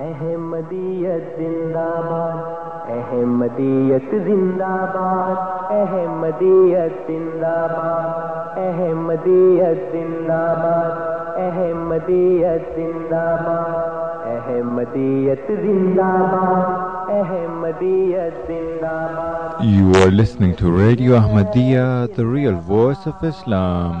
احمدیت 0.00 1.24
زندہ 1.38 1.88
باد 2.08 2.90
احمدیت 2.92 4.10
زندہ 4.26 4.68
باد 4.94 5.72
احمدیت 5.78 6.92
زندہ 7.08 7.56
باد 7.72 8.58
احمدیت 8.62 9.82
زندہ 9.92 10.38
باد 10.62 11.38
احمدیت 11.42 12.70
زندہ 12.76 13.24
باد 13.44 14.28
احمدیت 14.36 15.48
زندہ 18.46 18.94
باد 19.16 19.60
You 19.62 19.92
are 20.02 20.10
listening 20.10 20.54
to 20.56 20.70
Radio 20.70 21.18
Ahmadiyya, 21.18 22.14
the 22.16 22.24
real 22.24 22.56
voice 22.72 23.06
of 23.06 23.22
Islam. 23.22 24.00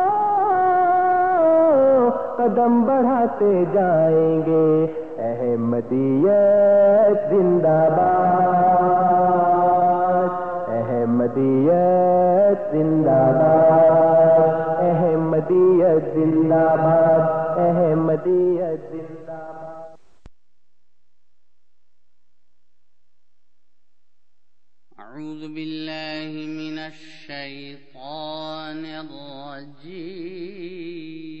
قدم 2.37 2.83
بڑھاتے 2.83 3.63
جائیں 3.73 4.41
گے۔ 4.45 4.87
احمدیت 5.17 7.29
زندہ 7.29 7.93
باد۔ 7.97 10.67
احمدیت 10.67 12.71
زندہ 12.71 13.09
باد۔ 13.09 14.79
احمدیت 14.79 16.13
زندہ 16.13 16.55
باد۔ 16.55 17.57
احمدیت 17.57 18.91
زندہ 18.91 19.25
باد۔ 19.25 19.31
أعوذ 24.99 25.53
بالله 25.53 26.47
من 26.47 26.79
الشيطان 26.79 28.85
الرجيم 28.99 31.40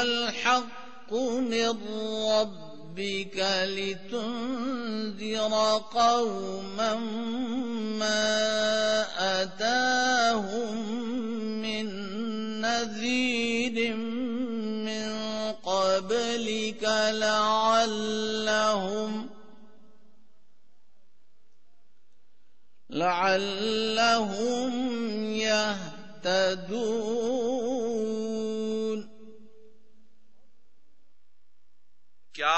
الحق 1.06 1.14
من 1.38 1.76
ربك 2.30 3.38
لتنذر 3.64 5.52
قوما 5.94 6.94
ما 7.98 9.06
أتاهم 9.42 10.76
من 11.62 11.86
نذير 12.60 13.96
من 14.86 15.12
قبلك 15.52 16.82
لعلهم 17.12 18.46
لعلهم 22.90 24.70
يهتدون 25.34 27.06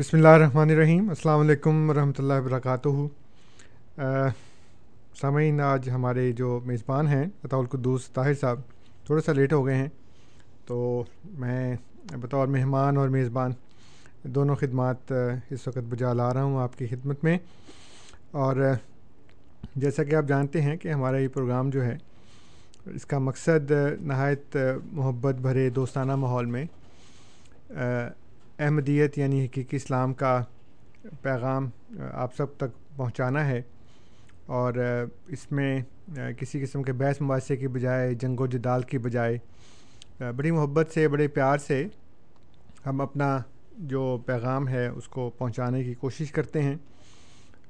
بسم 0.00 0.16
اللہ 0.16 0.28
الرحمن 0.28 0.70
الرحیم۔ 0.70 1.08
السلام 1.08 1.40
علیکم 1.40 1.90
ورحمۃ 1.90 2.18
اللہ 2.18 2.34
وبرکاتہ۔ 2.34 2.88
سامعین، 5.20 5.60
آج 5.60 5.88
ہمارے 5.90 6.30
جو 6.32 6.60
میزبان 6.66 7.08
ہیں، 7.08 7.24
عطا 7.44 7.56
القدوس 7.56 8.08
طاہر 8.10 8.34
صاحب 8.40 8.60
تھوڑا 9.06 9.22
سا 9.22 9.32
لیٹ 9.32 9.52
ہو 9.52 9.64
گئے 9.66 9.74
ہیں، 9.74 9.88
تو 10.66 11.02
میں 11.38 11.76
بطور 12.22 12.46
مہمان 12.46 12.96
اور 12.96 13.08
میزبان 13.08 13.52
دونوں 14.34 14.56
خدمات 14.56 15.12
اس 15.50 15.66
وقت 15.68 15.84
بجا 15.90 16.12
لا 16.12 16.32
رہا 16.34 16.42
ہوں 16.42 16.58
آپ 16.62 16.78
کی 16.78 16.86
خدمت 16.86 17.24
میں۔ 17.24 17.36
اور 18.30 18.56
جیسا 19.76 20.04
کہ 20.04 20.14
آپ 20.14 20.28
جانتے 20.28 20.62
ہیں 20.62 20.76
کہ 20.76 20.92
ہمارا 20.92 21.18
یہ 21.18 21.28
پروگرام 21.34 21.70
جو 21.70 21.84
ہے، 21.84 21.96
اس 22.94 23.06
کا 23.06 23.18
مقصد 23.18 23.72
نہایت 24.00 24.56
محبت 24.92 25.40
بھرے 25.42 25.68
دوستانہ 25.70 26.16
ماحول 26.16 26.46
میں 26.46 26.64
احمدیت 28.64 29.18
یعنی 29.18 29.44
حقیقی 29.44 29.76
اسلام 29.76 30.12
کا 30.14 30.42
پیغام 31.22 31.68
آپ 32.12 32.34
سب 32.36 32.56
تک 32.56 32.96
پہنچانا 32.96 33.46
ہے 33.46 33.60
اور 34.46 34.74
اس 35.28 35.50
میں 35.52 35.80
کسی 36.38 36.60
قسم 36.62 36.82
کے 36.82 36.92
بحث 36.92 37.20
مباحثے 37.22 37.56
کی 37.56 37.68
بجائے، 37.68 38.12
جنگ 38.14 38.40
و 38.40 38.46
جدال 38.46 38.82
کی 38.82 38.98
بجائے، 38.98 39.38
بڑی 40.36 40.50
محبت 40.50 40.90
سے، 40.94 41.06
بڑے 41.08 41.28
پیار 41.28 41.58
سے 41.58 41.86
ہم 42.86 43.00
اپنا 43.00 43.36
جو 43.90 44.02
پیغام 44.26 44.68
ہے 44.68 44.86
اس 44.86 45.08
کو 45.08 45.30
پہنچانے 45.38 45.82
کی 45.84 45.94
کوشش 45.94 46.32
کرتے 46.32 46.62
ہیں، 46.62 46.76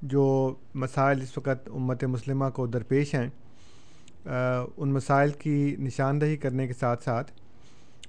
جو 0.03 0.55
مسائل 0.75 1.23
اس 1.23 1.37
وقت 1.39 1.69
امت 1.75 2.05
مسلمہ 2.05 2.49
کو 2.55 2.67
درپیش 2.67 3.15
ہیں۔ 3.15 3.29
ان 4.77 4.93
مسائل 4.93 5.31
کی 5.31 5.77
نشاندہی 5.79 6.37
کرنے 6.37 6.67
کے 6.67 6.73
ساتھ 6.73 7.05
ساتھ 7.05 7.33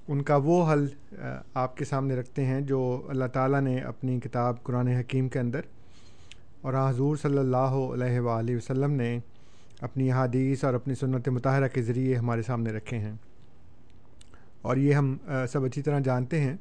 ان 0.07 0.21
کا 0.21 0.35
وہ 0.35 0.73
حل 0.73 0.87
آپ 1.53 1.77
کے 1.77 1.85
سامنے 1.85 2.15
رکھتے 2.15 2.45
ہیں 2.45 2.61
جو 2.61 3.05
اللہ 3.09 3.25
تعالیٰ 3.25 3.61
نے 3.61 3.79
اپنی 3.79 4.19
کتاب 4.19 4.63
قرآن 4.63 4.87
حکیم 4.87 5.29
کے 5.29 5.39
اندر 5.39 5.61
اور 6.61 6.73
حضور 6.89 7.17
صلی 7.17 7.37
اللہ 7.37 7.79
علیہ 7.93 8.19
وآلہ 8.19 8.55
وسلم 8.55 8.91
نے 8.91 9.19
اپنی 9.81 10.11
حادیث 10.11 10.63
اور 10.63 10.73
اپنی 10.73 10.95
سنت 10.95 11.29
مطالعہ 11.29 11.67
کے 11.67 11.81
ذریعے 11.81 12.15
ہمارے 12.15 12.41
سامنے 12.41 12.71
رکھے 12.71 12.97
ہیں۔ 12.97 13.13
اور 14.61 14.77
یہ 14.77 14.93
ہم 14.93 15.17
سب 15.51 15.63
اچھی 15.63 15.81
طرح 15.81 15.99
جانتے 15.99 16.41
ہیں 16.41 16.57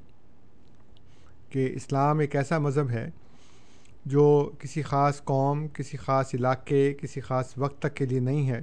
کہ 1.48 1.72
اسلام 1.74 2.18
ایک 2.18 2.36
ایسا 2.36 2.58
مذہب 2.58 2.90
ہے 2.90 3.10
جو 4.04 4.50
کسی 4.58 4.82
خاص 4.82 5.24
قوم، 5.24 5.68
کسی 5.68 5.96
خاص 5.96 6.34
علاقے، 6.34 6.94
کسی 6.94 7.20
خاص 7.20 7.52
وقت 7.56 7.78
تک 7.78 7.94
کے 7.94 8.06
لیے 8.06 8.20
نہیں 8.20 8.50
ہے۔ 8.50 8.62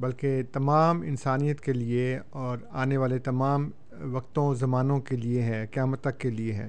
بلکہ 0.00 0.42
تمام 0.52 1.00
انسانیت 1.02 1.60
کے 1.60 1.72
لیے 1.72 2.18
اور 2.30 2.58
آنے 2.70 2.96
والے 2.96 3.18
تمام 3.18 3.70
وقتوں 4.12 4.54
زمانوں 4.54 4.98
کے 5.00 5.16
لیے 5.16 5.42
ہے، 5.42 5.66
قیامت 5.72 6.00
تک 6.00 6.18
کے 6.18 6.30
لیے 6.30 6.52
ہے۔ 6.52 6.68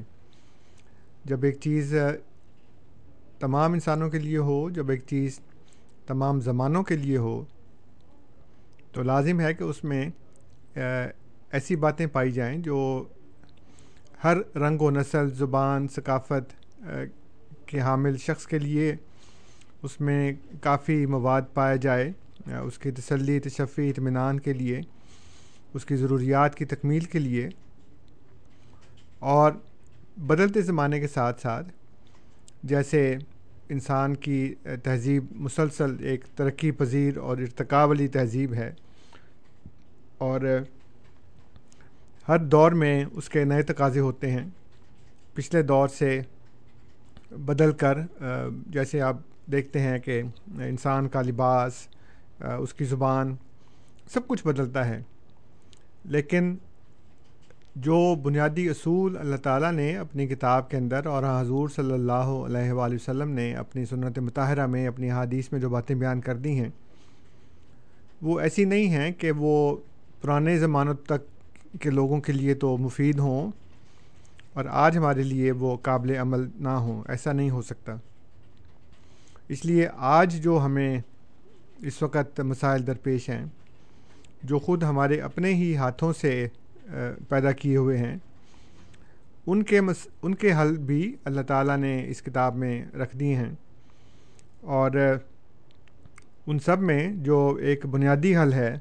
جب 1.25 1.43
ایک 1.43 1.59
چیز 1.59 1.93
تمام 3.39 3.73
انسانوں 3.73 4.09
کے 4.09 4.19
لیے 4.19 4.37
ہو، 4.37 4.69
جب 4.69 4.89
ایک 4.89 5.01
چیز 5.07 5.39
تمام 6.07 6.39
زمانوں 6.41 6.83
کے 6.83 6.95
لیے 6.97 7.17
ہو، 7.17 7.43
تو 8.91 9.03
لازم 9.03 9.39
ہے 9.39 9.53
کہ 9.53 9.63
اس 9.63 9.83
میں 9.83 10.09
ایسی 10.75 11.75
باتیں 11.75 12.05
پائی 12.07 12.31
جائیں 12.31 12.57
جو 12.57 13.03
ہر 14.23 14.37
رنگ 14.55 14.81
و 14.81 14.89
نسل، 14.91 15.29
زبان، 15.33 15.87
ثقافت 15.87 16.53
کے 17.65 17.79
حامل 17.79 18.17
شخص 18.17 18.47
کے 18.47 18.59
لیے 18.59 18.95
اس 19.83 19.99
میں 20.01 20.31
کافی 20.61 21.05
مواد 21.05 21.41
پایا 21.53 21.75
جائے۔ 21.75 22.11
اس 22.47 22.79
کی 22.79 22.91
تسلی 22.91 23.39
تشفی 23.39 23.89
اطمینان 23.89 24.39
کے 24.39 24.53
لیے، 24.53 24.81
اس 25.73 25.85
کی 25.85 25.95
ضروریات 25.95 26.55
کی 26.55 26.65
تکمیل 26.65 27.03
کے 27.03 27.19
لیے 27.19 27.49
اور 29.19 29.51
بدلتے 30.17 30.61
زمانے 30.61 30.99
کے 30.99 31.07
ساتھ 31.07 31.41
ساتھ 31.41 31.67
جیسے 32.63 33.17
انسان 33.69 34.15
کی 34.15 34.55
تہذیب 34.83 35.25
مسلسل 35.31 35.95
ایک 35.99 36.25
ترقی 36.35 36.71
پذیر 36.71 37.17
اور 37.17 37.38
ارتقا 37.38 37.83
والی 37.83 38.07
تہذیب 38.07 38.53
ہے 38.53 38.73
اور 40.17 40.41
ہر 42.27 42.38
دور 42.38 42.71
میں 42.71 43.05
اس 43.11 43.29
کے 43.29 43.43
نئے 43.43 43.61
تقاضے 43.61 43.99
ہوتے 43.99 44.31
ہیں۔ 44.31 44.45
پچھلے 45.33 45.61
دور 45.61 45.88
سے 45.88 46.21
بدل 47.31 47.71
کر 47.71 47.97
جیسے 48.67 49.01
آپ 49.01 49.17
دیکھتے 49.51 49.79
ہیں 49.79 49.99
کہ 49.99 50.21
انسان 50.47 51.07
کا 51.09 51.21
لباس 51.21 51.88
اس 52.43 52.73
کی 52.73 52.85
زبان 52.85 53.35
سب 54.13 54.27
کچھ 54.27 54.47
بدلتا 54.47 54.88
ہے۔ 54.88 55.01
لیکن 56.05 56.55
جو 57.75 58.15
بنیادی 58.15 58.69
اصول 58.69 59.17
اللہ 59.17 59.35
تعالیٰ 59.35 59.71
نے 59.71 59.97
اپنی 59.97 60.27
کتاب 60.27 60.69
کے 60.69 60.77
اندر 60.77 61.05
اور 61.05 61.23
ہاں، 61.23 61.41
حضور 61.41 61.69
صلی 61.69 61.93
اللہ 61.93 62.11
علیہ 62.11 62.71
وآلہ 62.71 62.95
وسلم 62.95 63.31
نے 63.31 63.55
اپنی 63.55 63.85
سنت 63.85 64.19
مطالعہ 64.19 64.67
میں، 64.67 64.88
اپنی 64.88 65.11
حادیث 65.11 65.51
میں 65.51 65.59
جو 65.59 65.69
باتیں 65.69 65.95
بیان 65.95 66.21
کر 66.21 66.35
دی 66.35 66.59
ہیں، 66.59 66.69
وہ 68.21 68.39
ایسی 68.39 68.65
نہیں 68.65 68.88
ہیں 68.88 69.11
کہ 69.11 69.31
وہ 69.31 69.75
پرانے 70.21 70.57
زمانوں 70.57 70.93
تک 70.93 71.21
کے 71.81 71.89
لوگوں 71.89 72.21
کے 72.21 72.33
لیے 72.33 72.53
تو 72.53 72.77
مفید 72.77 73.19
ہوں 73.19 73.51
اور 74.53 74.65
آج 74.69 74.97
ہمارے 74.97 75.23
لیے 75.23 75.51
وہ 75.51 75.77
قابل 75.77 76.15
عمل 76.15 76.47
نہ 76.55 76.69
ہوں، 76.69 77.03
ایسا 77.07 77.31
نہیں 77.31 77.49
ہو 77.49 77.61
سکتا۔ 77.61 77.95
اس 79.47 79.65
لیے 79.65 79.88
آج 79.97 80.41
جو 80.41 80.59
ہمیں 80.65 80.99
اس 81.81 82.01
وقت 82.03 82.39
مسائل 82.39 82.85
درپیش 82.87 83.29
ہیں 83.29 83.45
جو 84.43 84.59
خود 84.59 84.83
ہمارے 84.83 85.19
اپنے 85.21 85.53
ہی 85.53 85.75
ہاتھوں 85.75 86.11
سے 86.13 86.47
پیدا 87.29 87.51
کیے 87.51 87.77
ہوئے 87.77 87.97
ہیں۔ 87.97 88.15
ان 89.47 89.63
کے 89.63 89.81
مس، 89.81 90.07
ان 90.21 90.35
کے 90.35 90.51
حل 90.53 90.77
بھی 90.77 91.15
اللہ 91.25 91.41
تعالیٰ 91.41 91.77
نے 91.77 91.93
اس 92.07 92.21
کتاب 92.21 92.55
میں 92.55 92.83
رکھ 92.95 93.15
دیے 93.17 93.35
ہیں۔ 93.35 93.51
اور 94.61 94.91
ان 96.47 96.59
سب 96.59 96.79
میں 96.79 97.11
جو 97.15 97.57
ایک 97.61 97.85
بنیادی 97.85 98.35
حل 98.37 98.53
ہے 98.53 98.77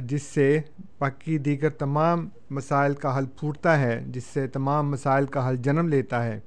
جس 0.00 0.22
سے 0.22 0.60
باقی 0.98 1.38
دیگر 1.38 1.70
تمام 1.70 2.28
مسائل 2.50 2.94
کا 2.94 3.16
حل 3.18 3.26
پھوٹتا 3.38 3.78
ہے، 3.80 4.02
جس 4.06 4.24
سے 4.24 4.46
تمام 4.48 4.90
مسائل 4.90 5.26
کا 5.26 5.48
حل 5.48 5.56
جنم 5.56 5.88
لیتا 5.88 6.24
ہے، 6.24 6.38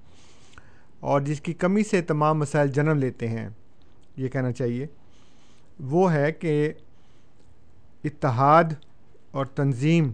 اور 1.00 1.22
جس 1.22 1.42
کی 1.42 1.54
کمی 1.54 1.84
سے 1.84 2.02
تمام 2.02 2.40
مسائل 2.40 2.68
جنم 2.68 2.98
لیتے 2.98 3.28
ہیں، 3.28 3.48
یہ 4.18 4.28
کہنا 4.28 4.52
چاہیے۔ 4.52 4.88
وہ 5.80 6.14
ہے 6.14 6.32
کہ 6.32 6.74
اتحاد 8.04 8.64
اور 9.32 9.46
تنظیم 9.46 10.12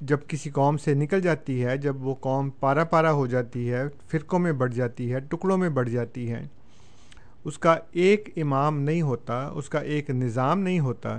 جب 0.00 0.18
کسی 0.28 0.50
قوم 0.50 0.76
سے 0.76 0.94
نکل 0.94 1.20
جاتی 1.20 1.64
ہے، 1.64 1.76
جب 1.78 2.06
وہ 2.06 2.14
قوم 2.14 2.50
پارا 2.50 2.84
پارا 2.84 3.12
ہو 3.12 3.26
جاتی 3.26 3.72
ہے، 3.72 3.82
فرقوں 4.08 4.38
میں 4.38 4.52
بڑھ 4.52 4.72
جاتی 4.74 5.12
ہے، 5.12 5.20
ٹکڑوں 5.20 5.58
میں 5.58 5.68
بڑھ 5.68 5.88
جاتی 5.90 6.30
ہے، 6.32 6.42
اس 7.44 7.58
کا 7.58 7.76
ایک 7.92 8.28
امام 8.36 8.80
نہیں 8.80 9.02
ہوتا، 9.02 9.46
اس 9.48 9.68
کا 9.68 9.78
ایک 9.78 10.10
نظام 10.10 10.60
نہیں 10.60 10.80
ہوتا، 10.80 11.18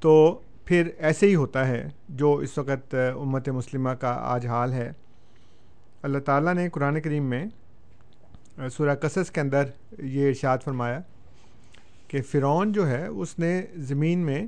تو 0.00 0.40
پھر 0.64 0.88
ایسے 0.98 1.26
ہی 1.26 1.34
ہوتا 1.34 1.66
ہے 1.68 1.88
جو 2.08 2.34
اس 2.34 2.58
وقت 2.58 2.94
امت 2.94 3.48
مسلمہ 3.48 3.90
کا 3.90 4.12
آج 4.22 4.46
حال 4.46 4.72
ہے۔ 4.72 4.92
اللہ 6.02 6.18
تعالیٰ 6.18 6.54
نے 6.54 6.68
قرآن 6.68 7.00
کریم 7.00 7.24
میں 7.24 7.44
سورہ 8.56 8.94
قصص 8.94 9.30
کے 9.30 9.40
اندر 9.40 9.64
یہ 9.98 10.28
ارشاد 10.28 10.58
فرمایا 10.64 10.98
کہ 12.08 12.20
فرعون 12.22 12.72
جو 12.72 12.86
ہے، 12.88 13.06
اس 13.06 13.38
نے 13.38 13.60
زمین 13.88 14.18
میں 14.18 14.44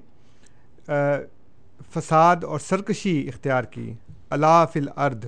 فساد 1.92 2.44
اور 2.44 2.58
سرکشی 2.58 3.28
اختیار 3.28 3.64
کی۔ 3.64 3.92
اللہ 4.30 4.64
فل 4.72 4.88
ارد 4.96 5.24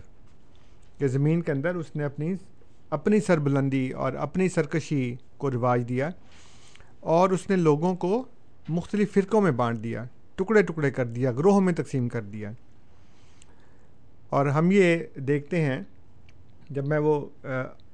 کہ 0.98 1.06
زمین 1.06 1.40
کے 1.42 1.52
اندر 1.52 1.74
اس 1.74 1.94
نے 1.96 2.04
اپنی 2.04 2.34
اپنی 2.90 3.20
سربلندی 3.20 3.90
اور 3.90 4.12
اپنی 4.12 4.48
سرکشی 4.48 5.14
کو 5.36 5.50
رواج 5.50 5.88
دیا 5.88 6.08
اور 7.00 7.30
اس 7.30 7.48
نے 7.50 7.56
لوگوں 7.56 7.94
کو 7.94 8.24
مختلف 8.68 9.12
فرقوں 9.14 9.40
میں 9.40 9.50
بانٹ 9.52 9.82
دیا، 9.84 10.04
ٹکڑے 10.34 10.62
ٹکڑے 10.62 10.90
کر 10.90 11.06
دیا، 11.06 11.32
گروہوں 11.32 11.60
میں 11.60 11.72
تقسیم 11.72 12.08
کر 12.08 12.22
دیا۔ 12.22 12.50
اور 14.28 14.46
ہم 14.46 14.70
یہ 14.70 14.98
دیکھتے 15.16 15.60
ہیں، 15.60 15.80
جب 16.70 16.86
میں 16.86 16.98
وہ 16.98 17.20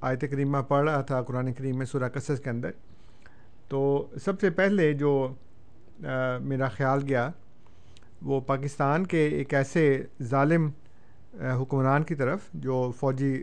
آیت 0.03 0.25
کریمہ 0.31 0.59
پڑھ 0.69 0.89
رہا 0.89 1.01
تھا، 1.01 1.23
قرآن 1.23 1.53
کریم 1.53 1.77
میں 1.79 1.87
سورہ 1.87 2.09
قصص 2.15 2.41
کے 2.45 2.51
اندر۔ 2.51 2.71
تو 3.69 4.09
سب 4.25 4.41
سے 4.41 4.51
پہلے 4.51 4.93
جو 4.93 5.13
میرا 6.43 6.69
خیال 6.69 7.03
گیا، 7.09 7.29
وہ 8.23 8.41
پاکستان 8.41 9.07
کے 9.07 9.27
ایک 9.29 9.55
ایسے 9.55 9.85
ظالم 10.23 10.69
حکمران 11.61 12.03
کی 12.03 12.15
طرف 12.15 12.49
جو 12.55 12.91
فوجی 13.01 13.43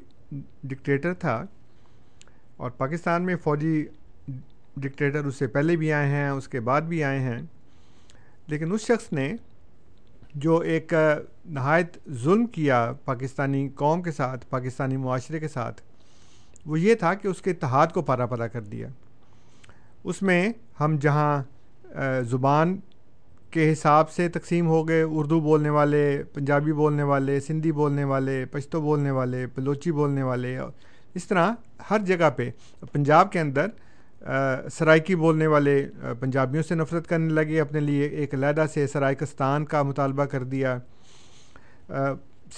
ڈکٹیٹر 0.64 1.14
تھا، 1.14 1.44
اور 2.58 2.72
پاکستان 2.78 3.26
میں 3.26 3.36
فوجی 3.44 3.86
ڈکٹیٹر 4.78 5.26
اس 5.26 5.36
سے 5.36 5.48
پہلے 5.48 5.76
بھی 5.76 5.92
آئے 5.94 6.08
ہیں، 6.08 6.30
اس 6.30 6.48
کے 6.48 6.60
بعد 6.60 6.82
بھی 6.82 7.04
آئے 7.04 7.20
ہیں۔ 7.20 7.42
لیکن 8.48 8.72
اس 8.74 8.82
شخص 8.82 9.12
نے 9.14 9.32
جو 10.36 10.58
ایک 10.72 10.94
نہایت 11.46 11.98
ظلم 12.24 12.46
کیا 12.48 12.92
پاکستانی 13.06 13.68
قوم 13.76 14.02
کے 14.02 14.12
ساتھ، 14.12 14.46
پاکستانی 14.50 14.98
معاشرے 14.98 15.40
کے 15.40 15.48
ساتھ 15.48 15.82
وہ 16.66 16.80
یہ 16.80 16.96
تھا 16.96 17.14
کہ 17.14 17.28
اس 17.28 17.42
کے 17.42 17.52
اتحاد 17.52 17.88
کو 17.94 18.02
پارا 18.02 18.26
پارا 18.26 18.48
کر 18.48 18.62
دیا۔ 18.62 18.88
اس 20.04 20.22
میں 20.22 20.52
ہم 20.80 20.98
جہاں 21.02 21.42
زبان 22.30 22.78
کے 23.52 23.72
حساب 23.72 24.10
سے 24.12 24.28
تقسیم 24.30 24.68
ہو 24.68 24.88
گئے، 24.88 25.02
اردو 25.02 25.40
بولنے 25.40 25.70
والے، 25.70 26.02
پنجابی 26.34 26.74
بولنے 26.74 27.04
والے، 27.04 27.40
سندھی 27.40 27.72
بولنے 27.72 28.04
والے، 28.04 28.44
پشتو 28.52 28.82
بولنے 28.82 29.12
والے، 29.12 29.46
بلوچی 29.56 29.92
بولنے 29.92 30.24
والے، 30.24 30.58
اس 31.16 31.28
طرح 31.28 31.52
ہر 31.90 32.00
جگہ 32.06 32.30
پہ 32.36 32.50
پنجاب 32.92 33.32
کے 33.32 33.40
اندر 33.40 33.68
سرائکی 34.74 35.16
بولنے 35.16 35.48
والے 35.48 35.76
پنجابیوں 36.20 36.64
سے 36.64 36.76
نفرت 36.76 37.08
کرنے 37.08 37.34
لگے، 37.34 37.60
اپنے 37.62 37.80
لیے 37.80 38.06
ایک 38.06 38.34
علیحدہ 38.34 38.66
سے 38.74 38.88
سرائکستان 38.88 39.66
کا 39.66 39.84
مطالبہ 39.84 40.26
کر 40.26 40.44
دیا۔ 40.44 40.78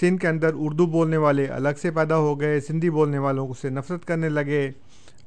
سندھ 0.00 0.20
کے 0.20 0.28
اندر 0.28 0.50
اردو 0.54 0.86
بولنے 0.86 1.16
والے 1.16 1.46
الگ 1.46 1.80
سے 1.82 1.90
پیدا 1.90 2.16
ہو 2.16 2.38
گئے، 2.40 2.60
سندھی 2.60 2.90
بولنے 2.90 3.18
والوں 3.18 3.52
سے 3.60 3.68
نفرت 3.68 4.04
کرنے 4.04 4.28
لگے 4.28 4.70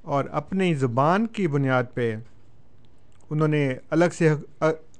اور 0.01 0.25
اپنی 0.31 0.73
زبان 0.73 1.27
کی 1.27 1.47
بنیاد 1.47 1.83
پہ 1.93 2.15
انہوں 3.29 3.47
نے 3.47 3.67
الگ 3.89 4.13
سے 4.17 4.29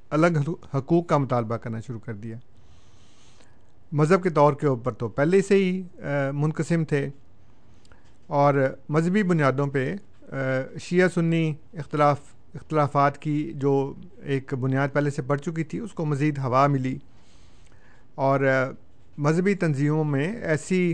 الگ 0.10 0.38
حقوق 0.74 1.08
کا 1.08 1.18
مطالبہ 1.18 1.58
کرنا 1.58 1.80
شروع 1.80 2.00
کر 2.00 2.14
دیا۔ 2.14 2.38
مذہب 3.92 4.24
کے 4.24 4.30
طور 4.30 4.54
کے 4.54 4.68
اوپر 4.68 4.94
تو 4.94 5.08
پہلے 5.10 5.42
سے 5.42 5.56
ہی 5.56 5.82
منقسم 6.34 6.84
تھے 6.84 7.08
اور 8.28 8.54
مذہبی 8.90 9.24
بنیادوں 9.24 9.68
پہ 9.68 9.94
شیعہ 10.82 11.08
سنی 11.14 11.54
اختلاف، 11.74 12.20
اختلافات 12.56 13.18
کی 13.18 13.52
جو 13.56 13.94
ایک 14.24 14.54
بنیاد 14.54 14.94
پہلے 14.94 15.10
سے 15.10 15.22
پڑ 15.22 15.38
چکی 15.38 15.64
تھی، 15.64 15.80
اس 15.80 15.94
کو 15.94 16.06
مزید 16.06 16.38
ہوا 16.38 16.66
ملی 16.68 16.98
اور 18.16 18.40
مذہبی 19.18 19.54
تنظیموں 19.54 20.04
میں 20.04 20.36
ایسی 20.42 20.94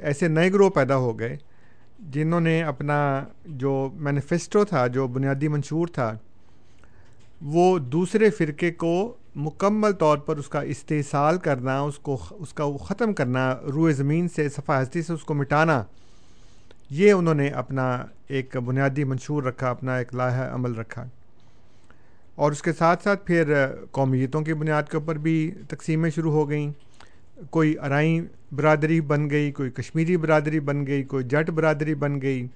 ایسے 0.00 0.28
نئے 0.28 0.52
گروہ 0.52 0.70
پیدا 0.70 0.96
ہو 0.96 1.18
گئے 1.18 1.36
جنہوں 1.98 2.40
نے 2.40 2.62
اپنا 2.62 3.24
جو 3.46 3.90
مینیفیسٹو 3.94 4.64
تھا، 4.64 4.86
جو 4.86 5.06
بنیادی 5.06 5.48
منشور 5.48 5.86
تھا، 5.86 6.18
وہ 7.42 7.78
دوسرے 7.78 8.30
فرقے 8.30 8.70
کو 8.70 9.16
مکمل 9.36 9.92
طور 9.92 10.18
پر 10.18 10.36
اس 10.36 10.48
کا 10.48 10.60
استحصال 10.60 11.38
کرنا، 11.38 11.80
اس 11.80 11.98
کو 11.98 12.18
اس 12.30 12.52
کا 12.52 12.64
ختم 12.84 13.12
کرنا، 13.12 13.54
روئے 13.74 13.92
زمین 13.92 14.28
سے 14.28 14.48
صفحہ 14.48 14.82
ہستی 14.82 15.02
سے 15.02 15.12
اس 15.12 15.24
کو 15.24 15.34
مٹانا، 15.34 15.84
یہ 16.90 17.12
انہوں 17.12 17.34
نے 17.34 17.48
اپنا 17.48 18.04
ایک 18.28 18.56
بنیادی 18.56 19.04
منشور 19.04 19.42
رکھا، 19.42 19.70
اپنا 19.70 19.96
ایک 19.96 20.14
لاحہ 20.14 20.54
عمل 20.54 20.74
رکھا۔ 20.74 21.04
اور 22.34 22.52
اس 22.52 22.62
کے 22.62 22.72
ساتھ 22.72 23.02
ساتھ 23.02 23.26
پھر 23.26 23.54
قومیتوں 23.90 24.40
کی 24.40 24.54
بنیاد 24.54 24.82
کے 24.90 24.96
اوپر 24.96 25.18
بھی 25.18 25.52
تقسیمیں 25.68 26.10
شروع 26.10 26.32
ہو 26.32 26.50
گئیں۔ 26.50 26.72
کوئی 27.50 27.78
ارائیں 27.78 28.20
برادری 28.52 29.00
بن 29.00 29.30
گئی، 29.30 29.52
کوئی 29.52 29.70
کشمیری 29.70 30.16
برادری 30.16 30.60
بن 30.60 30.86
گئی، 30.86 31.02
کوئی 31.02 31.24
جٹ 31.24 31.50
برادری 31.50 31.94
بن 31.94 32.22
گئی، 32.22 32.46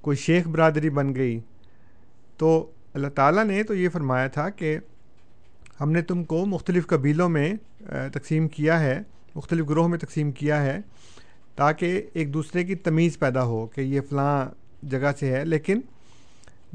کوئی 0.00 0.16
شیخ 0.16 0.48
برادری 0.48 0.90
بن 0.90 1.14
گئی۔ 1.14 1.40
تو 2.36 2.70
اللہ 2.94 3.08
تعالیٰ 3.08 3.44
نے 3.44 3.62
تو 3.62 3.74
یہ 3.74 3.88
فرمایا 3.88 4.26
تھا 4.26 4.50
کہ 4.50 4.78
ہم 5.80 5.92
نے 5.92 6.02
تم 6.02 6.24
کو 6.24 6.46
مختلف 6.46 6.86
قبیلوں 6.86 7.28
میں 7.28 7.54
تقسیم 8.12 8.48
کیا 8.48 8.80
ہے، 8.80 9.00
مختلف 9.34 9.68
گروہ 9.68 9.88
میں 9.88 9.98
تقسیم 9.98 10.32
کیا 10.32 10.62
ہے 10.62 10.78
تاکہ 11.56 12.02
ایک 12.12 12.34
دوسرے 12.34 12.64
کی 12.64 12.74
تمیز 12.74 13.18
پیدا 13.18 13.44
ہو 13.44 13.66
کہ 13.66 13.80
یہ 13.80 14.00
فلاں 14.00 14.46
جگہ 14.86 15.12
سے 15.20 15.36
ہے۔ 15.36 15.44
لیکن 15.44 15.80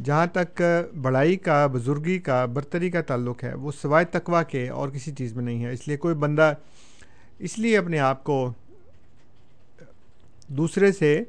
جہاں 0.03 0.27
تک 0.27 0.61
بڑائی 1.01 1.35
کا، 1.35 1.67
بزرگی 1.67 2.19
کا، 2.19 2.45
برتری 2.45 2.89
کا 2.89 3.01
تعلق 3.01 3.43
ہے، 3.43 3.53
وہ 3.53 3.71
سوائے 3.81 4.05
تقوا 4.05 4.43
کے 4.43 4.69
اور 4.69 4.89
کسی 4.89 5.11
چیز 5.11 5.33
میں 5.33 5.43
نہیں 5.43 5.65
ہے۔ 5.65 5.71
اس 5.71 5.87
لیے 5.87 5.97
کوئی 5.97 6.15
بندہ 6.15 6.53
اس 7.43 7.59
لیے 7.59 7.77
اپنے 7.77 7.99
آپ 7.99 8.23
کو 8.23 8.53
دوسرے 10.47 10.91
سے 10.91 11.23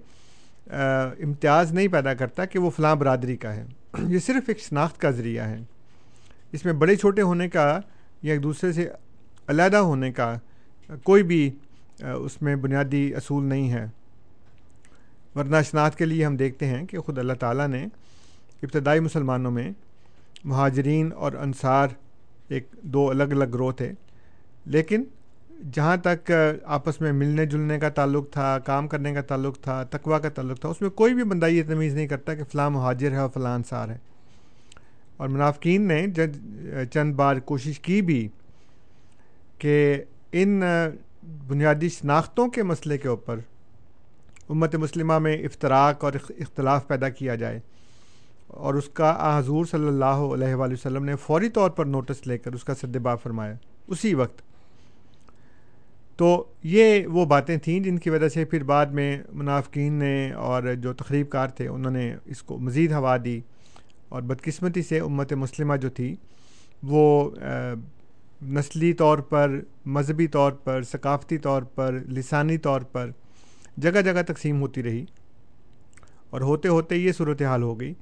امتیاز 1.20 1.72
نہیں 1.72 1.88
پیدا 1.88 2.14
کرتا 2.14 2.44
کہ 2.44 2.58
وہ 2.58 2.70
فلاں 2.70 2.96
برادری 2.96 3.36
کا 3.36 3.56
ہے۔ 3.56 3.66
یہ 4.08 4.18
صرف 4.18 4.44
ایک 4.48 4.58
شناخت 4.58 5.00
کا 5.00 5.10
ذریعہ 5.10 5.48
ہے۔ 5.48 5.58
اس 6.52 6.64
میں 6.64 6.72
بڑے 6.72 6.96
چھوٹے 6.96 7.22
ہونے 7.22 7.48
کا 7.48 7.80
یا 8.22 8.32
ایک 8.32 8.42
دوسرے 8.42 8.72
سے 8.72 8.90
علیحدہ 9.48 9.76
ہونے 9.76 10.12
کا 10.12 10.38
کوئی 11.02 11.22
بھی 11.22 11.50
اس 11.98 12.42
میں 12.42 12.56
بنیادی 12.56 13.14
اصول 13.14 13.44
نہیں 13.44 13.72
ہے۔ 13.72 13.86
ورنہ 15.34 15.56
شناخت 15.70 15.98
کے 15.98 16.04
لیے 16.04 16.24
ہم 16.24 16.36
دیکھتے 16.36 16.66
ہیں 16.66 16.86
کہ 16.86 16.98
خود 16.98 17.18
اللہ 17.18 17.32
تعالیٰ 17.32 17.68
نے 17.68 17.84
ابتدائی 18.62 19.00
مسلمانوں 19.00 19.50
میں 19.50 19.70
مہاجرین 20.44 21.10
اور 21.16 21.32
انصار 21.32 21.88
ایک 22.48 22.66
دو 22.82 23.10
الگ 23.10 23.22
الگ 23.22 23.44
گروہ 23.44 23.72
تھے۔ 23.72 23.92
لیکن 24.66 25.02
جہاں 25.72 25.96
تک 25.96 26.32
آپس 26.64 27.00
میں 27.00 27.12
ملنے 27.12 27.46
جلنے 27.46 27.78
کا 27.78 27.88
تعلق 27.88 28.30
تھا، 28.30 28.58
کام 28.58 28.88
کرنے 28.88 29.14
کا 29.14 29.20
تعلق 29.20 29.60
تھا 29.60 29.84
تقوا 29.84 30.18
کا 30.18 30.28
تعلق 30.28 30.60
تھا، 30.60 30.68
اس 30.68 30.80
میں 30.80 30.90
کوئی 30.90 31.14
بھی 31.14 31.24
بندہ 31.24 31.46
یہ 31.46 31.62
تمیز 31.68 31.94
نہیں 31.94 32.06
کرتا 32.06 32.34
کہ 32.34 32.44
فلاں 32.44 32.70
مہاجر 32.70 33.12
ہے 33.12 33.16
اور 33.16 33.28
فلاں 33.34 33.54
انصار 33.54 33.88
ہے۔ 33.88 33.98
اور 35.16 35.28
منافقین 35.28 35.88
نے 35.88 36.06
چند 36.92 37.14
بار 37.14 37.36
کوشش 37.36 37.80
کی 37.80 38.02
بھی 38.02 38.28
کہ 39.58 40.04
ان 40.32 40.62
بنیادی 41.48 41.88
شناختوں 41.88 42.48
کے 42.48 42.62
مسئلے 42.62 42.98
کے 42.98 43.08
اوپر 43.08 43.38
امت 44.48 44.74
مسلمہ 44.74 45.18
میں 45.18 45.38
افطراک 45.38 46.04
اور 46.04 46.12
اختلاف 46.40 46.88
پیدا 46.88 47.08
کیا 47.08 47.34
جائے۔ 47.34 47.60
اور 48.46 48.74
اس 48.74 48.88
کا 48.88 49.38
حضور 49.38 49.64
صلی 49.64 49.88
اللہ 49.88 50.04
علیہ 50.04 50.54
وآلہ 50.54 50.72
وسلم 50.72 51.04
نے 51.04 51.16
فوری 51.16 51.48
طور 51.48 51.70
پر 51.70 51.84
نوٹس 51.84 52.26
لے 52.26 52.38
کر 52.38 52.52
اس 52.52 52.64
کا 52.64 52.74
سدباب 52.74 53.22
فرمایا۔ 53.22 53.54
اسی 53.86 54.14
وقت 54.14 54.42
تو 56.16 56.44
یہ 56.62 57.06
وہ 57.06 57.24
باتیں 57.24 57.56
تھیں 57.56 57.80
جن 57.80 57.98
کی 57.98 58.10
وجہ 58.10 58.28
سے 58.28 58.44
پھر 58.44 58.62
بعد 58.64 58.86
میں 58.86 59.16
منافقین 59.32 59.92
نے 59.92 60.32
اور 60.32 60.62
جو 60.74 60.92
تقریب 60.92 61.30
کار 61.30 61.48
تھے 61.48 61.66
انہوں 61.68 61.92
نے 61.92 62.14
اس 62.24 62.42
کو 62.42 62.58
مزید 62.58 62.92
ہوا 62.92 63.16
دی 63.24 63.40
اور 64.08 64.22
بدقسمتی 64.22 64.82
سے 64.82 65.00
امت 65.00 65.32
مسلمہ 65.32 65.76
جو 65.76 65.90
تھی 65.90 66.14
وہ 66.82 67.30
نسلی 68.42 68.92
طور 68.92 69.18
پر، 69.18 69.60
مذہبی 69.86 70.26
طور 70.26 70.52
پر، 70.52 70.82
ثقافتی 70.82 71.38
طور 71.38 71.62
پر، 71.62 71.98
لسانی 72.08 72.58
طور 72.58 72.80
پر 72.80 73.10
جگہ 73.76 74.00
جگہ 74.00 74.22
تقسیم 74.26 74.60
ہوتی 74.60 74.82
رہی 74.82 75.04
اور 76.30 76.40
ہوتے 76.40 76.68
ہوتے 76.68 76.96
یہ 76.96 77.12
صورتحال 77.12 77.62
ہو 77.62 77.80
گئی 77.80 77.92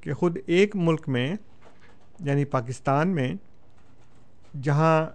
کہ 0.00 0.14
خود 0.14 0.38
ایک 0.46 0.76
ملک 0.76 1.08
میں 1.08 1.34
یعنی 2.20 2.44
پاکستان 2.44 3.08
میں، 3.08 3.32
جہاں 4.62 5.06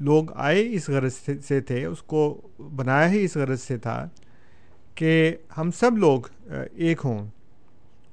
لوگ 0.00 0.32
آئے 0.34 0.62
اس 0.72 0.88
غرض 0.88 1.14
سے 1.46 1.60
تھے، 1.60 1.84
اس 1.84 2.02
کو 2.02 2.40
بنایا 2.76 3.10
ہی 3.10 3.24
اس 3.24 3.36
غرض 3.36 3.60
سے 3.60 3.76
تھا 3.78 4.08
کہ 4.94 5.36
ہم 5.58 5.70
سب 5.70 5.98
لوگ 5.98 6.20
ایک 6.72 7.00
ہوں۔ 7.04 7.26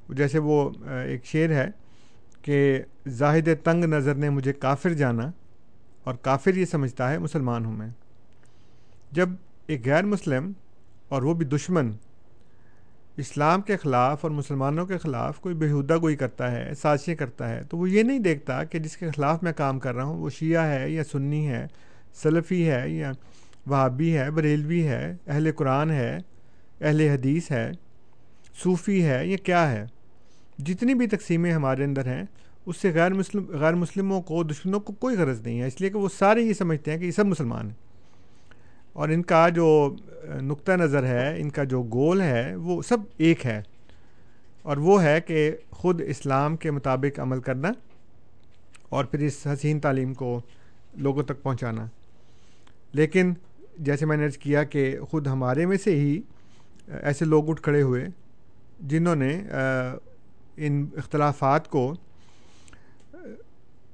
جیسے 0.10 0.40
وہ 0.40 0.70
ایک 1.04 1.26
شعر 1.26 1.50
ہے 1.50 1.70
کہ 2.42 2.82
زاہد 3.08 3.50
تنگ 3.64 3.84
نظر 3.84 4.16
نے 4.16 4.30
مجھے 4.30 4.54
کافر 4.54 4.94
جانا 4.94 5.30
اور 6.04 6.16
کافر 6.22 6.56
یہ 6.56 6.66
سمجھتا 6.66 7.10
ہے، 7.12 7.18
مسلمان 7.18 7.66
ہوں 7.66 7.78
میں۔ 7.78 7.90
جب 9.12 9.30
ایک 9.68 9.86
غیر 9.86 10.06
مسلم 10.06 10.52
اور 11.10 11.22
وہ 11.22 11.34
بھی 11.34 11.46
دشمن 11.46 11.92
اسلام 13.22 13.62
کے 13.62 13.78
خلاف 13.78 14.20
اور 14.22 14.32
مسلمانوں 14.32 14.86
کے 14.86 14.98
خلاف 14.98 15.40
کوئی 15.40 15.56
بےحودہ 15.56 15.98
گوئی 15.98 16.16
کرتا 16.16 16.52
ہے، 16.52 16.72
سازشیں 16.82 17.16
کرتا 17.16 17.50
ہے، 17.50 17.64
تو 17.64 17.78
وہ 17.78 17.90
یہ 17.90 18.04
نہیں 18.04 18.20
دیکھتا 18.20 18.64
کہ 18.64 18.80
جس 18.80 18.98
کے 18.98 19.10
خلاف 19.16 19.44
میں 19.44 19.54
کام 19.54 19.80
کر 19.80 19.96
رہا 19.96 20.04
ہوں، 20.04 20.18
وہ 20.18 20.30
شیعہ 20.30 20.64
ہے 20.64 20.90
یا 20.90 21.04
سنی 21.04 21.48
ہے، 21.48 21.68
سلفی 22.24 22.70
ہے 22.70 22.90
یا 22.90 23.12
وہابی 23.68 24.18
ہے، 24.18 24.32
بریلوی 24.32 24.88
ہے، 24.88 25.16
اہل 25.28 25.52
قرآن 25.56 25.92
ہے، 25.92 26.18
اہل 26.82 27.02
حدیث 27.02 27.52
ہے، 27.52 27.72
صوفی 28.64 29.06
ہے 29.06 29.28
یا 29.28 29.38
کیا 29.44 29.72
ہے۔ 29.72 29.86
جتنی 30.58 30.94
بھی 30.94 31.08
تقسیمیں 31.08 31.52
ہمارے 31.52 31.84
اندر 31.84 32.06
ہیں، 32.06 32.24
اس 32.66 32.78
سے 32.78 32.92
غیر 32.94 33.14
مسلم، 33.14 33.46
غیر 33.50 33.76
مسلموں 33.76 34.22
کو، 34.22 34.44
دشمنوں 34.44 34.80
کو 34.80 34.94
کوئی 34.94 35.16
غرض 35.16 35.42
نہیں 35.42 35.62
ہے، 35.62 35.68
اس 35.68 35.82
لیے 35.82 35.90
کہ 35.90 35.98
وہ 35.98 36.10
سارے 36.20 36.42
یہ 36.42 36.54
سمجھتے 36.54 36.92
ہیں 36.92 36.98
کہ 36.98 37.06
یہ 37.06 37.12
سب 37.12 37.26
مسلمان 37.26 37.66
ہیں۔ 37.66 37.91
اور 38.94 39.10
ان 39.10 39.22
کا 39.22 39.50
جو 39.50 39.96
نقطہ 40.42 40.72
نظر 40.72 41.04
ہے، 41.04 41.42
ان 41.42 41.50
کا 41.50 41.64
جو 41.64 41.84
گول 41.84 42.22
ہے، 42.22 42.56
وہ 42.56 42.82
سب 42.82 42.98
ایک 43.18 43.46
ہے۔ 43.46 43.62
اور 44.62 44.78
وہ 44.78 45.04
ہے 45.04 45.22
کہ 45.22 45.52
خود 45.70 46.02
اسلام 46.02 46.58
کے 46.58 46.72
مطابق 46.72 47.20
عمل 47.20 47.40
کرنا 47.42 47.72
اور 48.90 49.06
پھر 49.06 49.20
اس 49.20 49.48
حسین 49.48 49.80
تعلیم 49.80 50.14
کو 50.14 50.42
لوگوں 50.94 51.24
تک 51.24 51.44
پہنچانا۔ 51.44 51.86
لیکن 52.94 53.34
جیسے 53.78 54.06
میں 54.06 54.18
نے 54.18 54.26
عرض 54.26 54.38
کیا 54.38 54.64
کہ 54.64 55.00
خود 55.10 55.28
ہمارے 55.28 55.66
میں 55.66 55.78
سے 55.78 55.96
ہی 55.96 56.22
ایسے 56.88 57.26
لوگ 57.26 57.50
اٹھ 57.50 57.62
کھڑے 57.62 57.82
ہوئے 57.82 58.06
جنہوں 58.80 59.16
نے 59.16 59.44
ان 60.58 60.86
اختلافات 60.98 61.70
کو 61.70 61.94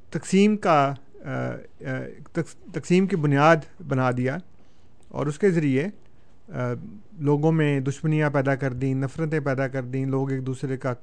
تقسیم 0.10 0.58
کا 0.58 0.94
تقسیم 2.74 3.08
کی 3.08 3.16
بنیاد 3.16 3.56
بنا 3.88 4.12
دیا۔ 4.18 4.38
اور 5.07 5.27
اس 5.27 5.39
کے 5.39 5.51
ذریعے 5.51 5.87
لوگوں 7.19 7.51
میں 7.51 7.79
دشمنیاں 7.79 8.29
پیدا 8.29 8.55
کر 8.55 8.73
دیں، 8.73 8.93
نفرتیں 8.95 9.39
پیدا 9.39 9.67
کر 9.67 9.83
دیں، 9.83 10.05
لوگ 10.05 10.31
ایک 10.31 10.45
دوسرے 10.47 10.77
کا 10.77 10.93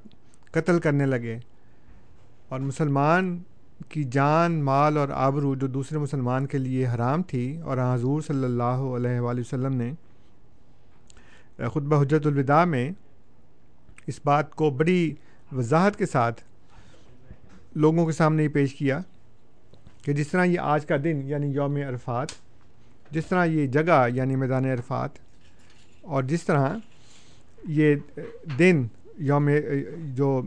قتل 0.51 0.79
کرنے 0.79 1.05
لگے۔ 1.05 1.37
اور 2.49 2.59
مسلمان 2.59 3.37
کی 3.89 4.03
جان، 4.03 4.63
مال 4.63 4.97
اور 4.97 5.09
آبرو 5.13 5.55
جو 5.55 5.67
دوسرے 5.67 5.97
مسلمان 5.99 6.45
کے 6.45 6.57
لیے 6.57 6.87
حرام 6.87 7.23
تھی، 7.23 7.45
اور 7.61 7.77
ہاں، 7.77 7.95
حضور 7.95 8.21
صلی 8.21 8.43
اللہ 8.43 8.85
علیہ 8.95 9.19
وآلہ 9.19 9.41
وسلم 9.41 9.75
نے 9.75 9.91
خطبہ 11.57 12.01
حجت 12.01 12.27
الوداع 12.27 12.63
میں 12.65 12.89
اس 14.07 14.19
بات 14.25 14.55
کو 14.55 14.69
بڑی 14.69 15.13
وضاحت 15.51 15.95
کے 15.95 16.05
ساتھ 16.05 16.41
لوگوں 17.75 18.05
کے 18.05 18.11
سامنے 18.11 18.43
ہی 18.43 18.47
پیش 18.47 18.73
کیا 18.75 18.99
کہ 20.03 20.13
جس 20.13 20.27
طرح 20.27 20.43
یہ 20.43 20.59
آج 20.59 20.85
کا 20.85 20.95
دن 21.03 21.21
یعنی 21.23 21.47
یوم 21.47 21.75
عرفات 21.75 22.27
جس 23.15 23.25
طرح 23.25 23.45
یہ 23.45 23.67
جگہ 23.67 24.05
یعنی 24.13 24.35
میدان 24.35 24.65
عرفات 24.65 25.09
اور 26.01 26.23
جس 26.23 26.43
طرح 26.43 26.75
یہ 27.67 27.95
دن 28.59 28.85
یوم، 29.17 29.49
جو، 30.13 30.41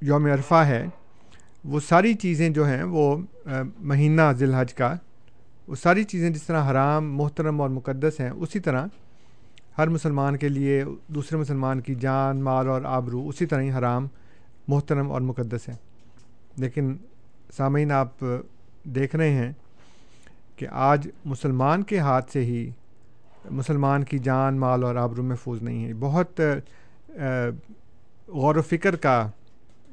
یوم 0.00 0.26
عرفہ 0.26 0.62
ہے، 0.66 0.84
وہ 1.64 1.80
ساری 1.80 2.14
چیزیں 2.14 2.48
جو 2.48 2.66
ہیں، 2.66 2.82
وہ، 2.82 3.16
مہینہ 3.78 4.22
ذی 4.36 4.44
الحج 4.44 4.74
کا، 4.74 4.94
وہ 5.68 5.74
ساری 5.74 6.04
چیزیں 6.04 6.30
جس 6.30 6.42
طرح 6.42 6.70
حرام، 6.70 7.16
محترم 7.16 7.60
اور 7.60 7.70
مقدس 7.70 8.20
ہیں، 8.20 8.30
اسی 8.30 8.60
طرح 8.60 8.86
ہر 9.78 9.88
مسلمان 9.88 10.36
کے 10.36 10.48
لیے 10.48 10.84
دوسرے 11.06 11.38
مسلمان 11.38 11.80
کی 11.80 11.94
جان، 11.94 12.42
مال 12.42 12.68
اور 12.68 12.82
آبرو، 12.84 13.28
اسی 13.28 13.46
طرح 13.46 13.62
ہی 13.62 13.70
حرام، 13.70 14.06
محترم 14.68 15.10
اور 15.12 15.20
مقدس 15.20 15.68
ہیں۔ 15.68 15.76
لیکن 16.56 16.96
سامعین، 17.56 17.92
آپ 17.92 18.24
دیکھ 18.84 19.16
رہے 19.16 19.30
ہیں 19.30 19.52
کہ 20.60 20.66
آج 20.70 21.08
مسلمان 21.24 21.82
کے 21.82 21.98
ہاتھ 21.98 22.30
سے 22.30 22.44
ہی 22.44 22.70
مسلمان 23.50 24.04
کی 24.04 24.18
جان، 24.18 24.58
مال 24.58 24.84
اور 24.84 24.94
آبرو 24.94 25.22
محفوظ 25.22 25.62
نہیں 25.62 25.84
ہے۔ 25.84 25.92
بہت 25.94 26.40
غور 28.28 28.56
و 28.56 28.62
فکر 28.62 28.96
کا 28.96 29.30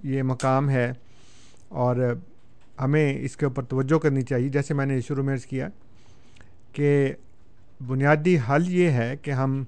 یہ 0.04 0.24
مقام 0.24 0.70
ہے 0.70 0.94
اور 1.68 2.16
ہمیں 2.82 3.20
اس 3.20 3.38
کے 3.38 3.46
اوپر 3.46 3.64
توجہ 3.64 3.98
کرنی 3.98 4.22
چاہیے۔ 4.22 4.50
جیسے 4.50 4.74
میں 4.74 4.86
نے 4.86 5.02
شروع 5.02 5.24
میں 5.24 5.34
عرض 5.34 5.46
کیا 5.46 5.68
کہ 6.74 7.14
بنیادی 7.88 8.38
حل 8.50 8.64
یہ 8.68 8.90
ہے 8.90 9.16
کہ 9.22 9.32
ہم 9.32 9.64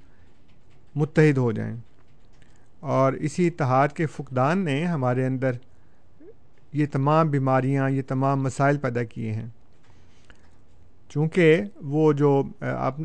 متحد 0.96 1.38
ہو 1.38 1.52
جائیں۔ 1.52 1.76
اور 2.80 3.14
اسی 3.14 3.48
اتحاد 3.48 3.88
کے 3.88 4.06
فقدان 4.06 4.58
نے 4.60 4.86
ہمارے 4.86 5.26
اندر 5.26 5.52
یہ 6.74 6.86
تمام 6.92 7.30
بیماریاں، 7.30 7.90
یہ 7.90 8.02
تمام 8.08 8.44
مسائل 8.44 8.78
پیدا 8.78 9.04
کیے 9.04 9.34
ہیں۔ 9.34 9.48
چونکہ 11.10 11.62
وہ 11.82 12.14
جو 12.14 12.44
آپ 12.62 12.96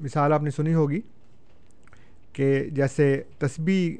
مثال 0.00 0.32
آپ 0.32 0.42
نے 0.42 0.50
سنی 0.50 0.74
ہوگی 0.74 1.00
کہ 2.32 2.64
جیسے 2.70 3.22
تسبیح 3.38 3.96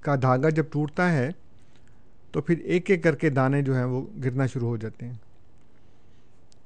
کا 0.00 0.14
دھاگا 0.22 0.48
جب 0.48 0.64
ٹوٹتا 0.72 1.12
ہے 1.12 1.30
تو 2.32 2.40
پھر 2.40 2.58
ایک 2.58 2.90
ایک 2.90 3.02
کر 3.02 3.14
کے 3.16 3.30
دانے 3.30 3.62
جو 3.62 3.74
ہیں 3.76 3.84
وہ 3.84 4.06
گرنا 4.24 4.46
شروع 4.46 4.68
ہو 4.68 4.76
جاتے 4.76 5.06
ہیں۔ 5.06 5.12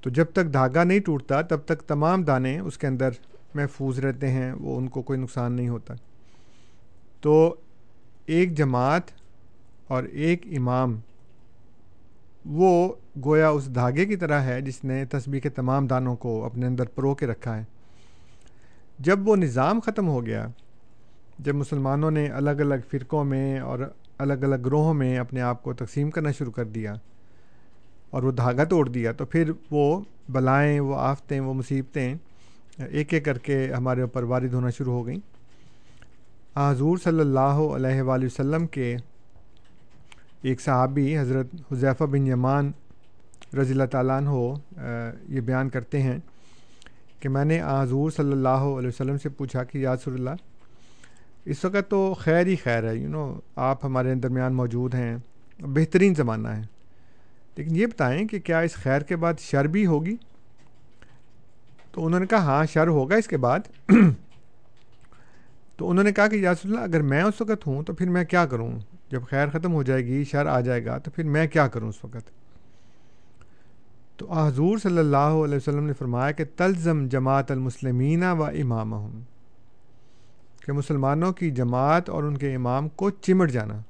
تو 0.00 0.10
جب 0.10 0.24
تک 0.32 0.52
دھاگا 0.52 0.84
نہیں 0.84 1.00
ٹوٹتا 1.00 1.42
تب 1.42 1.58
تک 1.64 1.82
تمام 1.88 2.22
دانے 2.22 2.58
اس 2.58 2.78
کے 2.78 2.86
اندر 2.86 3.10
محفوظ 3.54 3.98
رہتے 3.98 4.28
ہیں، 4.28 4.52
وہ 4.52 4.76
ان 4.76 4.88
کو 4.88 5.02
کوئی 5.02 5.18
نقصان 5.20 5.52
نہیں 5.52 5.68
ہوتا۔ 5.68 5.94
تو 7.20 7.54
ایک 8.26 8.56
جماعت 8.56 9.02
اور 9.88 10.04
ایک 10.04 10.46
امام 10.56 11.00
وہ 12.44 12.94
گویا 13.24 13.48
اس 13.48 13.74
دھاگے 13.74 14.06
کی 14.06 14.16
طرح 14.16 14.40
ہے 14.40 14.60
جس 14.60 14.84
نے 14.84 15.04
تسبیح 15.04 15.40
کے 15.40 15.48
تمام 15.48 15.86
دانوں 15.86 16.16
کو 16.16 16.44
اپنے 16.44 16.66
اندر 16.66 16.86
پرو 16.86 17.14
کے 17.14 17.26
رکھا 17.26 17.56
ہے۔ 17.56 17.64
جب 18.98 19.28
وہ 19.28 19.36
نظام 19.36 19.80
ختم 19.80 20.08
ہو 20.08 20.26
گیا، 20.26 20.46
جب 21.38 21.54
مسلمانوں 21.54 22.10
نے 22.10 22.26
الگ 22.26 22.50
الگ 22.50 22.74
فرقوں 22.90 23.24
میں 23.24 23.58
اور 23.58 23.78
الگ 24.18 24.42
الگ 24.42 24.56
گروہوں 24.56 24.94
میں 24.94 25.18
اپنے 25.18 25.40
آپ 25.40 25.62
کو 25.62 25.72
تقسیم 25.72 26.10
کرنا 26.10 26.30
شروع 26.30 26.52
کر 26.52 26.64
دیا 26.64 26.94
اور 28.10 28.22
وہ 28.22 28.32
دھاگا 28.32 28.64
توڑ 28.64 28.88
دیا، 28.88 29.12
تو 29.12 29.24
پھر 29.24 29.52
وہ 29.70 30.00
بلائیں، 30.28 30.80
وہ 30.80 30.96
آفتیں، 30.96 31.40
وہ 31.40 31.54
مصیبتیں 31.54 32.14
ایک 32.78 33.14
ایک 33.14 33.24
کر 33.24 33.38
کے 33.38 33.72
ہمارے 33.72 34.00
اوپر 34.00 34.22
وارد 34.22 34.54
ہونا 34.54 34.70
شروع 34.70 34.92
ہو 34.92 35.06
گئیں۔ 35.06 35.20
حضور 36.56 36.98
صلی 36.98 37.20
اللہ 37.20 37.62
علیہ 37.76 38.02
وآلہ 38.02 38.24
وسلم 38.24 38.66
کے 38.66 38.96
ایک 40.42 40.60
صحابی، 40.60 41.18
حضرت 41.18 41.46
حضیفہ 41.72 42.04
بن 42.04 42.26
یمان 42.26 42.70
رضی 43.58 43.72
اللہ 43.72 43.84
تعالیٰ 43.84 44.16
عنہ 44.16 44.30
یہ 45.28 45.40
بیان 45.40 45.68
کرتے 45.68 46.02
ہیں 46.02 46.18
کہ 47.20 47.28
میں 47.28 47.44
نے 47.44 47.60
حضور 47.62 48.10
صلی 48.10 48.32
اللہ 48.32 48.48
علیہ 48.48 48.88
وسلم 48.88 49.18
سے 49.18 49.28
پوچھا 49.28 49.64
کہ 49.64 49.78
یاسر 49.78 50.12
اللہ، 50.12 50.30
اس 51.44 51.64
وقت 51.64 51.90
تو 51.90 52.14
خیر 52.18 52.46
ہی 52.46 52.56
خیر 52.56 52.88
ہے 52.88 52.96
یو 52.96 53.08
نو 53.08 53.38
آپ 53.56 53.84
ہمارے 53.84 54.14
درمیان 54.14 54.52
موجود 54.52 54.94
ہیں، 54.94 55.16
بہترین 55.60 56.14
زمانہ 56.14 56.48
ہے۔ 56.48 56.62
لیکن 57.56 57.76
یہ 57.76 57.86
بتائیں 57.86 58.28
کہ 58.28 58.38
کیا 58.38 58.60
اس 58.60 58.74
خیر 58.74 59.00
کے 59.00 59.16
بعد 59.16 59.34
شر 59.40 59.64
بھی 59.64 59.86
ہوگی؟ 59.86 60.16
تو 61.92 62.06
انہوں 62.06 62.20
نے 62.20 62.26
کہا 62.26 62.38
ہاں 62.38 62.64
شر 62.66 62.88
ہوگا 62.88 63.16
اس 63.16 63.26
کے 63.26 63.36
بعد۔ 63.36 63.60
تو 65.76 65.90
انہوں 65.90 66.04
نے 66.04 66.12
کہا 66.12 66.28
کہ 66.28 66.36
یاس 66.36 66.58
اللہ، 66.64 66.80
اگر 66.80 67.02
میں 67.02 67.22
اس 67.22 67.40
وقت 67.40 67.66
ہوں 67.66 67.82
تو 67.82 67.92
پھر 67.92 68.08
میں 68.08 68.24
کیا 68.24 68.46
کروں؟ 68.46 68.72
جب 69.10 69.22
خیر 69.30 69.48
ختم 69.48 69.72
ہو 69.72 69.82
جائے 69.82 70.06
گی، 70.06 70.24
شر 70.24 70.46
آ 70.46 70.60
جائے 70.60 70.84
گا 70.84 70.98
تو 70.98 71.10
پھر 71.10 71.24
میں 71.24 71.46
کیا 71.46 71.68
کروں 71.68 71.88
اس 71.88 72.04
وقت؟ 72.04 72.39
تو 74.20 74.32
حضور 74.32 74.78
صلی 74.78 74.98
اللہ 74.98 75.16
علیہ 75.16 75.56
وسلم 75.56 75.86
نے 75.86 75.92
فرمایا 75.92 76.30
کہ 76.30 76.44
تلزم 76.56 77.06
جماعت 77.06 77.50
المسلمین 77.50 78.24
و 78.24 78.44
امام 78.44 79.22
کہ 80.66 80.72
مسلمانوں 80.72 81.32
کی 81.32 81.50
جماعت 81.50 82.10
اور 82.10 82.22
ان 82.22 82.36
کے 82.36 82.54
امام 82.54 82.88
کو 82.88 83.10
چمٹ 83.10 83.50
جانا۔ 83.50 83.80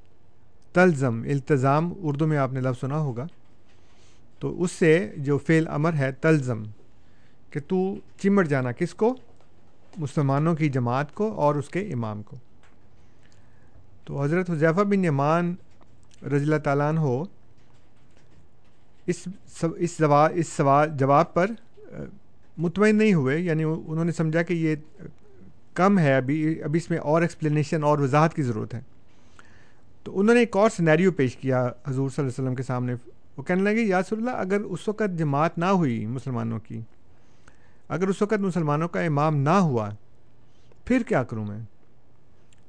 تلزم 0.73 1.23
التظام 1.23 1.93
اردو 2.03 2.27
میں 2.27 2.39
آپ 2.39 2.53
نے 2.53 2.61
لفظ 2.61 2.81
سنا 2.81 2.99
ہوگا۔ 2.99 3.27
تو 4.39 4.63
اس 4.63 4.73
سے 4.73 5.13
جو 5.17 5.39
فعل 5.39 5.69
امر 5.69 5.95
ہے، 5.95 6.13
تلزم، 6.13 6.63
کہ 7.51 7.61
تو 7.69 7.95
چمٹ 8.19 8.49
جانا 8.49 8.73
کس 8.73 8.95
کو؟ 8.95 9.17
مسلمانوں 9.97 10.55
کی 10.55 10.69
جماعت 10.69 11.15
کو 11.15 11.33
اور 11.33 11.55
اس 11.55 11.69
کے 11.69 11.81
امام 11.81 12.23
کو۔ 12.23 12.37
تو 14.05 14.23
حضرت 14.23 14.51
حضیفہ 14.51 14.81
بن 14.81 15.05
یمان 15.05 15.55
رضی 16.23 16.45
اللہ 16.45 16.57
تعالیٰ 16.57 16.97
ہو 16.97 17.25
اس 19.11 19.29
اس 19.77 19.91
سوال 19.91 20.31
اس 20.35 20.49
سوال 20.49 20.91
جواب 20.97 21.35
پر 21.35 21.51
مطمئن 22.59 22.97
نہیں 22.97 23.15
ہوئے 23.15 23.39
یعنی 23.39 23.65
انہوں 23.65 24.05
نے 24.05 24.13
سمجھا 24.13 24.43
کہ 24.43 24.55
یہ 24.55 24.77
کم 25.75 25.99
ہے، 25.99 26.17
ابھی 26.17 26.63
ابھی 26.63 26.79
اس 26.79 26.91
میں 26.91 26.99
اور 26.99 27.23
ایکسپلینیشن 27.23 27.85
اور 27.85 27.99
وضاحت 27.99 28.35
کی 28.35 28.43
ضرورت 28.43 28.75
ہے۔ 28.75 28.81
تو 30.05 30.19
انہوں 30.21 30.35
نے 30.35 30.41
ایک 30.41 30.57
اور 30.57 30.71
سنیریو 30.71 31.13
پیش 31.13 31.37
کیا 31.37 31.65
حضور 31.67 32.11
صلی 32.11 32.23
اللہ 32.23 32.31
علیہ 32.31 32.43
وسلم 32.43 32.55
کے 32.55 32.63
سامنے۔ 32.63 32.95
وہ 33.37 33.43
کہنے 33.43 33.63
لگے 33.63 33.83
یاسر 33.83 34.17
اللہ، 34.17 34.31
اگر 34.31 34.61
اس 34.61 34.89
وقت 34.89 35.19
جماعت 35.19 35.59
نہ 35.59 35.65
ہوئی 35.65 36.07
مسلمانوں 36.07 36.59
کی، 36.59 36.81
اگر 37.89 38.09
اس 38.09 38.23
وقت 38.23 38.41
مسلمانوں 38.41 38.89
کا 38.89 39.01
امام 39.01 39.37
نہ 39.37 39.57
ہوا، 39.61 39.89
پھر 40.85 41.03
کیا 41.03 41.23
کروں 41.23 41.47
میں؟ 41.47 41.59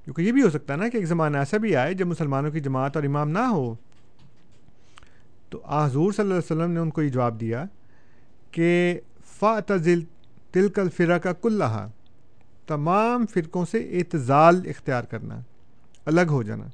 کیونکہ 0.03 0.21
یہ 0.21 0.31
بھی 0.31 0.41
ہو 0.41 0.49
سکتا 0.49 0.73
ہے 0.73 0.79
نا 0.79 0.89
کہ 0.89 0.97
ایک 0.97 1.05
زمانہ 1.05 1.37
ایسا 1.37 1.57
بھی 1.57 1.75
آئے 1.75 1.93
جب 1.93 2.07
مسلمانوں 2.07 2.51
کی 2.51 2.59
جماعت 2.59 2.95
اور 2.95 3.03
امام 3.03 3.29
نہ 3.29 3.45
ہو۔ 3.49 3.75
تو 5.51 5.61
حضور 5.65 6.11
صلی 6.11 6.23
اللہ 6.23 6.33
علیہ 6.33 6.55
وسلم 6.55 6.71
نے 6.71 6.79
ان 6.79 6.89
کو 6.89 7.01
یہ 7.01 7.09
جواب 7.09 7.39
دیا 7.39 7.63
کہ 8.51 8.99
فا 9.39 9.59
تزل 9.59 10.01
تلکل 10.51 10.89
فرا 10.97 11.17
کا 11.17 11.33
کلّہ 11.33 11.87
تمام 12.67 13.25
فرقوں 13.25 13.65
سے 13.71 13.97
اعتزال 13.97 14.61
اختیار 14.65 15.03
کرنا، 15.03 15.39
الگ 16.05 16.27
ہو 16.29 16.43
جانا۔ 16.43 16.65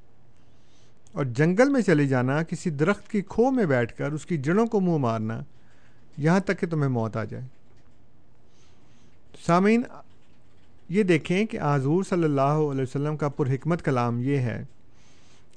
اور 1.11 1.25
جنگل 1.25 1.69
میں 1.69 1.81
چلے 1.81 2.05
جانا، 2.05 2.43
کسی 2.43 2.69
درخت 2.69 3.11
کی 3.11 3.21
کھو 3.21 3.51
میں 3.51 3.65
بیٹھ 3.65 3.97
کر 3.97 4.11
اس 4.11 4.25
کی 4.25 4.37
جڑوں 4.37 4.65
کو 4.65 4.79
منہ 4.79 4.97
مارنا، 4.97 5.41
یہاں 6.17 6.39
تک 6.39 6.59
کہ 6.59 6.67
تمہیں 6.67 6.89
موت 6.89 7.17
آ 7.17 7.23
جائے۔ 7.23 7.43
سامعین، 9.45 9.81
یہ 10.89 11.03
دیکھیں 11.03 11.45
کہ 11.45 11.59
حضور 11.61 12.03
صلی 12.03 12.23
اللہ 12.23 12.41
علیہ 12.41 12.81
وسلم 12.81 13.17
کا 13.17 13.29
پرحکمت 13.29 13.81
کلام 13.81 14.19
یہ 14.19 14.37
ہے 14.37 14.63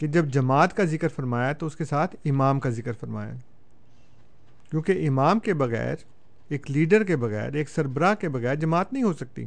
کہ 0.01 0.07
جب 0.07 0.27
جماعت 0.27 0.77
کا 0.77 0.85
ذکر 0.85 1.09
فرمایا 1.09 1.53
تو 1.53 1.67
اس 1.67 1.77
کے 1.77 1.85
ساتھ 1.85 2.17
امام 2.25 2.61
کا 2.61 2.71
ذکر 2.71 2.93
فرمایا۔ 2.93 3.33
کیونکہ 4.71 5.09
امام 5.09 5.39
کے 5.39 5.55
بغیر، 5.55 5.97
ایک 6.49 6.71
لیڈر 6.71 7.05
کے 7.05 7.17
بغیر، 7.17 7.55
ایک 7.55 7.71
سربراہ 7.71 8.15
کے 8.15 8.29
بغیر 8.29 8.55
جماعت 8.55 8.93
نہیں 8.93 9.03
ہو 9.03 9.13
سکتی۔ 9.13 9.45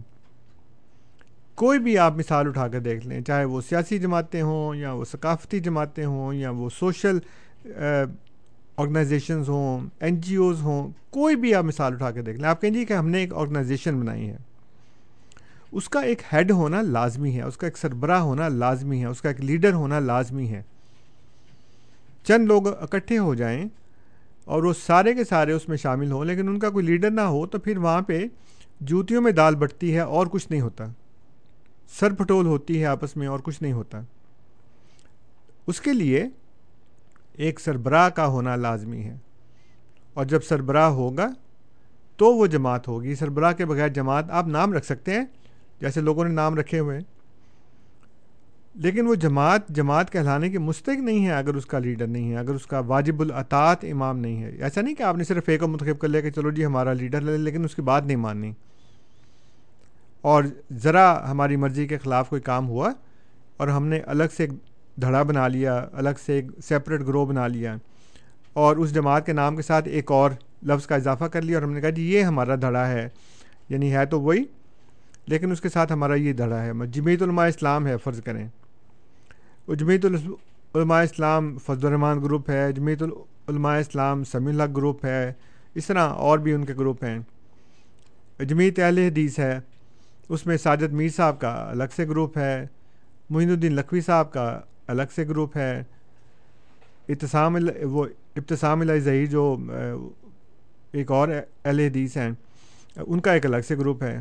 کوئی 1.55 1.79
بھی 1.79 1.97
آپ 1.97 2.15
مثال 2.17 2.47
اٹھا 2.47 2.67
کر 2.67 2.79
دیکھ 2.79 3.07
لیں، 3.07 3.21
چاہے 3.21 3.45
وہ 3.45 3.61
سیاسی 3.61 3.99
جماعتیں 3.99 4.41
ہوں 4.41 4.75
یا 4.75 4.91
وہ 4.91 5.05
ثقافتی 5.05 5.59
جماعتیں 5.59 6.05
ہوں 6.05 6.33
یا 6.33 6.49
وہ 6.49 6.69
سوشل 6.69 7.19
آرگنائزیشنز 8.77 9.49
ہوں 9.49 9.89
این 9.99 10.21
جی 10.21 10.35
اوز 10.35 10.61
ہوں، 10.61 10.91
کوئی 11.09 11.35
بھی 11.35 11.55
آپ 11.55 11.63
مثال 11.63 11.93
اٹھا 11.93 12.11
کے 12.11 12.21
دیکھ 12.21 12.37
لیں۔ 12.37 12.49
آپ 12.49 12.61
کہیں 12.61 12.71
جی 12.71 12.85
کہ 12.85 12.93
ہم 12.93 13.09
نے 13.09 13.19
ایک 13.19 13.33
آرگنائزیشن 13.33 13.99
بنائی 13.99 14.29
ہے۔ 14.29 14.37
اس 15.73 15.89
کا 15.89 15.99
ایک 15.99 16.21
ہیڈ 16.33 16.51
ہونا 16.51 16.81
لازمی 16.81 17.37
ہے، 17.37 17.41
اس 17.41 17.57
کا 17.57 17.67
ایک 17.67 17.77
سربراہ 17.77 18.19
ہونا 18.19 18.47
لازمی 18.47 19.01
ہے، 19.01 19.05
اس 19.05 19.21
کا 19.21 19.29
ایک 19.29 19.41
لیڈر 19.41 19.73
ہونا 19.73 19.99
لازمی 19.99 20.47
ہے۔ 20.47 20.61
چند 22.23 22.45
لوگ 22.45 22.67
اکٹھے 22.67 23.17
ہو 23.17 23.35
جائیں 23.35 23.65
اور 24.45 24.63
وہ 24.63 24.73
سارے 24.73 25.13
کے 25.13 25.23
سارے 25.23 25.51
اس 25.51 25.69
میں 25.69 25.77
شامل 25.77 26.11
ہوں، 26.11 26.25
لیکن 26.25 26.47
ان 26.47 26.59
کا 26.59 26.69
کوئی 26.69 26.85
لیڈر 26.85 27.11
نہ 27.11 27.21
ہو 27.21 27.47
تو 27.47 27.59
پھر 27.59 27.77
وہاں 27.77 28.01
پہ 28.01 28.25
جوتیوں 28.79 29.21
میں 29.21 29.31
دال 29.31 29.55
بٹتی 29.55 29.95
ہے 29.95 29.99
اور 29.99 30.27
کچھ 30.27 30.47
نہیں 30.49 30.61
ہوتا۔ 30.61 30.85
سر 31.99 32.13
پھٹول 32.13 32.45
ہوتی 32.45 32.79
ہے 32.81 32.85
آپس 32.85 33.17
میں 33.17 33.27
اور 33.27 33.39
کچھ 33.39 33.63
نہیں 33.63 33.73
ہوتا۔ 33.73 34.01
اس 35.67 35.81
کے 35.81 35.93
لیے 35.93 36.27
ایک 37.33 37.59
سربراہ 37.59 38.09
کا 38.09 38.27
ہونا 38.27 38.55
لازمی 38.55 39.03
ہے۔ 39.03 39.17
اور 40.13 40.25
جب 40.25 40.43
سربراہ 40.43 40.89
ہوگا 40.89 41.27
تو 42.17 42.35
وہ 42.35 42.47
جماعت 42.47 42.87
ہوگی۔ 42.87 43.15
سربراہ 43.15 43.53
کے 43.53 43.65
بغیر 43.65 43.87
جماعت، 43.87 44.31
آپ 44.31 44.47
نام 44.47 44.73
رکھ 44.73 44.85
سکتے 44.85 45.11
ہیں؟ 45.11 45.25
جیسے 45.83 46.01
لوگوں 46.01 46.25
نے 46.25 46.33
نام 46.33 46.55
رکھے 46.55 46.79
ہوئے 46.79 46.97
ہیں۔ 46.97 47.03
لیکن 48.75 49.07
وہ 49.07 49.15
جماعت 49.15 49.67
جماعت 49.69 50.11
کہلانے 50.11 50.49
کے 50.49 50.59
مستق 50.59 50.89
نہیں 50.89 51.25
ہے 51.25 51.31
اگر 51.31 51.53
اس 51.53 51.65
کا 51.65 51.79
لیڈر 51.79 52.07
نہیں 52.07 52.31
ہے، 52.31 52.37
اگر 52.37 52.53
اس 52.53 52.65
کا 52.65 52.79
واجب 52.79 53.21
العطاط 53.21 53.85
امام 53.91 54.19
نہیں 54.19 54.43
ہے۔ 54.43 54.49
ایسا 54.49 54.81
نہیں 54.81 54.95
کہ 54.95 55.03
آپ 55.03 55.17
نے 55.17 55.23
صرف 55.23 55.43
ایک 55.47 55.63
منتخب 55.63 55.99
کر 55.99 56.07
لیا 56.07 56.21
کہ 56.21 56.31
چلو 56.31 56.51
جی 56.51 56.65
ہمارا 56.65 56.93
لیڈر 56.93 57.21
لے 57.21 57.37
لیکن 57.37 57.63
اس 57.63 57.75
کی 57.75 57.81
بات 57.81 58.03
نہیں 58.03 58.17
ماننی۔ 58.17 58.51
اور 60.21 60.43
ذرا 60.73 61.31
ہماری 61.31 61.55
مرضی 61.55 61.87
کے 61.87 61.97
خلاف 61.97 62.29
کوئی 62.29 62.41
کام 62.41 62.69
ہوا 62.69 62.91
اور 63.57 63.67
ہم 63.67 63.87
نے 63.87 63.99
الگ 63.99 64.23
سے 64.37 64.43
ایک 64.43 64.51
دھڑا 65.01 65.23
بنا 65.23 65.47
لیا، 65.47 65.85
الگ 65.93 66.09
سے 66.25 66.33
ایک 66.33 66.45
سیپریٹ 66.63 67.01
گروہ 67.01 67.25
بنا 67.25 67.47
لیا 67.47 67.75
اور 68.53 68.77
اس 68.77 68.93
جماعت 68.93 69.25
کے 69.25 69.33
نام 69.33 69.55
کے 69.55 69.61
ساتھ 69.61 69.87
ایک 69.87 70.11
اور 70.11 70.31
لفظ 70.63 70.87
کا 70.87 70.95
اضافہ 70.95 71.25
کر 71.25 71.41
لیا 71.41 71.57
اور 71.57 71.63
ہم 71.63 71.73
نے 71.73 71.81
کہا 71.81 71.89
جی 71.89 72.13
یہ 72.13 72.23
ہمارا 72.23 72.55
دھڑا 72.55 72.87
ہے 72.87 73.09
یعنی 73.69 73.95
ہے 73.95 74.05
تو 74.05 74.21
وہی۔ 74.21 74.43
لیکن 75.25 75.51
اس 75.51 75.61
کے 75.61 75.69
ساتھ 75.69 75.91
ہمارا 75.93 76.15
یہ 76.15 76.33
دھڑا 76.33 76.61
ہے 76.63 76.71
جمیت 76.91 77.21
علماء 77.23 77.47
اسلام 77.47 77.87
ہے، 77.87 77.97
فرض 78.03 78.21
کریں۔ 78.23 78.47
وہ 79.67 79.75
علماء 80.75 81.01
اسلام 81.03 81.57
فضل 81.65 81.85
الرحمان 81.87 82.21
گروپ 82.23 82.49
ہے 82.49 82.71
جمیت 82.71 83.03
علماء 83.03 83.77
اسلام 83.79 84.23
سمی 84.23 84.51
الحق 84.51 84.75
گروپ 84.77 85.05
ہے، 85.05 85.33
اس 85.75 85.87
طرح 85.87 86.07
اور 86.07 86.39
بھی 86.39 86.53
ان 86.53 86.65
کے 86.65 86.73
گروپ 86.73 87.03
ہیں۔ 87.03 87.19
جمیت 88.39 88.79
اہل 88.79 88.97
حدیث 88.97 89.39
ہے، 89.39 89.59
اس 90.29 90.45
میں 90.45 90.57
ساجد 90.57 90.93
میر 90.93 91.09
صاحب 91.15 91.39
کا 91.39 91.53
الگ 91.69 91.95
سے 91.95 92.07
گروپ 92.07 92.37
ہے، 92.37 92.65
معین 93.29 93.49
الدین 93.49 93.75
لکھوی 93.75 94.01
صاحب 94.01 94.31
کا 94.33 94.59
الگ 94.87 95.15
سے 95.15 95.27
گروپ 95.27 95.57
ہے۔ 95.57 95.83
اتسام 97.09 97.57
وہ 97.83 98.05
ابتسام 98.35 98.81
الہی 98.81 98.99
ظہیر 98.99 99.25
جو 99.25 99.55
ایک 100.91 101.11
اور 101.11 101.27
اہل 101.65 101.79
حدیث 101.79 102.17
ہیں، 102.17 102.29
ان 102.97 103.19
کا 103.19 103.33
ایک 103.33 103.45
الگ 103.45 103.57
سے 103.67 103.77
گروپ 103.77 104.03
ہے۔ 104.03 104.17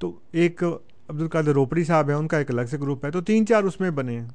تو 0.00 0.18
ایک 0.32 0.62
عبد 1.08 1.22
القادر 1.22 1.48
روپڑی 1.48 1.84
صاحب 1.84 2.08
ہیں، 2.08 2.14
ان 2.14 2.28
کا 2.28 2.38
ایک 2.38 2.50
الگ 2.50 2.62
سے 2.70 2.78
گروپ 2.78 3.04
ہے، 3.04 3.10
تو 3.10 3.20
تین 3.20 3.46
چار 3.46 3.62
اس 3.62 3.80
میں 3.80 3.90
بنے 3.90 4.20
ہیں۔ 4.20 4.28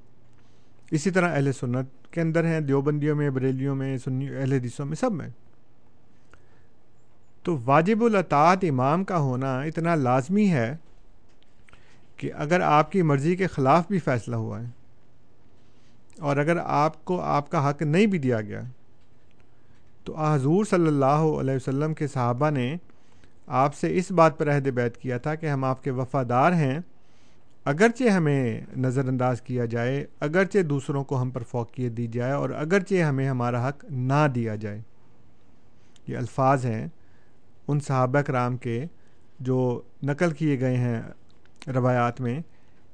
اسی 0.92 1.12
طرح 1.12 1.36
اہل 1.36 1.52
سنت 1.52 2.12
کے 2.12 2.22
اندر 2.22 2.46
ہیں، 2.46 2.60
دیوبندیوں 2.60 3.16
میں، 3.16 3.30
بریلیوں 3.30 3.76
میں، 3.76 3.98
سنی، 3.98 4.30
اہل 4.36 4.54
حدیثوں 4.54 4.86
میں، 4.86 4.96
سب 4.96 5.12
میں۔ 5.12 5.28
تو 7.44 7.58
واجب 7.66 8.04
الاطاعت 8.04 8.58
امام 8.70 9.04
کا 9.04 9.18
ہونا 9.18 9.60
اتنا 9.62 9.96
لازمی 9.96 10.50
ہے 10.52 10.78
کہ 12.18 12.32
اگر 12.34 12.62
آپ 12.62 12.92
کی 12.92 13.02
مرضی 13.02 13.36
کے 13.36 13.48
خلاف 13.48 13.88
بھی 13.88 14.00
فیصلہ 14.00 14.36
ہوا 14.36 14.62
ہے 14.62 14.68
اور 16.20 16.38
اگر 16.38 16.58
آپ 16.58 17.06
کو 17.06 17.22
آپ 17.22 17.50
کا 17.50 17.70
حق 17.70 17.82
نہیں 17.82 18.06
بھی 18.06 18.20
دیا 18.20 18.42
گیا، 18.42 18.62
تو 20.04 20.18
حضور 20.18 20.66
صلی 20.66 20.88
اللہ 20.88 21.26
علیہ 21.40 21.56
وسلم 21.56 21.94
کے 21.94 22.08
صحابہ 22.08 22.50
نے 22.50 22.78
آپ 23.48 23.76
سے 23.76 23.96
اس 23.98 24.12
بات 24.12 24.38
پر 24.38 24.50
عہد 24.52 24.68
بیت 24.76 24.98
کیا 24.98 25.18
تھا 25.18 25.36
کہ 25.36 25.46
ہم 25.46 25.64
آپ 25.64 25.84
کے 25.84 25.92
وفادار 25.92 26.52
ہیں۔ 26.52 26.80
اگرچہ 27.66 28.10
ہمیں 28.10 28.62
نظر 28.78 29.08
انداز 29.08 29.42
کیا 29.42 29.66
جائے، 29.66 30.06
اگرچہ 30.20 30.64
دوسروں 30.64 31.04
کو 31.04 31.22
ہم 31.22 31.30
پر 31.30 31.44
فوقیت 31.44 31.98
دی 31.98 32.08
جائے، 32.08 32.32
اور 32.32 32.50
اگرچہ 32.50 33.02
ہمیں 33.02 33.28
ہمارا 33.30 33.68
حق 33.68 33.86
نہ 33.90 34.28
دیا 34.36 34.56
جائے۔ 34.56 34.82
یہ 36.08 36.18
الفاظ 36.18 36.66
ہیں 36.66 36.88
ان 37.68 37.80
صحابہ 37.80 38.22
کرام 38.22 38.58
کے 38.58 38.86
جو 39.40 39.82
نقل 40.04 40.32
کیے 40.32 40.60
گئے 40.60 40.78
ہیں 40.78 41.02
روایات 41.68 42.22
میں 42.22 42.40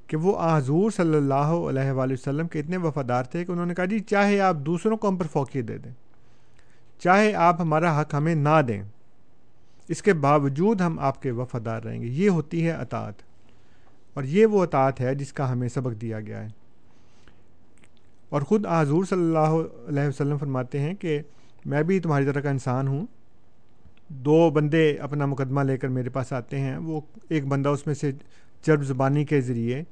کہ 0.08 0.16
وہ 0.16 0.38
حضور 0.42 0.90
صلی 0.90 1.16
اللہ 1.16 1.52
علیہ 1.68 1.90
وآلہ 1.90 2.12
وسلم 2.12 2.48
کے 2.48 2.60
اتنے 2.60 2.76
وفادار 2.76 3.24
تھے 3.24 3.44
کہ 3.44 3.52
انہوں 3.52 3.66
نے 3.66 3.74
کہا 3.74 3.84
جی 3.84 3.98
چاہے 4.00 4.40
آپ 4.40 4.56
دوسروں 4.66 4.96
کو 4.96 5.08
ہم 5.08 5.16
پر 5.16 5.26
فوقیت 5.32 5.68
دے 5.68 5.78
دیں، 5.78 5.92
چاہے 7.02 7.34
آپ 7.34 7.60
ہمارا 7.60 8.00
حق 8.00 8.14
ہمیں 8.14 8.34
نہ 8.34 8.60
دیں۔ 8.68 8.82
اس 9.88 10.02
کے 10.02 10.12
باوجود 10.12 10.80
ہم 10.80 10.98
آپ 10.98 11.22
کے 11.22 11.30
وفادار 11.30 11.82
رہیں 11.82 12.02
گے۔ 12.02 12.06
یہ 12.06 12.28
ہوتی 12.28 12.66
ہے 12.66 12.70
اطاعت، 12.70 13.14
اور 14.14 14.24
یہ 14.24 14.46
وہ 14.46 14.62
اطاعت 14.62 15.00
ہے 15.00 15.14
جس 15.14 15.32
کا 15.32 15.52
ہمیں 15.52 15.68
سبق 15.68 16.00
دیا 16.00 16.20
گیا 16.20 16.42
ہے۔ 16.42 16.48
اور 18.28 18.42
خود 18.42 18.66
حضور 18.66 19.04
صلی 19.04 19.22
اللہ 19.22 19.88
علیہ 19.88 20.08
وسلم 20.08 20.38
فرماتے 20.38 20.78
ہیں 20.80 20.94
کہ 20.94 21.20
میں 21.64 21.82
بھی 21.82 22.00
تمہاری 22.00 22.24
طرح 22.24 22.40
کا 22.40 22.50
انسان 22.50 22.88
ہوں۔ 22.88 23.06
دو 24.08 24.50
بندے 24.50 24.96
اپنا 24.96 25.26
مقدمہ 25.26 25.60
لے 25.60 25.76
کر 25.76 25.88
میرے 25.88 26.10
پاس 26.10 26.32
آتے 26.32 26.60
ہیں۔ 26.60 26.76
وہ 26.76 27.00
ایک 27.28 27.46
بندہ 27.46 27.68
اس 27.68 27.86
میں 27.86 27.94
سے 27.94 28.12
چرب 28.62 28.82
زبانی 28.82 29.24
کے 29.24 29.40
ذریعے 29.40 29.82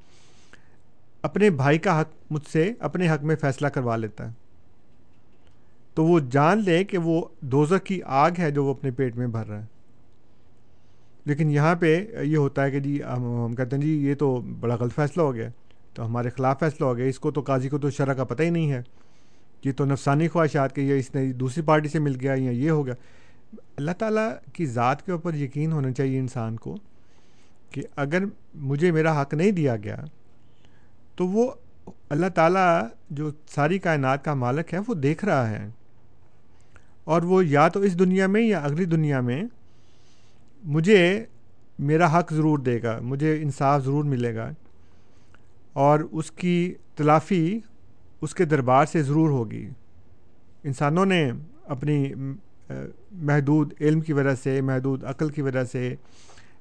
اپنے 1.23 1.51
بھائی 1.51 1.79
کا 1.79 2.01
حق 2.01 2.09
مجھ 2.31 2.49
سے 2.53 2.73
اپنے 2.79 3.11
حق 3.11 3.25
میں 3.25 3.37
فیصلہ 3.37 3.69
کروا 3.69 3.97
لیتا 3.97 4.29
ہے۔ 4.29 4.33
تو 5.95 6.05
وہ 6.05 6.21
جان 6.21 6.59
لے 6.59 6.85
کہ 6.85 6.99
وہ 6.99 7.25
دوزخ 7.41 7.83
کی 7.85 8.01
آگ 8.05 8.31
ہے 8.39 8.51
جو 8.51 8.65
وہ 8.65 8.71
اپنے 8.71 8.91
پیٹ 8.91 9.17
میں 9.17 9.27
بھر 9.27 9.47
رہا 9.47 9.61
ہے۔ 9.61 9.80
لیکن 11.25 11.51
یہاں 11.51 11.75
پہ 11.75 12.07
یہ 12.23 12.37
ہوتا 12.37 12.65
ہے 12.65 12.71
کہ 12.71 12.81
جی 12.81 13.03
ہم 13.03 13.55
کہتے 13.55 13.77
ہیں 13.77 13.83
جی 13.83 14.07
یہ 14.07 14.15
تو 14.15 14.41
بڑا 14.41 14.75
غلط 14.75 14.95
فیصلہ 14.95 15.23
ہو 15.23 15.35
گیا، 15.35 15.49
تو 15.95 16.07
ہمارے 16.07 16.31
خلاف 16.31 16.59
فیصلہ 16.59 16.87
ہو 16.87 16.97
گیا، 16.97 17.07
اس 17.07 17.19
کو 17.19 17.31
تو 17.31 17.41
قاضی 17.41 17.69
کو 17.69 17.79
تو 17.79 17.91
شرح 17.91 18.13
کا 18.13 18.25
پتہ 18.25 18.43
ہی 18.43 18.51
نہیں 18.51 18.73
ہے۔ 18.73 18.83
یہ 19.65 19.73
تو 19.77 19.85
نفسانی 19.85 20.29
خواہشات 20.29 20.75
کہ 20.75 20.81
یہ 20.81 20.95
اس 20.95 21.15
نے 21.15 21.33
دوسری 21.33 21.63
پارٹی 21.63 21.89
سے 21.89 21.99
مل 21.99 22.17
گیا 22.21 22.35
یا 22.37 22.51
یہ 22.51 22.71
ہو 22.71 22.87
گیا۔ 22.87 22.95
اللہ 23.77 23.91
تعالیٰ 23.99 24.31
کی 24.53 24.67
ذات 24.67 25.07
کے 25.07 25.13
اوپر 25.13 25.35
یقین 25.35 25.73
ہونا 25.73 25.93
چاہیے 25.93 26.19
انسان 26.19 26.57
کو 26.57 26.77
کہ 27.71 27.83
اگر 27.97 28.23
مجھے 28.55 28.93
میرا 28.93 29.23
حق 29.23 29.35
نہیں 29.35 29.51
دیا 29.51 29.77
گیا، 29.77 29.97
تو 31.17 31.27
وہ 31.27 31.53
اللہ 32.11 32.27
تعالیٰ 32.27 32.89
جو 33.11 33.31
ساری 33.49 33.79
کائنات 33.79 34.25
کا 34.25 34.35
مالک 34.35 34.75
ہے، 34.75 34.79
وہ 34.89 34.95
دیکھ 34.95 35.25
رہا 35.25 35.51
ہے۔ 35.51 35.69
اور 37.05 37.23
وہ 37.23 37.47
یا 37.47 37.69
تو 37.69 37.81
اس 37.81 37.99
دنیا 37.99 38.27
میں 38.27 38.43
یا 38.43 38.59
اگلی 38.59 38.85
دنیا 38.85 39.21
میں 39.21 39.43
مجھے 40.65 41.25
میرا 41.79 42.19
حق 42.19 42.33
ضرور 42.33 42.59
دے 42.59 42.83
گا، 42.83 42.99
مجھے 43.03 43.37
انصاف 43.43 43.85
ضرور 43.85 44.05
ملے 44.05 44.35
گا، 44.35 44.51
اور 45.73 46.01
اس 46.11 46.31
کی 46.31 46.75
تلافی 46.95 47.59
اس 48.21 48.35
کے 48.35 48.45
دربار 48.45 48.87
سے 48.87 49.03
ضرور 49.03 49.31
ہوگی۔ 49.31 49.69
انسانوں 50.65 51.07
نے 51.07 51.31
اپنی 51.67 52.13
محدود 53.13 53.73
علم 53.81 54.01
کی 54.01 54.13
وجہ 54.13 54.35
سے، 54.43 54.61
محدود 54.61 55.05
عقل 55.05 55.29
کی 55.29 55.43
وجہ 55.43 55.65
سے 55.65 55.95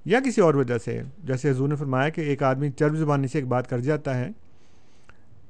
یا 0.06 0.20
کسی 0.26 0.42
اور 0.42 0.54
وجہ 0.54 0.78
سے، 0.78 1.02
جیسے 1.24 1.50
حضور 1.52 1.70
نے 1.70 1.76
فرمایا 1.76 2.10
کہ 2.10 2.22
ایک 2.22 2.44
آدمی 2.44 2.70
چرب 2.72 2.96
زبانی 2.96 3.28
سے 3.28 3.38
ایک 3.38 3.48
بات 3.48 3.70
کر 3.70 3.80
جاتا 3.80 4.18
ہے، 4.18 4.30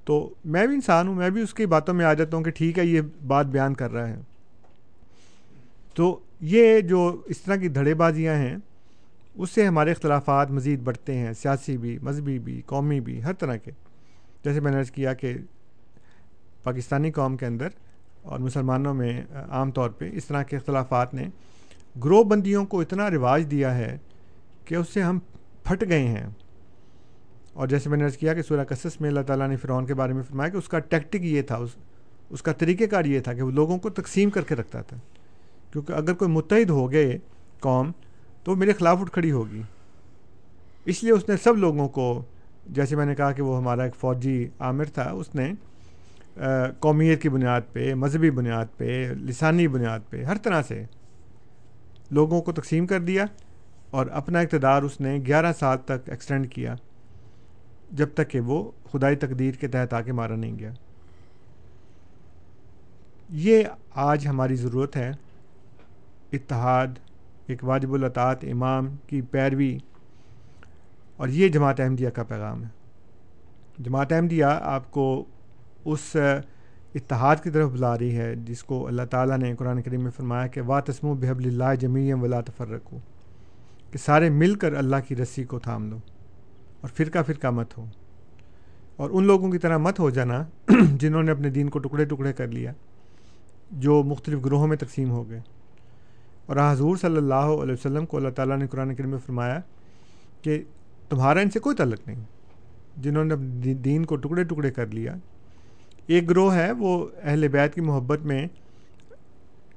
تو 0.06 0.34
میں 0.46 0.66
بھی 0.68 0.76
انسان 0.76 1.08
ہوں، 1.08 1.16
میں 1.16 1.30
بھی 1.30 1.42
اس 1.42 1.54
کی 1.54 1.66
باتوں 1.66 1.94
میں 1.94 2.06
آ 2.06 2.14
جاتا 2.14 2.38
ہوں 2.38 2.44
کہ 2.44 2.52
ٹھیک 2.52 2.80
ہے، 2.80 2.86
یہ 2.86 3.02
بات 3.28 3.46
بیان 3.46 3.74
کر 3.74 3.92
رہا 3.92 4.08
ہے۔ 4.08 4.20
تو 5.94 6.20
یہ 6.40 6.82
جو 6.82 7.22
اس 7.26 7.42
طرح 7.42 7.56
کی 7.56 7.68
دھڑے 7.68 7.94
بازیاں 7.94 8.36
ہیں، 8.36 8.58
اس 9.36 9.50
سے 9.50 9.68
ہمارے 9.68 9.92
اختلافات 9.92 10.52
مزید 10.52 10.80
بڑھتے 10.80 11.18
ہیں، 11.18 11.34
سیاسی 11.34 11.78
بھی، 11.78 11.98
مذہبی 12.02 12.40
بھی، 12.40 12.62
قومی 12.66 13.00
بھی، 13.00 13.24
ہر 13.24 13.34
طرح 13.34 13.56
کے۔ 13.56 13.72
جیسے 14.44 14.60
میں 14.60 14.72
نے 14.72 14.80
عرض 14.80 14.92
کیا 14.92 15.14
کہ 15.14 15.34
پاکستانی 16.64 17.12
قوم 17.12 17.38
کے 17.38 17.46
اندر 17.46 17.68
اور 18.22 18.40
مسلمانوں 18.40 18.94
میں 18.94 19.22
عام 19.50 19.72
طور 19.72 19.90
پہ 19.90 20.10
اس 20.14 20.26
طرح 20.26 20.44
کے 20.44 20.56
اختلافات 20.56 21.14
نے 21.14 21.28
گروہ 22.04 22.24
بندیوں 22.24 22.66
کو 22.66 22.82
اتنا 22.82 23.10
رواج 23.10 23.48
دیا 23.52 23.78
ہے 23.78 23.98
کہ 24.66 24.76
اس 24.76 24.90
سے 24.90 25.02
ہم 25.02 25.20
پھٹ 25.64 25.84
گئے 25.90 26.08
ہیں۔ 26.08 26.28
اور 27.54 27.68
جیسے 27.68 27.90
میں 27.90 27.98
نے 27.98 28.06
عرض 28.06 28.18
کیا 28.18 28.34
کہ 28.34 28.42
سورہ 28.42 28.64
قصص 28.64 29.02
میں 29.02 29.10
اللہ 29.10 29.22
تعالیٰ 29.22 29.48
نے 29.48 29.56
فرعون 29.56 29.86
کے 29.86 29.94
بارے 29.94 30.14
میں 30.14 30.24
فرمایا 30.24 30.50
کہ 30.50 30.58
اس 30.58 30.70
کا 30.70 30.80
ٹیکٹک 30.80 31.22
یہ 31.22 31.42
تھا، 31.42 31.56
اس 31.56 31.70
اس 32.30 32.42
کا 32.42 32.52
طریقہ 32.52 32.84
کار 32.84 33.06
یہ 33.06 33.20
تھا 33.20 33.34
کہ 33.34 33.42
وہ 33.42 33.52
لوگوں 33.52 33.78
کو 33.78 33.90
تقسیم 33.90 34.30
کر 34.30 34.42
کے 34.42 34.56
رکھتا 34.56 34.82
تھا۔ 34.82 34.98
کیونکہ 35.72 35.94
اگر 35.94 36.14
کوئی 36.14 36.32
متحد 36.32 36.70
ہو 36.70 36.92
گئے 36.92 37.18
قوم، 37.60 37.92
تو 38.44 38.56
میرے 38.56 38.74
خلاف 38.74 38.98
اٹھ 39.02 39.12
کھڑی 39.12 39.32
ہوگی۔ 39.32 39.62
اس 40.86 41.04
لیے 41.04 41.12
اس 41.12 41.30
نے 41.30 41.36
سب 41.38 41.58
لوگوں 41.58 41.88
کو، 41.90 42.22
جیسے 42.68 42.96
میں 42.96 43.06
نے 43.06 43.16
کہا 43.16 43.32
کہ 43.32 43.42
وہ 43.44 43.58
ہمارا 43.58 43.84
ایک 43.84 43.96
فوجی 43.96 44.48
عامر 44.60 44.86
تھا، 44.86 45.10
اس 45.12 45.36
نے 45.36 45.52
قومیت 46.80 47.22
کی 47.22 47.30
بنیاد 47.30 47.62
پہ، 47.74 47.94
مذہبی 47.94 48.30
بنیاد 48.32 48.66
پہ، 48.78 49.12
لسانی 49.20 49.68
بنیاد 49.68 50.00
پہ، 50.10 50.24
ہر 50.24 50.38
طرح 50.38 50.62
سے 50.68 50.84
لوگوں 52.12 52.42
کو 52.42 52.52
تقسیم 52.52 52.88
کر 52.88 53.00
دیا 53.00 53.26
اور 53.92 54.08
اپنا 54.08 54.40
اقتدار 54.40 54.84
اس 54.84 55.00
نے 55.02 55.18
گیارہ 55.28 55.54
سال 55.60 55.78
تک 55.86 56.10
ایکسٹینڈ 56.10 56.52
کیا، 56.52 56.76
جب 57.92 58.10
تک 58.14 58.30
کہ 58.30 58.40
وہ 58.40 58.72
خدائی 58.92 59.16
تقدیر 59.16 59.54
کے 59.54 59.68
تحت 59.68 59.94
آ 59.94 60.02
کے 60.02 60.12
مارا 60.12 60.36
نہیں 60.36 60.60
گیا۔ 60.60 60.72
یہ 63.30 63.64
آج 63.96 64.28
ہماری 64.28 64.56
ضرورت 64.56 64.96
ہے۔ 64.98 65.12
اتحاد، 66.34 66.88
ایک 67.48 67.64
واجب 67.64 67.94
الاطاعت 67.94 68.44
امام 68.44 68.88
کی 69.08 69.22
پیروی، 69.22 69.78
اور 71.18 71.28
یہ 71.28 71.50
جماعت 71.50 71.80
احمدیہ 71.80 72.10
کا 72.10 72.24
پیغام 72.24 72.64
ہے۔ 72.64 72.68
جماعت 73.80 74.14
احمدیہ 74.14 74.46
آپ 74.62 74.92
کو 74.92 75.26
اس 75.86 76.16
اتحاد 76.96 77.36
کی 77.44 77.50
طرف 77.50 77.72
بلا 77.72 77.98
رہی 77.98 78.18
ہے، 78.18 78.36
جس 78.36 78.64
کو 78.64 78.88
اللہ 78.88 79.02
تعالیٰ 79.10 79.38
نے 79.38 79.56
قرآن 79.56 79.82
کریم 79.82 80.04
میں 80.04 80.12
فرمایا 80.12 80.48
کہ 80.48 80.62
وا 80.62 80.80
تسم 80.80 81.08
و 81.08 81.14
بحب 81.14 81.40
اللہ 81.40 81.76
جمیم 81.80 82.24
ولا 82.24 82.42
تفرق 82.42 82.94
ہو 82.94 83.00
کہ 83.92 83.98
سارے 83.98 84.30
مل 84.30 84.56
کر 84.56 84.74
اللہ 84.74 84.96
کی 85.08 85.16
رسی 85.16 85.44
کو 85.44 85.60
تھام 85.60 85.90
لو 85.90 85.98
اور 86.82 86.90
فرقہ 86.98 87.20
فرقہ 87.28 87.48
مت 87.48 87.78
ہو۔ 87.78 87.86
اور 88.96 89.10
ان 89.10 89.24
لوگوں 89.24 89.52
کی 89.52 89.58
طرح 89.58 89.78
مت 89.78 90.00
ہو 90.00 90.10
جانا 90.10 90.44
جنہوں 91.00 91.24
نے 91.24 91.32
اپنے 91.32 91.50
دین 91.50 91.70
کو 91.70 91.80
ٹکڑے 91.80 92.06
ٹکڑے 92.06 92.34
کر 92.34 92.48
لیا، 92.48 92.72
جو 93.72 94.04
مختلف 94.04 94.46
گروہوں 94.46 94.68
میں 94.68 94.78
تقسیم 94.78 95.12
ہو 95.12 95.30
گئے۔ 95.30 95.42
اور 96.50 96.72
حضور 96.72 96.98
صلی 96.98 97.18
اللہ 97.18 97.34
علیہ 97.34 97.74
وسلم 97.74 98.06
کو 98.06 98.18
اللہ 98.18 98.30
تعالیٰ 98.30 98.58
نے 98.58 98.68
قرآن 98.68 98.96
کریم 98.96 99.10
میں 99.10 99.18
فرمایا 99.26 99.60
کہ 100.42 100.64
تمہارا 101.10 101.40
ان 101.40 101.50
سے 101.50 101.60
کوئی 101.60 101.76
تعلق 101.76 102.08
نہیں۔ 102.08 102.24
جنہوں 102.98 103.24
نے 103.24 103.36
دین 103.74 104.06
کو 104.06 104.16
ٹکڑے 104.16 104.44
ٹکڑے 104.44 104.72
کر 104.72 104.88
لیا۔ 104.88 105.16
ایک 106.08 106.30
گروہ 106.30 106.56
ہے، 106.56 106.72
وہ 106.72 107.08
اہل 107.24 107.48
بیت 107.48 107.74
کی 107.74 107.82
محبت 107.82 108.20
میں 108.22 108.48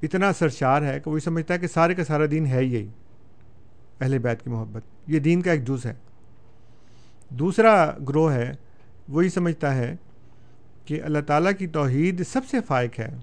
اتنا 0.02 0.32
سرشار 0.32 0.82
ہے 0.82 1.00
کہ 1.00 1.11
وہ 1.11 1.18
سمجھتا 1.18 1.54
ہے 1.54 1.58
کہ 1.58 1.66
سارے 1.66 1.94
کا 1.94 2.04
سارا 2.04 2.24
دین 2.30 2.46
ہے 2.46 2.64
یہی، 2.64 2.88
اہل 4.00 4.18
بیت 4.18 4.42
کی 4.42 4.50
محبت۔ 4.50 4.82
یہ 5.06 5.18
دین 5.18 5.42
کا 5.42 5.52
ایک 5.52 5.68
جز 5.68 5.87
ہے۔ 5.87 5.94
دوسرا 7.28 7.90
گروہ 8.08 8.32
ہے 8.32 8.52
وہی 9.08 9.28
سمجھتا 9.28 9.74
ہے 9.74 9.96
کہ 10.85 11.02
اللہ 11.02 11.18
تعالیٰ 11.26 11.52
کی 11.58 11.66
توحید 11.66 12.26
سب 12.26 12.40
سے 12.50 12.61
فائق 12.61 12.98
ہے۔ 12.98 13.16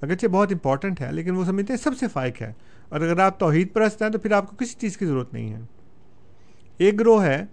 اگرچہ 0.00 0.26
بہت 0.26 0.52
امپورٹنٹ 0.52 1.00
ہے، 1.00 1.12
لیکن 1.12 1.30
وہ 1.30 1.44
سمجھتے 1.44 1.72
ہیں 1.72 1.80
سب 1.80 1.90
سے 2.00 2.06
فائق 2.08 2.42
ہے۔ 2.42 2.52
اور 2.88 3.00
اگر 3.00 3.20
آپ 3.20 3.40
توحید 3.40 3.72
پرست 3.72 4.02
ہیں 4.02 4.10
تو 4.10 4.18
پھر 4.18 4.32
آپ 4.32 4.50
کو 4.50 4.56
کسی 4.56 4.74
چیز 4.78 4.96
کی 4.96 5.06
ضرورت 5.06 5.32
نہیں 5.32 5.52
ہے۔ 5.52 5.60
ایک 6.78 7.00
گروہ 7.00 7.24
ہے، 7.24 7.44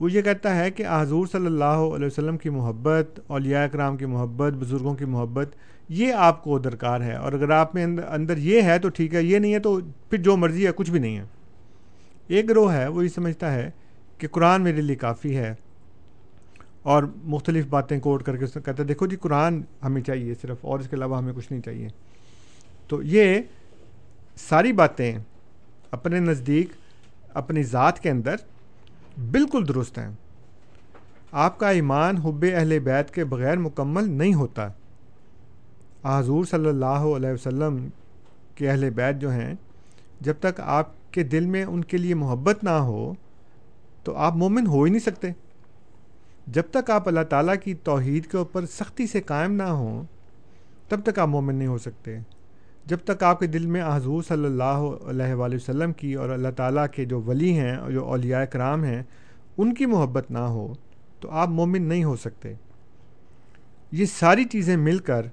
وہ 0.00 0.12
یہ 0.12 0.22
کہتا 0.22 0.56
ہے 0.56 0.70
کہ 0.70 0.84
حضور 0.90 1.26
صلی 1.26 1.46
اللہ 1.46 1.64
علیہ 1.64 2.06
وسلم 2.06 2.38
کی 2.38 2.50
محبت، 2.50 3.20
اولیاء 3.26 3.64
اکرام 3.64 3.96
کی 3.96 4.06
محبت، 4.06 4.52
بزرگوں 4.52 4.94
کی 4.94 5.04
محبت، 5.04 5.48
یہ 5.88 6.12
آپ 6.12 6.44
کو 6.44 6.58
درکار 6.58 7.00
ہے۔ 7.00 7.14
اور 7.14 7.32
اگر 7.32 7.50
آپ 7.50 7.74
میں 7.74 7.86
اندر 7.86 8.36
یہ 8.36 8.62
ہے 8.62 8.78
تو 8.78 8.88
ٹھیک 8.88 9.14
ہے، 9.14 9.22
یہ 9.22 9.38
نہیں 9.38 9.54
ہے 9.54 9.58
تو 9.58 9.80
پھر 10.10 10.18
جو 10.18 10.36
مرضی 10.36 10.66
ہے، 10.66 10.72
کچھ 10.76 10.90
بھی 10.90 11.00
نہیں 11.00 11.18
ہے۔ 11.18 11.24
ایک 12.26 12.48
گروہ 12.48 12.72
ہے، 12.72 12.88
وہ 12.88 13.04
یہ 13.04 13.08
سمجھتا 13.08 13.52
ہے 13.54 13.70
کہ 14.18 14.28
قرآن 14.28 14.62
میرے 14.62 14.80
لیے 14.80 14.96
کافی 14.96 15.36
ہے۔ 15.36 15.54
اور 16.82 17.02
مختلف 17.24 17.66
باتیں 17.66 18.00
کوٹ 18.00 18.22
کر 18.22 18.36
کے 18.36 18.44
اس 18.44 18.56
نے 18.56 18.62
کہتا 18.64 18.82
ہے، 18.82 18.88
دیکھو 18.88 19.06
جی 19.06 19.16
قرآن 19.16 19.62
ہمیں 19.84 20.02
چاہیے 20.02 20.34
صرف، 20.42 20.56
اور 20.60 20.80
اس 20.80 20.88
کے 20.88 20.96
علاوہ 20.96 21.18
ہمیں 21.18 21.32
کچھ 21.32 21.52
نہیں 21.52 21.62
چاہیے۔ 21.62 21.88
تو 22.88 23.02
یہ 23.02 23.40
ساری 24.36 24.72
باتیں 24.72 25.18
اپنے 25.90 26.20
نزدیک، 26.20 26.68
اپنی 27.34 27.62
ذات 27.62 28.00
کے 28.00 28.10
اندر 28.10 28.36
بالکل 29.30 29.68
درست 29.68 29.98
ہیں۔ 29.98 30.08
آپ 31.32 31.58
کا 31.58 31.70
ایمان 31.70 32.16
حب 32.16 32.44
اہل 32.54 32.78
بیت 32.78 33.14
کے 33.14 33.24
بغیر 33.24 33.56
مکمل 33.56 34.10
نہیں 34.10 34.34
ہوتا۔ 34.34 34.68
حضور 36.04 36.44
صلی 36.44 36.68
اللہ 36.68 36.86
علیہ 36.86 37.32
وسلم 37.32 37.88
کے 38.54 38.70
اہل 38.70 38.90
بیت 38.90 39.20
جو 39.20 39.30
ہیں، 39.30 39.54
جب 40.20 40.34
تک 40.40 40.60
آپ 40.60 41.12
کے 41.12 41.22
دل 41.22 41.46
میں 41.46 41.64
ان 41.64 41.84
کے 41.84 41.96
لیے 41.96 42.14
محبت 42.14 42.64
نہ 42.64 42.70
ہو، 42.70 43.14
تو 44.04 44.16
آپ 44.16 44.36
مومن 44.36 44.66
ہو 44.66 44.82
ہی 44.82 44.90
نہیں 44.90 45.00
سکتے۔ 45.00 45.30
جب 46.46 46.62
تک 46.70 46.90
آپ 46.90 47.08
اللہ 47.08 47.20
تعالیٰ 47.20 47.54
کی 47.64 47.74
توحید 47.74 48.26
کے 48.26 48.36
اوپر 48.36 48.66
سختی 48.66 49.06
سے 49.06 49.20
قائم 49.20 49.52
نہ 49.52 49.62
ہوں، 49.62 50.04
تب 50.88 51.00
تک 51.04 51.18
آپ 51.18 51.28
مومن 51.28 51.54
نہیں 51.54 51.68
ہو 51.68 51.78
سکتے۔ 51.78 52.18
جب 52.90 52.98
تک 53.04 53.22
آپ 53.22 53.40
کے 53.40 53.46
دل 53.46 53.66
میں 53.66 53.82
حضور 53.84 54.22
صلی 54.22 54.44
اللہ 54.44 54.80
علیہ 55.06 55.34
وآلہ 55.34 55.54
وسلم 55.54 55.92
کی 55.92 56.14
اور 56.14 56.28
اللہ 56.28 56.48
تعالیٰ 56.56 56.86
کے 56.92 57.04
جو 57.04 57.22
ولی 57.22 57.52
ہیں 57.52 57.76
اور 57.76 57.90
جو 57.90 58.04
اولیاء 58.04 58.44
کرام 58.44 58.84
ہیں، 58.84 59.02
ان 59.58 59.74
کی 59.74 59.86
محبت 59.86 60.30
نہ 60.30 60.38
ہو، 60.38 60.72
تو 61.20 61.30
آپ 61.30 61.48
مومن 61.48 61.82
نہیں 61.82 62.04
ہو 62.04 62.16
سکتے۔ 62.16 62.54
یہ 63.92 64.06
ساری 64.06 64.44
چیزیں 64.44 64.76
مل 64.76 64.98
کر 64.98 65.26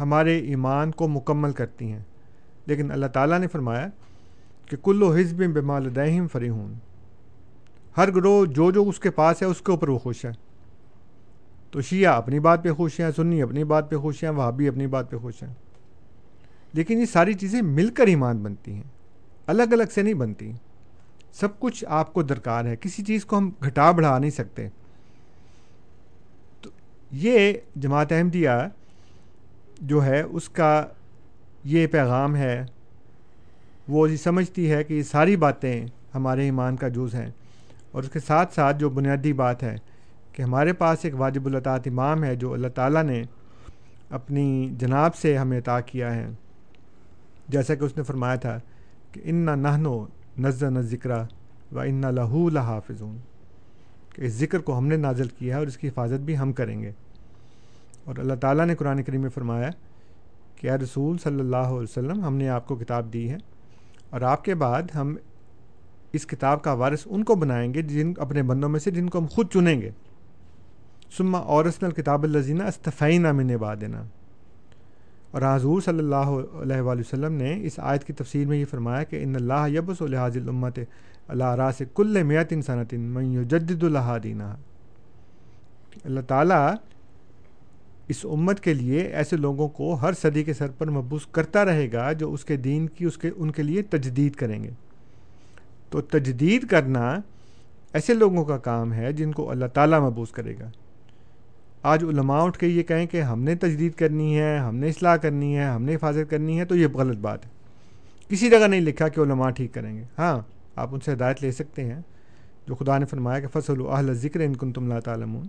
ہمارے 0.00 0.38
ایمان 0.38 0.90
کو 0.90 1.08
مکمل 1.08 1.52
کرتی 1.52 1.92
ہیں۔ 1.92 2.02
لیکن 2.66 2.90
اللہ 2.90 3.06
تعالیٰ 3.06 3.38
نے 3.38 3.46
فرمایا 3.46 3.86
کہ 4.68 4.76
کل 4.76 5.02
و 5.02 5.14
حزب 5.14 5.36
بمالدہم 5.36 6.28
فریحون 6.28 6.74
ہر 7.96 8.14
گروہ 8.14 8.46
جو 8.46 8.70
جو 8.70 8.88
اس 8.88 8.98
کے 8.98 9.10
پاس 9.10 9.42
ہے، 9.42 9.46
اس 9.46 9.60
کے 9.60 9.72
اوپر 9.72 9.88
وہ 9.88 9.98
خوش 9.98 10.24
ہے 10.24 10.30
تو 11.70 11.80
شیعہ 11.80 12.16
اپنی 12.16 12.40
بات 12.40 12.62
پہ 12.62 12.72
خوش 12.72 13.00
ہیں، 13.00 13.10
سنی 13.16 13.42
اپنی 13.42 13.64
بات 13.64 13.90
پہ 13.90 13.96
خوش 13.96 14.24
ہیں 14.24 14.30
وہاں 14.30 14.52
بھی 14.52 14.68
اپنی 14.68 14.86
بات 14.86 15.10
پہ 15.10 15.16
خوش 15.16 15.42
ہیں۔ 15.42 15.52
لیکن 16.74 17.00
یہ 17.00 17.06
ساری 17.06 17.34
چیزیں 17.34 17.62
مل 17.62 17.88
کر 17.88 18.06
ایمان 18.06 18.38
بنتی 18.38 18.72
ہیں۔ 18.74 18.82
الگ 19.46 19.62
الگ 19.62 19.82
سے 19.94 20.02
نہیں 20.02 20.14
بنتی۔ 20.14 20.52
سب 21.32 21.60
کچھ 21.60 21.84
آپ 21.88 22.12
کو 22.12 22.22
درکار 22.22 22.64
ہے۔ 22.64 22.76
کسی 22.80 23.02
چیز 23.02 23.24
کو 23.24 23.38
ہم 23.38 23.50
گھٹا 23.64 23.90
بڑھا 23.90 24.18
نہیں 24.18 24.30
سکتے۔ 24.30 24.68
تو 26.60 26.70
یہ 27.12 27.52
جماعت 27.76 28.12
احمدیہ 28.12 28.50
جو 29.80 30.04
ہے، 30.04 30.20
اس 30.20 30.48
کا 30.48 30.86
یہ 31.64 31.86
پیغام 31.86 32.36
ہے۔ 32.36 32.66
وہ 33.88 34.10
یہ 34.10 34.16
سمجھتی 34.16 34.70
ہے 34.70 34.84
کہ 34.84 34.94
یہ 34.94 35.02
ساری 35.02 35.36
باتیں 35.36 35.86
ہمارے 36.14 36.44
ایمان 36.44 36.76
کا 36.76 36.88
جز 36.88 37.14
ہیں۔ 37.14 37.30
اور 37.92 38.02
اس 38.02 38.10
کے 38.10 38.18
ساتھ 38.18 38.54
ساتھ 38.54 38.76
جو 38.76 38.90
بنیادی 38.90 39.32
بات 39.32 39.62
ہے 39.62 39.76
کہ 40.32 40.42
ہمارے 40.42 40.72
پاس 40.72 40.98
ایک 41.02 41.14
واجب 41.16 41.46
الطاعت 41.46 41.82
امام 41.86 42.24
ہے 42.24 42.36
جو 42.36 42.52
اللہ 42.52 42.68
تعالیٰ 42.68 43.02
نے 43.02 43.22
اپنی 44.10 44.70
جناب 44.78 45.14
سے 45.16 45.38
ہمیں 45.38 45.58
عطا 45.58 45.80
کیا 45.80 46.14
ہے۔ 46.14 46.26
جیسا 47.48 47.74
کہ 47.74 47.84
اس 47.84 47.96
نے 47.96 48.02
فرمایا 48.02 48.34
تھا 48.34 48.58
کہ 49.12 49.20
ان 49.24 49.34
نہ 49.34 49.50
نہنو 49.50 50.06
نزا 50.38 50.68
نہ 50.68 50.78
ذکر 50.78 51.10
و 51.72 51.78
ان 51.78 52.00
لہو 52.00 52.48
لحافظون۔ 52.48 53.18
کہ 54.14 54.22
اس 54.22 54.32
ذکر 54.32 54.58
کو 54.58 54.78
ہم 54.78 54.86
نے 54.86 54.96
نازل 54.96 55.28
کیا 55.28 55.54
ہے 55.54 55.58
اور 55.58 55.66
اس 55.66 55.76
کی 55.76 55.88
حفاظت 55.88 56.20
بھی 56.20 56.38
ہم 56.38 56.52
کریں 56.52 56.82
گے۔ 56.82 56.92
اور 58.04 58.14
اللہ 58.18 58.34
تعالیٰ 58.34 58.66
نے 58.66 58.74
قرآن 58.74 59.02
کریم 59.02 59.20
میں 59.20 59.30
فرمایا 59.30 59.70
کہ 60.56 60.70
اے 60.70 60.76
رسول 60.76 61.18
صلی 61.18 61.40
اللہ 61.40 61.56
علیہ 61.56 61.82
وسلم، 61.82 62.24
ہم 62.24 62.36
نے 62.36 62.48
آپ 62.48 62.68
کو 62.68 62.76
کتاب 62.76 63.12
دی 63.12 63.30
ہے 63.30 63.36
اور 64.10 64.20
آپ 64.20 64.44
کے 64.44 64.54
بعد 64.54 64.82
ہم 64.94 65.16
اس 66.12 66.26
کتاب 66.26 66.62
کا 66.62 66.72
وارث 66.72 67.02
ان 67.06 67.24
کو 67.24 67.34
بنائیں 67.34 67.74
گے 67.74 67.82
جن 67.82 68.12
اپنے 68.18 68.42
بندوں 68.42 68.68
میں 68.68 68.80
سے 68.80 68.90
جن 68.90 69.10
کو 69.10 69.18
ہم 69.18 69.26
خود 69.26 69.50
چنیں 69.52 69.80
گے۔ 69.80 69.90
سما 71.16 71.38
اورسن 71.38 71.86
الکتاب 71.86 72.22
الزینہ 72.22 72.62
استفعینہ 72.62 73.32
میں 73.32 73.44
نبا 73.44 73.74
دینا 73.74 74.02
اور 75.34 75.42
حضور 75.42 75.80
صلی 75.80 75.98
اللہ 75.98 76.30
علیہ 76.62 76.80
وآلہ 76.80 77.00
وسلم 77.00 77.32
نے 77.32 77.58
اس 77.62 77.78
آیت 77.78 78.04
کی 78.04 78.12
تفسیر 78.12 78.46
میں 78.46 78.58
یہ 78.58 78.64
فرمایا 78.70 79.02
کہ 79.02 79.22
ان 79.22 79.34
اللہ 79.34 79.68
یبس 79.68 80.02
الحاظ 80.02 80.36
الامت 80.36 80.78
اللہ 81.28 81.44
راس 81.44 81.82
کل 81.94 82.22
میت 82.22 82.52
انسانت 82.52 82.94
من 82.94 83.42
جدید 83.42 83.82
اللہ 83.82 84.18
دینہ 84.22 84.42
اللہ 86.04 86.20
تعالیٰ 86.20 86.74
اس 88.08 88.24
امت 88.24 88.60
کے 88.60 88.74
لیے 88.74 89.00
ایسے 89.00 89.36
لوگوں 89.36 89.68
کو 89.68 89.94
ہر 89.94 90.12
صدی 90.12 90.44
کے 90.44 90.52
سر 90.52 90.70
پر 90.78 90.90
مبوس 90.90 91.26
کرتا 91.26 91.64
رہے 91.64 91.92
گا 91.92 92.12
جو 92.12 92.32
اس 92.32 92.44
کے 92.44 92.56
دین 92.56 92.86
کی، 92.86 93.04
اس 93.04 93.18
کے، 93.18 93.30
ان 93.36 93.50
کے 93.50 93.62
لیے 93.62 93.82
تجدید 93.82 94.34
کریں 94.34 94.64
گے۔ 94.64 94.70
تو 95.90 96.00
تجدید 96.00 96.66
کرنا 96.66 97.16
ایسے 97.92 98.14
لوگوں 98.14 98.44
کا 98.44 98.58
کام 98.58 98.92
ہے 98.92 99.12
جن 99.12 99.32
کو 99.32 99.50
اللہ 99.50 99.66
تعالیٰ 99.66 100.00
مبوس 100.00 100.30
کرے 100.30 100.54
گا۔ 100.60 100.70
آج 101.84 102.04
علماء 102.04 102.42
اٹھ 102.42 102.58
کے 102.58 102.66
یہ 102.66 102.82
کہیں 102.82 103.06
کہ 103.06 103.22
ہم 103.22 103.42
نے 103.42 103.54
تجدید 103.54 103.92
کرنی 103.94 104.38
ہے، 104.38 104.58
ہم 104.58 104.76
نے 104.76 104.88
اصلاح 104.88 105.16
کرنی 105.16 105.56
ہے، 105.56 105.64
ہم 105.64 105.82
نے 105.82 105.94
حفاظت 105.94 106.30
کرنی 106.30 106.60
ہے، 106.60 106.64
تو 106.64 106.76
یہ 106.76 106.86
غلط 106.86 107.16
بات 107.16 107.46
ہے۔ 107.46 107.50
کسی 108.28 108.50
جگہ 108.50 108.66
نہیں 108.68 108.80
لکھا 108.80 109.08
کہ 109.08 109.20
علماء 109.20 109.50
ٹھیک 109.50 109.74
کریں 109.74 109.96
گے۔ 109.96 110.02
ہاں 110.18 110.40
آپ 110.76 110.94
ان 110.94 111.00
سے 111.00 111.12
ہدایت 111.12 111.36
لے 111.42 111.52
سکتے 111.52 111.84
ہیں۔ 111.84 112.00
جو 112.66 112.74
خدا 112.74 112.98
نے 112.98 113.06
فرمایا 113.06 113.40
کہ 113.40 113.60
فصل 113.60 113.80
و 113.80 113.90
اہل 113.90 114.14
ذکر 114.14 114.40
ان 114.40 114.56
کن 114.56 114.72
تم 114.72 114.82
اللہ 114.82 115.00
تعالیٰ 115.00 115.42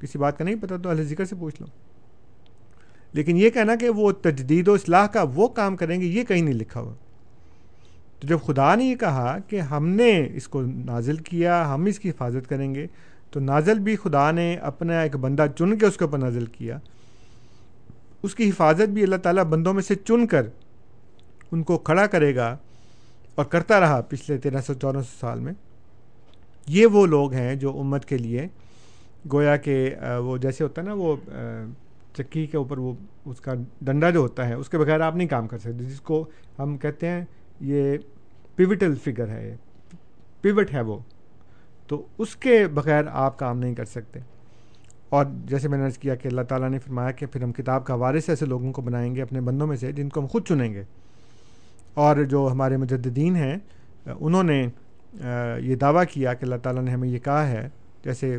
کسی 0.00 0.18
بات 0.18 0.38
کا 0.38 0.44
نہیں 0.44 0.54
پتہ 0.54 0.74
تو 0.82 0.88
اہل 0.88 1.02
ذکر 1.02 1.24
سے 1.24 1.36
پوچھ 1.36 1.62
لو۔ 1.62 1.66
لیکن 3.12 3.36
یہ 3.36 3.50
کہنا 3.50 3.76
کہ 3.76 3.88
وہ 3.88 4.12
تجدید 4.12 4.68
و 4.68 4.74
اصلاح 4.74 5.06
کا 5.06 5.24
وہ 5.34 5.48
کام 5.48 5.76
کریں 5.76 6.00
گے، 6.00 6.06
یہ 6.06 6.24
کہیں 6.24 6.42
نہیں 6.42 6.54
لکھا 6.54 6.80
ہوا۔ 6.80 6.94
تو 8.20 8.26
جب 8.26 8.38
خدا 8.46 8.74
نے 8.74 8.84
یہ 8.84 8.96
کہا 8.96 9.36
کہ 9.48 9.60
ہم 9.60 9.88
نے 9.88 10.28
اس 10.34 10.48
کو 10.48 10.62
نازل 10.62 11.16
کیا، 11.16 11.74
ہم 11.74 11.84
اس 11.84 11.98
کی 11.98 12.10
حفاظت 12.10 12.48
کریں 12.48 12.74
گے 12.74 12.86
تو 13.32 13.40
نازل 13.40 13.78
بھی 13.78 13.96
خدا 13.96 14.30
نے 14.30 14.54
اپنا 14.62 15.00
ایک 15.00 15.16
بندہ 15.16 15.46
چن 15.58 15.76
کے 15.78 15.86
اس 15.86 15.96
کے 15.96 16.04
اوپر 16.04 16.18
نازل 16.18 16.44
کیا۔ 16.46 16.78
اس 18.22 18.34
کی 18.34 18.48
حفاظت 18.48 18.88
بھی 18.88 19.02
اللہ 19.02 19.16
تعالیٰ 19.22 19.44
بندوں 19.44 19.72
میں 19.74 19.82
سے 19.82 19.94
چن 19.94 20.26
کر 20.26 20.46
ان 21.52 21.62
کو 21.62 21.78
کھڑا 21.78 22.06
کرے 22.06 22.34
گا 22.36 22.56
اور 23.34 23.44
کرتا 23.44 23.80
رہا 23.80 24.00
پچھلے 24.00 24.38
تیرہ 24.38 24.60
سو 24.66 24.74
چودہ 24.74 24.98
سو 24.98 25.18
سال 25.20 25.40
میں۔ 25.40 25.52
یہ 26.66 26.86
وہ 26.86 27.06
لوگ 27.06 27.32
ہیں 27.32 27.54
جو 27.54 27.78
امت 27.80 28.04
کے 28.04 28.18
لیے 28.18 28.46
گویا 29.32 29.56
کہ 29.56 29.94
وہ 30.24 30.36
جیسے 30.36 30.64
ہوتا 30.64 30.82
ہے 30.82 30.86
نا، 30.86 30.94
وہ 30.94 31.16
چکی 32.16 32.46
کے 32.46 32.56
اوپر 32.56 32.78
وہ، 32.78 32.92
اس 33.24 33.40
کا 33.40 33.54
ڈنڈا 33.80 34.10
جو 34.10 34.20
ہوتا 34.20 34.48
ہے، 34.48 34.54
اس 34.54 34.68
کے 34.68 34.78
بغیر 34.78 35.00
آپ 35.00 35.16
نہیں 35.16 35.28
کام 35.28 35.48
کر 35.48 35.58
سکتے، 35.58 35.84
جس 35.84 36.00
کو 36.00 36.24
ہم 36.58 36.76
کہتے 36.78 37.08
ہیں 37.08 37.24
یہ 37.60 37.96
پیوٹل 38.56 38.94
فگر 39.04 39.28
ہے 39.28 39.56
پیوٹ 40.42 40.72
ہے 40.74 40.80
وہ۔ 40.80 40.98
تو 41.86 42.06
اس 42.18 42.36
کے 42.36 42.66
بغیر 42.68 43.04
آپ 43.12 43.38
کام 43.38 43.58
نہیں 43.58 43.74
کر 43.74 43.84
سکتے۔ 43.84 44.20
اور 45.08 45.26
جیسے 45.44 45.68
میں 45.68 45.78
نے 45.78 45.84
عرض 45.84 45.98
کیا 45.98 46.14
کہ 46.14 46.28
اللہ 46.28 46.40
تعالیٰ 46.40 46.70
نے 46.70 46.78
فرمایا 46.78 47.10
کہ 47.10 47.26
پھر 47.26 47.42
ہم 47.42 47.52
کتاب 47.52 47.84
کا 47.86 47.94
وارث 47.94 48.28
ایسے 48.28 48.46
لوگوں 48.46 48.72
کو 48.72 48.82
بنائیں 48.82 49.14
گے 49.14 49.22
اپنے 49.22 49.40
بندوں 49.40 49.66
میں 49.66 49.76
سے 49.76 49.92
جن 49.92 50.08
کو 50.08 50.20
ہم 50.20 50.26
خود 50.26 50.46
چنیں 50.46 50.72
گے۔ 50.74 50.82
اور 51.94 52.24
جو 52.24 52.48
ہمارے 52.52 52.76
مجددین 52.76 53.36
ہیں، 53.36 53.56
انہوں 54.20 54.42
نے 54.42 54.66
یہ 55.58 55.76
دعویٰ 55.76 56.04
کیا 56.10 56.34
کہ 56.34 56.44
اللہ 56.44 56.56
تعالیٰ 56.62 56.82
نے 56.82 56.90
ہمیں 56.90 57.08
یہ 57.08 57.18
کہا 57.18 57.48
ہے، 57.48 57.68
جیسے 58.04 58.38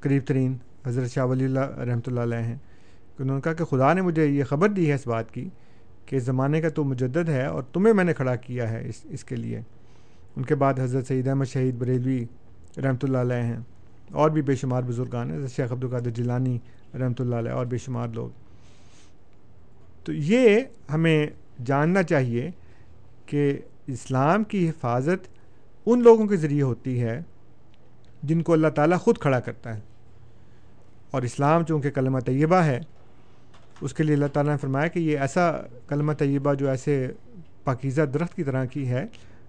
قریب 0.00 0.22
ترین 0.26 0.56
حضرت 0.86 1.10
شاہ 1.10 1.24
ولی 1.24 1.44
اللہ 1.44 1.60
رحمۃ 1.60 2.06
اللہ 2.06 2.20
علیہ 2.20 2.38
ہیں، 2.38 2.56
کہ 3.16 3.22
انہوں 3.22 3.36
نے 3.36 3.40
کہا 3.40 3.52
کہ 3.52 3.64
خدا 3.64 3.92
نے 3.92 4.02
مجھے 4.02 4.26
یہ 4.26 4.44
خبر 4.44 4.68
دی 4.68 4.88
ہے 4.88 4.94
اس 4.94 5.06
بات 5.06 5.30
کی 5.34 5.48
کہ 6.06 6.16
اس 6.16 6.22
زمانے 6.22 6.60
کا 6.60 6.68
تو 6.68 6.84
مجدد 6.84 7.28
ہے 7.28 7.44
اور 7.46 7.62
تمہیں 7.62 7.94
میں 7.94 8.04
نے 8.04 8.14
کھڑا 8.14 8.36
کیا 8.36 8.70
ہے 8.70 8.88
اس 8.88 9.06
اس 9.10 9.24
کے 9.24 9.36
لیے۔ 9.36 9.60
ان 10.36 10.44
کے 10.44 10.54
بعد 10.54 10.78
حضرت 10.78 11.06
سعید 11.06 11.28
احمد 11.28 11.44
شہید 11.44 11.74
بریلوی 11.74 12.24
رحمۃ 12.76 12.96
اللہ 13.02 13.18
علیہ 13.18 13.42
ہیں۔ 13.42 13.60
اور 14.12 14.30
بھی 14.30 14.42
بے 14.42 14.54
شمار 14.54 14.82
بزرگان 14.82 15.30
ہیں 15.30 15.46
شیخ 15.56 15.72
عبدالقادر 15.72 16.10
جیلانی 16.10 16.58
رحمۃ 16.94 17.20
اللہ 17.20 17.36
علیہ 17.36 17.50
اور 17.50 17.66
بے 17.66 17.78
شمار 17.78 18.08
لوگ۔ 18.08 18.28
تو 20.04 20.12
یہ 20.12 20.60
ہمیں 20.92 21.26
جاننا 21.66 22.02
چاہیے 22.02 22.50
کہ 23.26 23.58
اسلام 23.86 24.44
کی 24.44 24.68
حفاظت 24.68 25.28
ان 25.86 26.02
لوگوں 26.02 26.26
کے 26.26 26.36
ذریعے 26.36 26.62
ہوتی 26.62 27.02
ہے 27.02 27.20
جن 28.22 28.42
کو 28.42 28.52
اللہ 28.52 28.68
تعالیٰ 28.68 28.98
خود 28.98 29.18
کھڑا 29.18 29.40
کرتا 29.40 29.76
ہے۔ 29.76 29.80
اور 31.10 31.22
اسلام 31.22 31.64
چونکہ 31.64 31.90
کلمہ 31.90 32.18
طیبہ 32.18 32.56
ہے، 32.56 32.80
اس 33.80 33.94
کے 33.94 34.02
لیے 34.02 34.14
اللہ 34.14 34.26
تعالیٰ 34.26 34.52
نے 34.52 34.58
فرمایا 34.58 34.86
کہ 34.86 34.98
یہ 34.98 35.18
ایسا 35.18 35.52
کلمہ 35.88 36.12
طیبہ 36.12 36.54
جو 36.54 36.68
ایسے 36.68 37.12
پاکیزہ 37.64 38.02
درخت 38.02 38.34
کی 38.34 38.44
طرح 38.44 38.64
کی 38.64 38.88
ہے، 38.88 39.06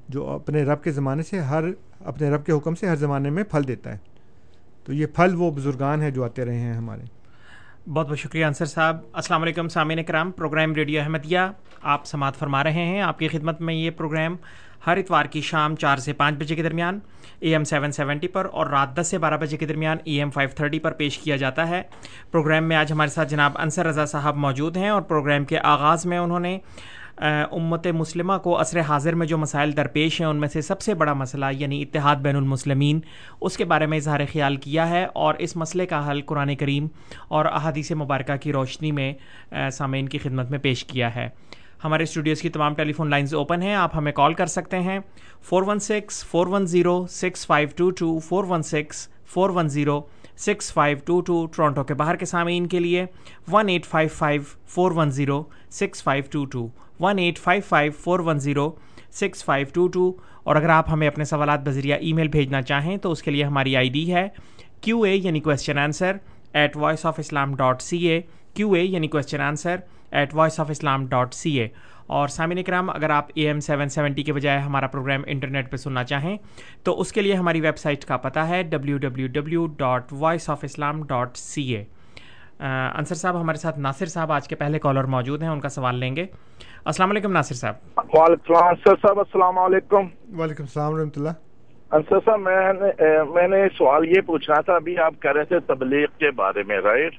جو 0.09 0.27
اپنے 0.27 0.63
رب 0.63 0.83
کے 0.83 0.91
زمانے 0.91 1.23
سے 1.23 1.39
ہر 1.39 1.63
اپنے 2.05 2.29
رب 2.29 2.45
کے 2.45 2.51
حکم 2.51 2.75
سے 2.75 2.87
ہر 2.87 2.95
زمانے 2.95 3.29
میں 3.29 3.43
پھل 3.43 3.67
دیتا 3.67 3.91
ہے۔ 3.91 3.97
تو 4.83 4.93
یہ 4.93 5.05
پھل 5.05 5.35
وہ 5.35 5.51
بزرگان 5.51 6.01
ہیں 6.01 6.11
جو 6.11 6.23
آتے 6.23 6.45
رہے 6.45 6.59
ہیں 6.59 6.73
ہمارے۔ 6.73 7.01
بہت 7.89 8.09
بہت 8.09 8.19
شکریہ 8.19 8.45
انصر 8.45 8.65
صاحب۔ 8.65 8.97
السلام 9.13 9.41
علیکم، 9.41 9.67
سامعین 9.67 10.03
کرام۔ 10.03 10.31
پروگرام 10.31 10.73
ریڈیو 10.73 11.01
احمدیہ 11.01 11.39
آپ 11.81 12.05
سماعت 12.05 12.35
فرما 12.35 12.63
رہے 12.63 12.85
ہیں۔ 12.85 13.01
آپ 13.01 13.19
کی 13.19 13.27
خدمت 13.27 13.61
میں 13.61 13.73
یہ 13.73 13.91
پروگرام 13.91 14.35
ہر 14.87 14.97
اتوار 14.97 15.25
کی 15.25 15.41
شام 15.41 15.75
چار 15.75 15.97
سے 15.97 16.13
پانچ 16.13 16.35
بجے 16.35 16.55
کے 16.55 16.63
درمیان 16.63 16.99
اے 17.39 17.51
ایم 17.51 17.63
سیون 17.63 17.91
سیونٹی 17.91 18.27
پر 18.27 18.47
اور 18.51 18.67
رات 18.67 18.99
دس 18.99 19.07
سے 19.07 19.17
بارہ 19.17 19.37
بجے 19.37 19.57
کے 19.57 19.65
درمیان 19.65 19.97
ای 20.03 20.13
ایم 20.13 20.29
فائیو 20.29 20.49
تھرٹی 20.55 20.79
پر 20.79 20.91
پیش 20.91 21.17
کیا 21.17 21.35
جاتا 21.35 21.67
ہے۔ 21.67 21.81
پروگرام 22.31 22.63
میں 22.63 22.77
آج 22.77 22.91
ہمارے 22.91 23.09
ساتھ 23.09 23.29
جناب 23.29 23.51
انصر 23.55 23.85
رضا 23.85 24.05
صاحب 24.05 24.35
موجود 24.35 24.77
ہیں 24.77 24.89
اور 24.89 25.01
پروگرام 25.01 25.45
کے 25.45 25.59
آغاز 25.59 26.05
میں 26.05 26.17
انہوں 26.17 26.39
نے 26.39 26.59
امت 27.21 27.87
مسلمہ 27.87 28.33
کو 28.43 28.59
عصر 28.61 28.79
حاضر 28.79 29.15
میں 29.15 29.27
جو 29.27 29.37
مسائل 29.37 29.75
درپیش 29.77 30.19
ہیں، 30.21 30.27
ان 30.27 30.37
میں 30.37 30.47
سے 30.47 30.61
سب 30.61 30.81
سے 30.81 30.93
بڑا 30.93 31.13
مسئلہ 31.13 31.45
یعنی 31.51 31.81
اتحاد 31.81 32.15
بین 32.15 32.35
المسلمین، 32.35 32.99
اس 33.41 33.57
کے 33.57 33.65
بارے 33.65 33.85
میں 33.85 33.97
اظہار 33.97 34.19
خیال 34.31 34.55
کیا 34.55 34.89
ہے 34.89 35.05
اور 35.13 35.35
اس 35.39 35.55
مسئلے 35.55 35.85
کا 35.85 36.11
حل 36.11 36.21
قرآن 36.21 36.55
کریم 36.55 36.87
اور 37.27 37.45
احادیث 37.45 37.91
مبارکہ 37.91 38.35
کی 38.35 38.53
روشنی 38.53 38.91
میں 38.91 39.13
سامعین 39.71 40.09
کی 40.09 40.17
خدمت 40.17 40.51
میں 40.51 40.59
پیش 40.59 40.85
کیا 40.85 41.15
ہے۔ 41.15 41.27
ہمارے 41.83 42.03
اسٹوڈیوز 42.03 42.41
کی 42.41 42.49
تمام 42.49 42.73
ٹیلی 42.73 42.93
فون 42.93 43.09
لائنز 43.09 43.33
اوپن 43.35 43.61
ہیں، 43.61 43.75
آپ 43.75 43.95
ہمیں 43.95 44.11
کال 44.11 44.33
کر 44.33 44.45
سکتے 44.45 44.79
ہیں۔ 44.79 44.99
Four 45.41 45.63
one 45.67 45.79
six, 45.79 46.25
four 46.25 46.47
one 46.47 46.65
zero, 46.65 47.05
six 47.09 47.45
five 47.47 47.69
two 47.75 47.89
two, 47.89 48.19
four 48.19 48.43
one 48.47 48.63
six, 48.63 49.07
four 49.33 49.49
one 49.49 49.69
zero, 49.69 50.01
six 50.37 50.73
five 50.73 50.97
two 51.05 51.21
two, 51.21 51.45
Toronto 51.45 51.83
کے 51.83 51.93
باہر 51.93 52.15
کے 52.15 52.25
سامعین 52.25 52.67
کے 52.67 52.79
لیے، 52.79 53.05
one 53.51 53.69
eight 53.69 53.85
five 53.85 54.09
five, 54.15 54.41
four 54.65 54.91
one 54.95 55.11
zero, 55.11 55.43
six 55.69 56.03
five 56.03 56.23
two 56.31 56.45
two. 56.45 56.67
One 56.99 57.19
eight 57.19 57.39
five 57.39 57.61
five 57.67 57.91
four 57.91 58.19
one 58.19 58.39
zero 58.39 58.69
six 59.11 59.43
five 59.45 59.67
two 59.73 59.87
two 59.87 60.11
اور 60.43 60.55
اگر 60.55 60.69
آپ 60.69 60.89
ہمیں 60.91 61.07
اپنے 61.07 61.25
سوالات 61.25 61.59
بذریعہ 61.59 61.97
ای 61.97 62.13
میل 62.13 62.27
بھیجنا 62.27 62.61
چاہیں 62.61 62.97
تو 62.97 63.11
اس 63.11 63.23
کے 63.23 63.31
لیے 63.31 63.43
ہماری 63.43 63.75
آئی 63.77 63.89
ڈی 63.89 64.13
ہے 64.13 64.27
کیو 64.81 65.01
اے 65.01 65.15
یعنی 65.15 65.39
question 65.39 65.77
answer 65.77 66.17
at 66.53 66.77
Voice 66.77 67.05
of 67.05 67.19
Islam 67.19 67.55
dot 67.55 67.81
C 67.81 67.97
A 67.97 68.21
Q 68.53 68.71
A 68.71 68.83
یعنی 68.83 69.07
question 69.07 69.41
answer 69.41 69.75
at 70.11 70.35
Voice 70.35 70.59
of 70.59 70.69
Islam 70.69 71.05
dot 71.07 71.33
C 71.33 71.59
A 71.59 71.67
اور 72.07 72.27
سامعین 72.27 72.63
کرام، 72.63 72.89
اگر 72.89 73.09
آپ 73.09 73.27
اے 73.33 73.45
ایم 73.47 73.59
سیون 73.59 73.89
سیونٹی 73.89 74.23
کے 74.23 74.33
بجائے 74.33 74.59
ہمارا 74.59 74.87
پروگرام 74.87 75.21
انٹرنیٹ 75.27 75.71
پہ 75.71 75.77
سننا 75.77 76.03
چاہیں 76.03 76.37
تو 76.83 76.99
اس 77.01 77.11
کے 77.11 77.21
لیے 77.21 77.33
ہماری 77.33 77.61
ویب 77.61 77.77
سائٹ 77.77 78.05
کا 78.05 78.17
پتہ 78.17 78.39
ہے 78.39 78.63
W 78.63 78.97
W 78.97 79.27
W 79.27 79.65
dot 79.77 80.13
Voice 80.13 80.49
of 80.49 80.63
Islam 80.63 81.03
dot 81.03 81.37
C 81.37 81.63
A 81.75 81.83
Ansar 82.59 83.15
صاحب 83.15 83.41
ہمارے 83.41 83.57
ساتھ 83.57 83.79
ناصر 83.79 84.05
صاحب 84.05 84.31
آج 84.31 84.47
کے 84.47 84.55
پہلے 84.55 84.79
کالر 84.79 85.03
موجود 85.03 85.41
ہیں 85.41 85.49
ان 85.49 85.59
کا 85.59 85.69
سوال 85.69 85.95
لیں 85.95 86.15
گے۔ 86.15 86.25
السلام 86.85 87.09
علیکم 87.09 87.31
ناصر 87.31 87.55
صاحب۔ 87.55 87.99
وعلیکم 88.13 88.55
انصر 88.55 88.95
صاحب 89.01 89.19
السلام 89.19 89.57
علیکم۔ 89.57 90.07
وعلیکم 90.39 90.63
السلام 90.63 90.93
ورحمۃ 90.93 91.17
اللہ۔ 91.17 91.37
انصر 91.91 92.19
صاحب 92.25 92.39
میں 92.39 92.73
میں 93.33 93.47
نے 93.47 93.63
سوال 93.77 94.07
یہ 94.07 94.21
پوچھنا 94.25 94.61
تھا 94.61 94.75
ابھی 94.75 94.97
آپ 94.97 95.13
کہہ 95.21 95.31
رہے 95.31 95.43
تھے 95.43 95.59
تبلیغ 95.67 96.05
کے 96.19 96.31
بارے 96.31 96.63
میں 96.67 96.79
رائٹ؟ 96.79 97.15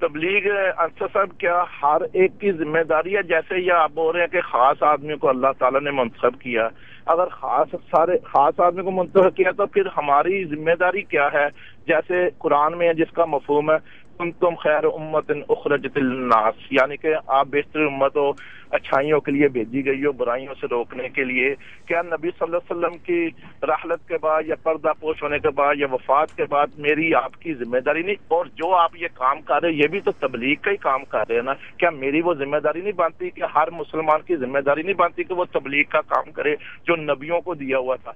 تبلیغ 0.00 0.50
انصر 0.78 1.06
صاحب 1.12 1.38
کیا 1.38 1.62
ہر 1.82 2.02
ایک 2.12 2.40
کی 2.40 2.52
ذمہ 2.52 2.82
داری 2.88 3.16
ہے؟ 3.16 3.22
جیسے 3.22 3.60
یہ 3.60 3.72
آپ 3.72 3.90
بول 3.94 4.14
رہے 4.14 4.20
ہیں 4.20 4.32
کہ 4.32 4.40
خاص 4.40 4.82
آدمی 4.82 5.16
کو 5.16 5.28
اللہ 5.28 5.52
تعالیٰ 5.58 5.80
نے 5.80 5.90
منتخب 5.90 6.40
کیا 6.40 6.68
اگر 7.06 7.28
خاص 7.28 7.68
سارے 7.90 8.12
خاص 8.24 8.60
آدمی 8.60 8.82
کو 8.82 8.90
منتخب 8.90 9.36
کیا 9.36 9.50
تو 9.50 9.66
پھر 9.66 9.86
ہماری 9.96 10.44
ذمہ 10.44 10.74
داری 10.80 11.02
کیا 11.02 11.28
ہے؟ 11.32 11.46
جیسے 11.86 12.28
قرآن 12.38 12.78
میں 12.78 12.92
جس 12.92 13.12
کا 13.12 13.24
مفہوم 13.24 13.70
ہے 13.70 13.76
تم 14.20 14.30
تم 14.30 14.54
خیر 14.54 14.84
امت 14.84 15.30
اخرجت 15.48 15.96
الناس 15.96 16.54
یعنی 16.70 16.96
کہ 16.96 17.14
آپ 17.26 17.46
بہتر 17.46 17.80
امت 17.80 18.16
ہو 18.16 18.30
اچھائیوں 18.70 19.20
کے 19.20 19.32
لیے 19.32 19.48
بھیجی 19.48 19.86
گئی 19.86 20.04
ہو، 20.04 20.12
برائیوں 20.12 20.54
سے 20.60 20.66
روکنے 20.70 21.08
کے 21.08 21.24
لیے۔ 21.24 21.54
کیا 21.86 22.02
نبی 22.02 22.28
صلی 22.38 22.42
اللہ 22.42 22.56
علیہ 22.56 22.70
وسلم 22.70 22.98
کی 22.98 23.28
رحلت 23.62 24.08
کے 24.08 24.18
بعد 24.18 24.42
یا 24.46 24.54
پردہ 24.62 24.88
پوش 25.00 25.22
ہونے 25.22 25.38
کے 25.38 25.50
بعد 25.50 25.74
یا 25.78 25.86
وفات 25.92 26.36
کے 26.36 26.44
بعد 26.44 26.66
میری 26.78 27.14
آپ 27.14 27.40
کی 27.40 27.54
ذمہ 27.54 27.78
داری 27.78 28.02
نہیں؟ 28.02 28.14
اور 28.28 28.46
جو 28.46 28.74
آپ 28.74 28.96
یہ 28.96 29.08
کام 29.14 29.40
کر 29.40 29.62
رہے 29.62 29.72
یہ 29.72 29.86
بھی 29.86 30.00
تو 30.00 30.10
تبلیغ 30.10 30.54
کا 30.62 30.70
ہی 30.70 30.76
کام 30.76 31.04
کر 31.04 31.28
رہے 31.28 31.34
ہیں 31.34 31.42
نا۔ 31.42 31.52
کیا 31.76 31.90
میری 31.90 32.20
وہ 32.20 32.34
ذمہ 32.34 32.56
داری 32.56 32.80
نہیں 32.80 32.92
بنتی 32.92 33.30
کہ 33.30 33.42
ہر 33.54 33.70
مسلمان 33.70 34.20
کی 34.26 34.36
ذمہ 34.36 34.58
داری 34.58 34.82
نہیں 34.82 34.94
بنتی 34.94 35.24
کہ 35.24 35.34
وہ 35.34 35.44
تبلیغ 35.44 35.84
کا 35.88 36.00
کام 36.00 36.32
کرے 36.32 36.54
جو 36.86 36.96
نبیوں 36.96 37.40
کو 37.40 37.54
دیا 37.54 37.78
ہوا 37.78 37.96
تھا؟ 37.96 38.12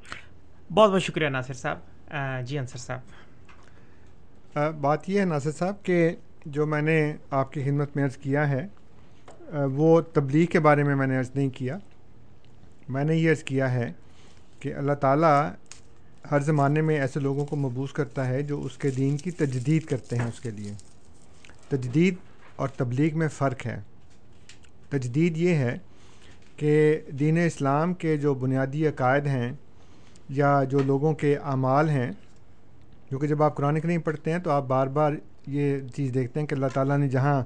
بہت 0.74 0.90
بہت 0.90 1.02
شکریہ 1.02 1.28
ناصر 1.28 1.54
صاحب۔ 1.54 1.78
جی 2.44 2.58
انصر 2.58 2.78
صاحب۔ 2.78 3.00
بات 4.54 5.08
یہ 5.08 5.20
ہے 5.20 5.24
ناصر 5.24 5.50
صاحب 5.52 5.74
کہ 5.82 6.10
جو 6.46 6.66
میں 6.66 6.82
نے 6.82 7.16
آپ 7.30 7.52
کی 7.52 7.62
خدمت 7.62 7.96
میں 7.96 8.04
عرض 8.04 8.16
کیا 8.16 8.48
ہے 8.48 8.66
وہ 9.72 10.00
تبلیغ 10.00 10.46
کے 10.46 10.60
بارے 10.60 10.82
میں 10.82 10.96
میں 10.96 11.06
نے 11.06 11.18
عرض 11.18 11.30
نہیں 11.34 11.48
کیا۔ 11.48 11.78
میں 12.88 13.04
نے 13.04 13.16
یہ 13.16 13.30
عرض 13.30 13.42
کیا 13.42 13.72
ہے 13.72 13.92
کہ 14.60 14.74
اللہ 14.74 14.92
تعالیٰ 14.92 15.52
ہر 16.30 16.40
زمانے 16.40 16.80
میں 16.80 17.00
ایسے 17.00 17.20
لوگوں 17.20 17.46
کو 17.46 17.56
مبوس 17.56 17.92
کرتا 17.92 18.28
ہے 18.28 18.42
جو 18.42 18.62
اس 18.62 18.78
کے 18.78 18.90
دین 18.90 19.16
کی 19.16 19.30
تجدید 19.30 19.84
کرتے 19.84 20.16
ہیں 20.16 20.26
اس 20.26 20.40
کے 20.40 20.50
لیے۔ 20.50 20.72
تجدید 21.68 22.14
اور 22.56 22.68
تبلیغ 22.68 23.18
میں 23.18 23.28
فرق 23.28 23.66
ہے۔ 23.66 23.80
تجدید 24.90 25.36
یہ 25.36 25.54
ہے 25.54 25.78
کہ 26.56 27.00
دین 27.18 27.38
اسلام 27.38 27.94
کے 27.94 28.16
جو 28.16 28.34
بنیادی 28.34 28.86
عقائد 28.86 29.26
ہیں 29.26 29.52
یا 30.28 30.62
جو 30.70 30.78
لوگوں 30.78 31.14
کے 31.14 31.36
اعمال 31.36 31.88
ہیں 31.88 32.12
کیونکہ 33.14 33.26
جب 33.26 33.42
آپ 33.42 33.56
قرآن 33.56 33.80
کریم 33.80 34.00
پڑھتے 34.00 34.32
ہیں 34.32 34.38
تو 34.38 34.50
آپ 34.50 34.64
بار 34.66 34.86
بار 34.86 35.12
یہ 35.46 35.78
چیز 35.94 36.14
دیکھتے 36.14 36.40
ہیں 36.40 36.46
کہ 36.46 36.54
اللہ 36.54 36.66
تعالیٰ 36.74 36.98
نے 36.98 37.08
جہاں 37.08 37.44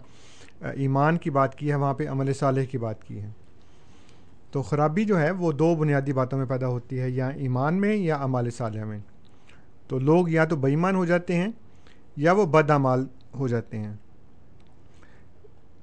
ایمان 0.60 1.16
کی 1.16 1.30
بات 1.30 1.58
کی 1.58 1.70
ہے، 1.70 1.74
وہاں 1.74 1.94
پہ 1.94 2.08
عمل 2.08 2.32
صالح 2.32 2.62
کی 2.62 2.78
بات 2.78 3.04
کی 3.04 3.20
ہے۔ 3.20 3.30
تو 4.50 4.62
خرابی 4.62 5.04
جو 5.04 5.20
ہے، 5.20 5.30
وہ 5.30 5.52
دو 5.52 5.74
بنیادی 5.74 6.12
باتوں 6.12 6.38
میں 6.38 6.46
پیدا 6.46 6.66
ہوتی 6.66 7.00
ہے، 7.00 7.10
یا 7.10 7.28
ایمان 7.28 7.74
میں 7.74 7.96
یا 7.96 8.16
عمال 8.20 8.50
صالح 8.50 8.84
میں۔ 8.84 8.98
تو 9.88 9.98
لوگ 9.98 10.28
یا 10.28 10.44
تو 10.44 10.56
بےمان 10.56 10.94
ہو 10.94 11.04
جاتے 11.04 11.36
ہیں 11.36 11.48
یا 12.16 12.32
وہ 12.32 12.46
بد 12.46 12.70
اعمال 12.70 13.06
ہو 13.38 13.48
جاتے 13.48 13.78
ہیں۔ 13.78 13.94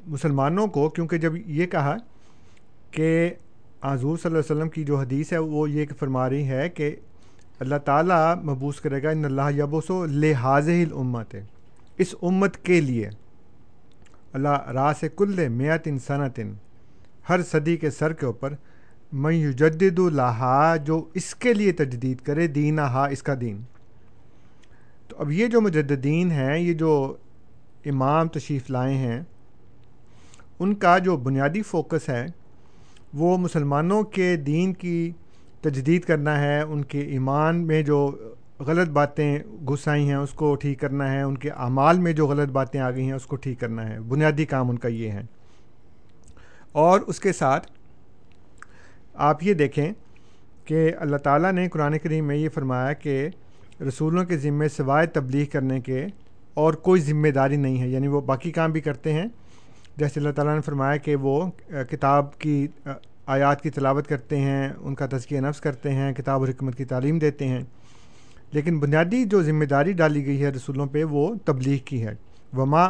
مسلمانوں 0.08 0.68
کو، 0.68 0.90
کیونکہ 0.90 1.18
جب 1.18 1.34
یہ 1.36 1.66
کہا 1.66 1.98
کہ 2.92 3.34
حضور 3.84 4.18
صلی 4.18 4.32
اللہ 4.32 4.40
علیہ 4.40 4.56
وسلم 4.56 4.70
کی 4.70 4.84
جو 4.84 4.98
حدیث 4.98 5.34
ہے، 5.34 5.38
وہ 5.38 5.70
یہ 5.70 5.86
فرما 6.00 6.30
رہی 6.30 6.48
ہے 6.48 6.70
کہ 6.70 6.96
اللہ 7.60 7.76
تعالیٰ 7.86 8.36
مبوس 8.44 8.82
کرے 8.82 9.04
گا، 9.04 9.10
ان 9.10 9.26
اللہ 9.26 9.52
یبوس 9.58 9.90
و 9.90 10.06
لحاظ 10.06 10.70
الامت 10.70 11.36
ہے۔ 11.36 11.44
اس 11.98 12.16
امت 12.22 12.58
کے 12.58 12.82
لیے 12.82 13.10
اللہ 14.34 14.70
راس 14.70 15.04
کل 15.16 15.50
میت 15.50 15.88
ان 15.88 16.54
ہر 17.30 17.42
صدی 17.42 17.78
کے 17.78 17.90
سر 17.90 18.14
کے 18.14 18.26
اوپر 18.26 18.54
میں 19.12 19.34
یجدد 19.34 20.00
الحا 20.00 20.76
جو 20.76 21.06
اس 21.14 21.36
کے 21.36 21.54
لیے 21.54 21.72
تجدید 21.72 22.22
کرے 22.22 22.48
دین 22.48 22.80
ہا، 22.80 23.06
اس 23.06 23.24
کا 23.24 23.34
دین۔ 23.42 23.62
تو 25.08 25.16
اب 25.20 25.32
یہ 25.32 25.48
جو 25.48 25.62
مجددین 25.62 26.32
ہیں، 26.32 26.58
یہ 26.60 26.74
جو 26.74 27.16
امام 27.86 28.28
تشریف 28.28 28.70
لائے 28.70 28.94
ہیں، 28.94 29.22
ان 30.60 30.76
کا 30.76 30.98
جو 30.98 31.18
بنیادی 31.18 31.62
فوکس 31.62 32.10
ہے، 32.10 32.26
وہ 33.14 33.38
مسلمانوں 33.38 34.04
کے 34.04 34.36
دین 34.36 34.74
کی 34.74 35.12
تجدید 35.70 36.02
کرنا 36.02 36.42
ہے، 36.42 36.62
ان 36.62 36.84
کے 36.84 37.00
ایمان 37.00 37.68
میں 37.68 37.82
جو 37.82 38.12
غلط 38.60 38.90
باتیں 38.90 39.40
گھس 39.68 39.88
آئی 39.88 40.08
ہیں، 40.08 40.16
اس 40.16 40.30
کو 40.30 40.56
ٹھیک 40.56 40.80
کرنا 40.80 41.12
ہے، 41.12 41.22
ان 41.22 41.38
کے 41.38 41.50
اعمال 41.50 42.00
میں 42.00 42.14
جو 42.14 42.28
غلط 42.28 42.50
باتیں 42.50 42.80
آ 42.80 42.92
گئی 42.92 43.06
ہیں، 43.06 43.14
اس 43.14 43.26
کو 43.26 43.36
ٹھیک 43.36 43.60
کرنا 43.60 43.90
ہے۔ 43.90 44.00
بنیادی 44.00 44.46
کام 44.46 44.70
ان 44.70 44.78
کا 44.78 44.88
یہ 44.88 45.12
ہے۔ 45.12 45.22
اور 46.72 47.00
اس 47.00 47.20
کے 47.20 47.34
ساتھ 47.34 47.72
آپ 49.14 49.44
یہ 49.44 49.54
دیکھیں 49.54 49.92
کہ 50.66 50.92
اللہ 51.00 51.18
تعالیٰ 51.18 51.52
نے 51.52 51.70
قرآن 51.70 51.98
کریم 51.98 52.28
میں 52.28 52.36
یہ 52.36 52.50
فرمایا 52.50 52.94
کہ 52.94 53.30
رسولوں 53.88 54.24
کے 54.26 54.38
ذمے 54.38 54.70
سوائے 54.70 55.08
تبلیغ 55.08 55.46
کرنے 55.52 55.80
کے 55.82 56.06
اور 56.54 56.74
کوئی 56.74 57.02
ذمہ 57.02 57.28
داری 57.28 57.56
نہیں 57.56 57.82
ہے 57.82 57.88
یعنی 57.88 58.08
وہ 58.08 58.22
باقی 58.22 58.52
کام 58.52 58.72
بھی 58.72 58.82
کرتے 58.82 59.14
ہیں۔ 59.14 59.26
جیسے 59.98 60.20
اللہ 60.20 60.32
تعالیٰ 60.32 60.56
نے 60.56 60.62
فرمایا 60.62 60.98
کہ 60.98 61.16
وہ 61.16 61.52
کتاب 61.90 62.40
کی 62.40 62.68
آیات 63.26 63.62
کی 63.62 63.70
تلاوت 63.70 64.08
کرتے 64.08 64.40
ہیں، 64.40 64.70
ان 64.80 64.96
کا 64.96 65.06
تزکیہ 65.06 65.40
نفس 65.40 65.62
کرتے 65.62 65.92
ہیں، 65.92 66.14
کتاب 66.14 66.42
و 66.42 66.46
حکمت 66.46 66.76
کی 66.76 66.86
تعلیم 66.86 67.20
دیتے 67.20 67.48
ہیں۔ 67.48 67.62
لیکن 68.52 68.80
بنیادی 68.80 69.26
جو 69.26 69.44
ذمہ 69.44 69.66
داری 69.66 69.92
ڈالی 69.92 70.26
گئی 70.26 70.44
ہے 70.44 70.50
رسولوں 70.50 70.86
پہ، 70.86 71.04
وہ 71.04 71.36
تبلیغ 71.46 71.78
کی 71.78 72.08
ہے۔ 72.08 72.14
وما 72.58 72.84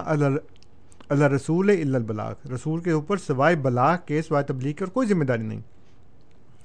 اللہ 1.09 1.25
رسول 1.25 1.69
البلاغ۔ 1.69 2.33
رسول 2.53 2.79
کے 2.79 2.91
اوپر 2.91 3.17
سوائے 3.17 3.55
بلاغ 3.55 3.97
کے، 4.05 4.21
سوائے 4.21 4.45
تبلیغ 4.45 4.73
کی 4.73 4.83
اور 4.83 4.91
کوئی 4.91 5.07
ذمہ 5.07 5.23
داری 5.23 5.43
نہیں۔ 5.43 5.61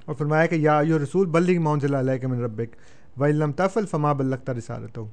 اور 0.04 0.14
فرمایا 0.14 0.46
کہ 0.46 0.54
یا 0.54 0.80
یو 0.84 0.98
رسول 0.98 1.26
بلغ 1.26 1.62
مونض 1.62 1.84
علیہ 1.84 2.18
کے 2.18 2.26
من 2.26 2.40
ربک 2.40 2.76
و 3.20 3.24
علم 3.24 3.52
تفل 3.52 3.86
فما 3.86 4.12
بلغتا 4.12 4.54
رسالت 4.54 4.98
ہو 4.98 5.08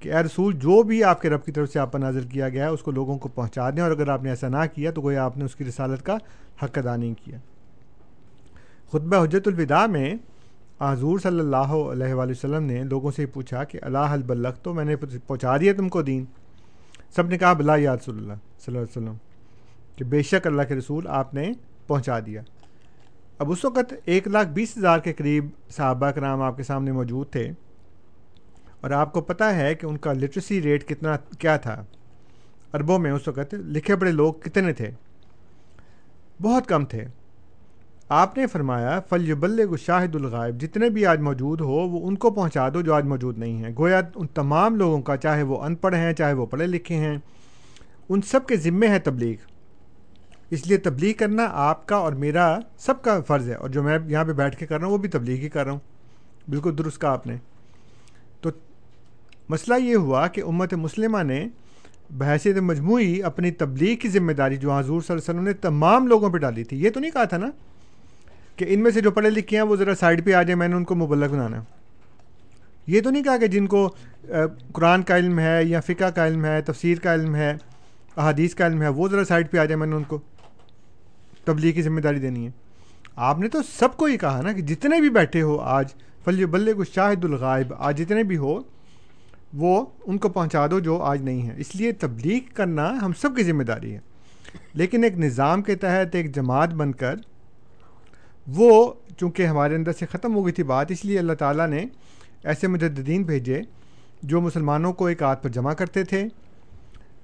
کہ 0.00 0.12
اے 0.12 0.22
رسول، 0.22 0.54
جو 0.54 0.82
بھی 0.82 1.02
آپ 1.04 1.20
کے 1.22 1.30
رب 1.30 1.44
کی 1.44 1.52
طرف 1.52 1.72
سے 1.72 1.78
آپ 1.78 1.92
پر 1.92 1.98
نازل 1.98 2.26
کیا 2.26 2.48
گیا 2.48 2.64
ہے، 2.64 2.70
اس 2.70 2.82
کو 2.82 2.90
لوگوں 2.90 3.18
کو 3.18 3.28
پہنچا 3.28 3.70
دیں، 3.70 3.82
اور 3.82 3.90
اگر 3.90 4.08
آپ 4.08 4.22
نے 4.22 4.30
ایسا 4.30 4.48
نہ 4.48 4.64
کیا 4.74 4.90
تو 4.90 5.02
کوئی 5.02 5.16
آپ 5.16 5.36
نے 5.38 5.44
اس 5.44 5.56
کی 5.56 5.64
رسالت 5.64 6.04
کا 6.06 6.16
حق 6.62 6.78
ادا 6.78 6.96
نہیں 6.96 7.14
کیا۔ 7.24 7.38
خطبہ 8.92 9.22
حجت 9.24 9.48
الوداع 9.48 9.86
میں 9.86 10.14
حضور 10.80 11.18
صلی 11.18 11.40
اللہ 11.40 11.72
علیہ 11.74 12.14
وآلہ 12.14 12.30
وسلم 12.30 12.64
نے 12.64 12.82
لوگوں 12.84 13.10
سے 13.10 13.26
پوچھا 13.26 13.64
کہ، 13.64 13.78
اللہ 13.82 14.12
البلغ 14.12 14.52
تو 14.62 14.74
میں 14.74 14.84
نے 14.84 14.96
پہنچا 14.96 15.56
دیا 15.56 15.72
تم 15.76 15.88
کو 15.88 16.02
دین۔ 16.02 16.24
سب 17.16 17.28
نے 17.28 17.38
کہا، 17.38 17.52
بلا 17.52 17.76
یا 17.76 17.94
رسول 17.94 18.16
اللہ 18.16 18.32
صلی 18.60 18.76
اللہ 18.76 18.78
علیہ 18.78 18.96
وسلم، 18.96 19.16
کہ 19.96 20.04
بے 20.04 20.22
شک 20.22 20.46
اللہ 20.46 20.62
کے 20.62 20.74
رسول 20.74 21.06
آپ 21.08 21.34
نے 21.34 21.50
پہنچا 21.86 22.18
دیا۔ 22.26 22.42
اب 23.38 23.50
اس 23.50 23.64
وقت 23.64 23.94
ایک 24.04 24.28
لاکھ 24.28 24.48
بیس 24.48 24.76
ہزار 24.78 24.98
کے 24.98 25.12
قریب 25.12 25.48
صحابہ 25.76 26.10
کرام 26.10 26.42
آپ 26.42 26.56
کے 26.56 26.62
سامنے 26.62 26.92
موجود 26.92 27.30
تھے۔ 27.30 27.50
اور 28.80 28.90
آپ 28.90 29.12
کو 29.12 29.20
پتہ 29.20 29.44
ہے 29.44 29.74
کہ 29.74 29.86
ان 29.86 29.96
کا 29.96 30.12
لٹریسی 30.12 30.62
ریٹ 30.62 30.88
کتنا 30.88 31.16
کیا 31.38 31.56
تھا۔ 31.56 31.84
عربوں 32.72 32.98
میں 32.98 33.10
اس 33.10 33.28
وقت 33.28 33.54
لکھے 33.54 33.96
پڑے 33.96 34.10
لوگ 34.10 34.34
کتنے 34.34 34.72
تھے؟ 34.72 34.90
بہت 36.42 36.66
کم 36.66 36.84
تھے۔ 36.84 37.04
آپ 38.08 38.38
نے 38.38 38.46
فرمایا 38.46 39.00
فل 39.00 39.28
یبلغ 39.28 39.76
شاہد 39.76 40.14
الغائب، 40.14 40.60
جتنے 40.60 40.90
بھی 40.90 41.06
آج 41.06 41.20
موجود 41.20 41.60
ہو، 41.60 41.74
وہ 41.74 42.08
ان 42.08 42.16
کو 42.16 42.30
پہنچا 42.30 42.68
دو 42.68 42.80
جو 42.80 42.94
آج 42.94 43.04
موجود 43.04 43.38
نہیں 43.38 43.58
ہیں۔ 43.58 43.70
گویا 43.78 44.00
ان 44.14 44.26
تمام 44.26 44.76
لوگوں 44.76 45.02
کا، 45.02 45.16
چاہے 45.16 45.42
وہ 45.42 45.62
ان 45.62 45.74
پڑھ 45.74 45.94
ہیں، 45.94 46.12
چاہے 46.12 46.32
وہ 46.32 46.46
پڑھے 46.46 46.66
لکھے 46.66 46.94
ہیں، 46.94 47.18
ان 48.08 48.22
سب 48.22 48.46
کے 48.46 48.56
ذمے 48.56 48.88
ہے 48.88 48.98
تبلیغ۔ 48.98 49.36
اس 50.50 50.66
لیے 50.66 50.76
تبلیغ 50.76 51.12
کرنا 51.18 51.48
آپ 51.50 51.86
کا 51.86 51.96
اور 51.96 52.12
میرا 52.12 52.58
سب 52.78 53.02
کا 53.02 53.20
فرض 53.20 53.48
ہے۔ 53.48 53.54
اور 53.54 53.68
جو 53.68 53.82
میں 53.82 53.98
یہاں 54.06 54.24
پہ 54.24 54.32
بیٹھ 54.32 54.56
کے 54.56 54.66
کر 54.66 54.78
رہا 54.78 54.86
ہوں، 54.86 54.92
وہ 54.92 54.98
بھی 54.98 55.08
تبلیغ 55.08 55.36
ہی 55.36 55.48
کر 55.48 55.64
رہا 55.64 55.72
ہوں۔ 55.72 55.80
بالکل 56.48 56.78
درست 56.78 57.00
کہا 57.00 57.10
آپ 57.10 57.26
نے۔ 57.26 57.36
مسئلہ 59.48 59.74
یہ 59.80 59.94
ہوا 59.96 60.26
کہ 60.26 60.42
امت 60.46 60.74
مسلمہ 60.74 61.22
نے 61.22 61.46
بحیثیت 62.18 62.56
مجموعی 62.62 63.22
اپنی 63.22 63.50
تبلیغ 63.50 63.96
کی 63.96 64.08
ذمہ 64.08 64.32
داری 64.32 64.56
جو 64.56 64.72
حضور 64.72 65.00
صلی 65.00 65.14
اللہ 65.14 65.22
علیہ 65.22 65.30
وسلم 65.30 65.44
نے 65.44 65.52
تمام 65.60 66.06
لوگوں 66.08 66.30
پہ 66.30 66.38
ڈالی 66.38 66.64
تھی، 66.64 66.82
یہ 66.84 66.90
تو 66.90 67.00
نہیں 67.00 67.10
کہا 67.10 67.24
تھا 67.24 67.36
نا 67.36 67.50
کہ 68.56 68.64
ان 68.68 68.82
میں 68.82 68.90
سے 68.90 69.00
جو 69.00 69.10
پڑھے 69.10 69.30
لکھے 69.30 69.56
ہیں 69.56 69.64
وہ 69.64 69.76
ذرا 69.76 69.94
سائڈ 69.94 70.24
پہ 70.24 70.32
آ 70.34 70.42
جائیں، 70.42 70.56
میں 70.56 70.68
نے 70.68 70.76
ان 70.76 70.84
کو 70.84 70.94
مبلغ 70.94 71.32
بنانا۔ 71.32 71.62
یہ 72.86 73.00
تو 73.00 73.10
نہیں 73.10 73.22
کہا 73.22 73.36
کہ 73.36 73.46
جن 73.46 73.66
کو 73.66 73.88
قرآن 74.72 75.02
کا 75.02 75.16
علم 75.16 75.38
ہے 75.38 75.58
یا 75.64 75.80
فقہ 75.80 76.10
کا 76.14 76.26
علم 76.26 76.44
ہے، 76.44 76.60
تفسیر 76.62 76.98
کا 77.02 77.14
علم 77.14 77.34
ہے، 77.34 77.52
احادیث 78.16 78.54
کا 78.54 78.66
علم 78.66 78.82
ہے، 78.82 78.88
وہ 78.88 79.08
ذرا 79.08 79.24
سائڈ 79.24 79.50
پہ 79.50 79.58
آ 79.58 79.64
جائے 79.64 79.76
میں 79.76 79.86
نے 79.86 79.96
ان 79.96 80.04
کو 80.04 80.18
تبلیغ 81.44 81.74
کی 81.74 81.82
ذمہ 81.82 82.00
داری 82.00 82.18
دینی 82.18 82.46
ہے۔ 82.46 82.50
آپ 83.28 83.38
نے 83.38 83.48
تو 83.48 83.58
سب 83.68 83.96
کو 83.96 84.04
ہی 84.04 84.16
کہا 84.16 84.40
نا 84.42 84.52
کہ 84.52 84.62
جتنے 84.62 85.00
بھی 85.00 85.10
بیٹھے 85.10 85.42
ہو 85.42 85.58
آج 85.58 85.92
فلی 86.24 86.44
بلے 86.46 86.72
کو 86.72 86.84
شاہد 86.84 87.24
الغائب، 87.24 87.72
آج 87.78 87.98
جتنے 87.98 88.22
بھی 88.22 88.36
ہو 88.36 88.58
وہ 89.54 89.86
ان 90.06 90.18
کو 90.18 90.28
پہنچا 90.28 90.66
دو 90.66 90.78
جو 90.78 91.02
آج 91.02 91.22
نہیں 91.22 91.48
ہے 91.48 91.54
اس 91.56 91.76
لیے 91.76 91.92
تبلیغ 91.92 92.54
کرنا 92.54 92.94
ہم 93.02 93.12
سب 93.20 93.36
کی 93.36 93.42
ذمہ 93.42 93.62
داری 93.62 93.94
ہے۔ 93.94 93.98
لیکن 94.74 95.04
ایک 95.04 95.18
نظام 95.18 95.62
کے 95.62 95.74
تحت 95.74 96.14
ایک 96.14 96.34
جماعت 96.34 96.74
بن 96.74 96.92
کر 96.92 97.14
وہ 98.46 98.92
چونکہ 99.18 99.46
ہمارے 99.46 99.74
اندر 99.74 99.92
سے 99.92 100.06
ختم 100.06 100.34
ہو 100.34 100.44
گئی 100.44 100.52
تھی 100.52 100.62
بات، 100.62 100.90
اس 100.90 101.04
لیے 101.04 101.18
اللہ 101.18 101.32
تعالیٰ 101.32 101.68
نے 101.68 101.84
ایسے 102.44 102.66
مجددین 102.66 103.22
بھیجے 103.22 103.62
جو 104.22 104.40
مسلمانوں 104.40 104.92
کو 104.92 105.06
ایک 105.06 105.22
ہاتھ 105.22 105.42
پر 105.42 105.48
جمع 105.48 105.72
کرتے 105.72 106.04
تھے 106.04 106.24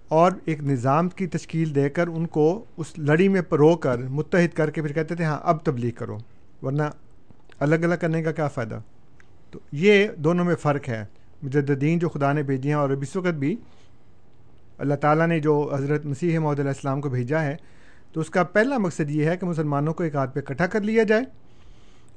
اور 0.09 0.33
ایک 0.45 0.63
نظام 0.63 1.09
کی 1.09 1.27
تشکیل 1.27 1.75
دے 1.75 1.89
کر 1.89 2.07
ان 2.07 2.27
کو 2.27 2.65
اس 2.77 2.99
لڑی 2.99 3.29
میں 3.29 3.43
پرو 3.43 3.77
کر، 3.77 3.99
متحد 3.99 4.57
کر 4.57 4.71
کے 4.71 4.83
پھر 4.83 4.93
کہتے 4.93 5.15
تھے 5.15 5.25
ہاں 5.25 5.39
اب 5.43 5.65
تبلیغ 5.65 5.93
کرو، 5.93 6.19
ورنہ 6.63 6.83
الگ 7.59 7.75
الگ 7.75 7.95
کرنے 8.01 8.23
کا 8.23 8.33
کیا 8.33 8.49
فائدہ؟ 8.49 8.79
تو 9.51 9.59
یہ 9.73 10.09
دونوں 10.17 10.45
میں 10.45 10.55
فرق 10.55 10.89
ہے۔ 10.89 11.05
مجددین 11.45 11.99
جو 11.99 12.09
خدا 12.09 12.33
نے 12.33 12.43
بھیجی 12.43 12.69
ہیں 12.69 12.75
اور 12.75 12.91
اب 12.91 12.99
اس 13.03 13.17
وقت 13.17 13.35
بھی 13.35 13.57
اللہ 14.79 14.95
تعالیٰ 14.95 15.27
نے 15.27 15.41
جو 15.41 15.75
حضرت 15.75 16.07
مسیح 16.07 16.39
محدود 16.39 16.61
علیہ 16.61 16.71
السلام 16.71 17.01
کو 17.01 17.09
بھیجا 17.09 17.43
ہے، 17.43 17.57
تو 18.13 18.21
اس 18.21 18.31
کا 18.31 18.43
پہلا 18.43 18.79
مقصد 18.79 19.11
یہ 19.11 19.25
ہے 19.25 19.37
کہ 19.37 19.47
مسلمانوں 19.47 19.95
کو 19.95 20.03
ایک 20.03 20.15
ہاتھ 20.15 20.35
پہ 20.35 20.41
اکٹھا 20.41 20.67
کر 20.67 20.81
لیا 20.81 21.03
جائے۔ 21.03 21.25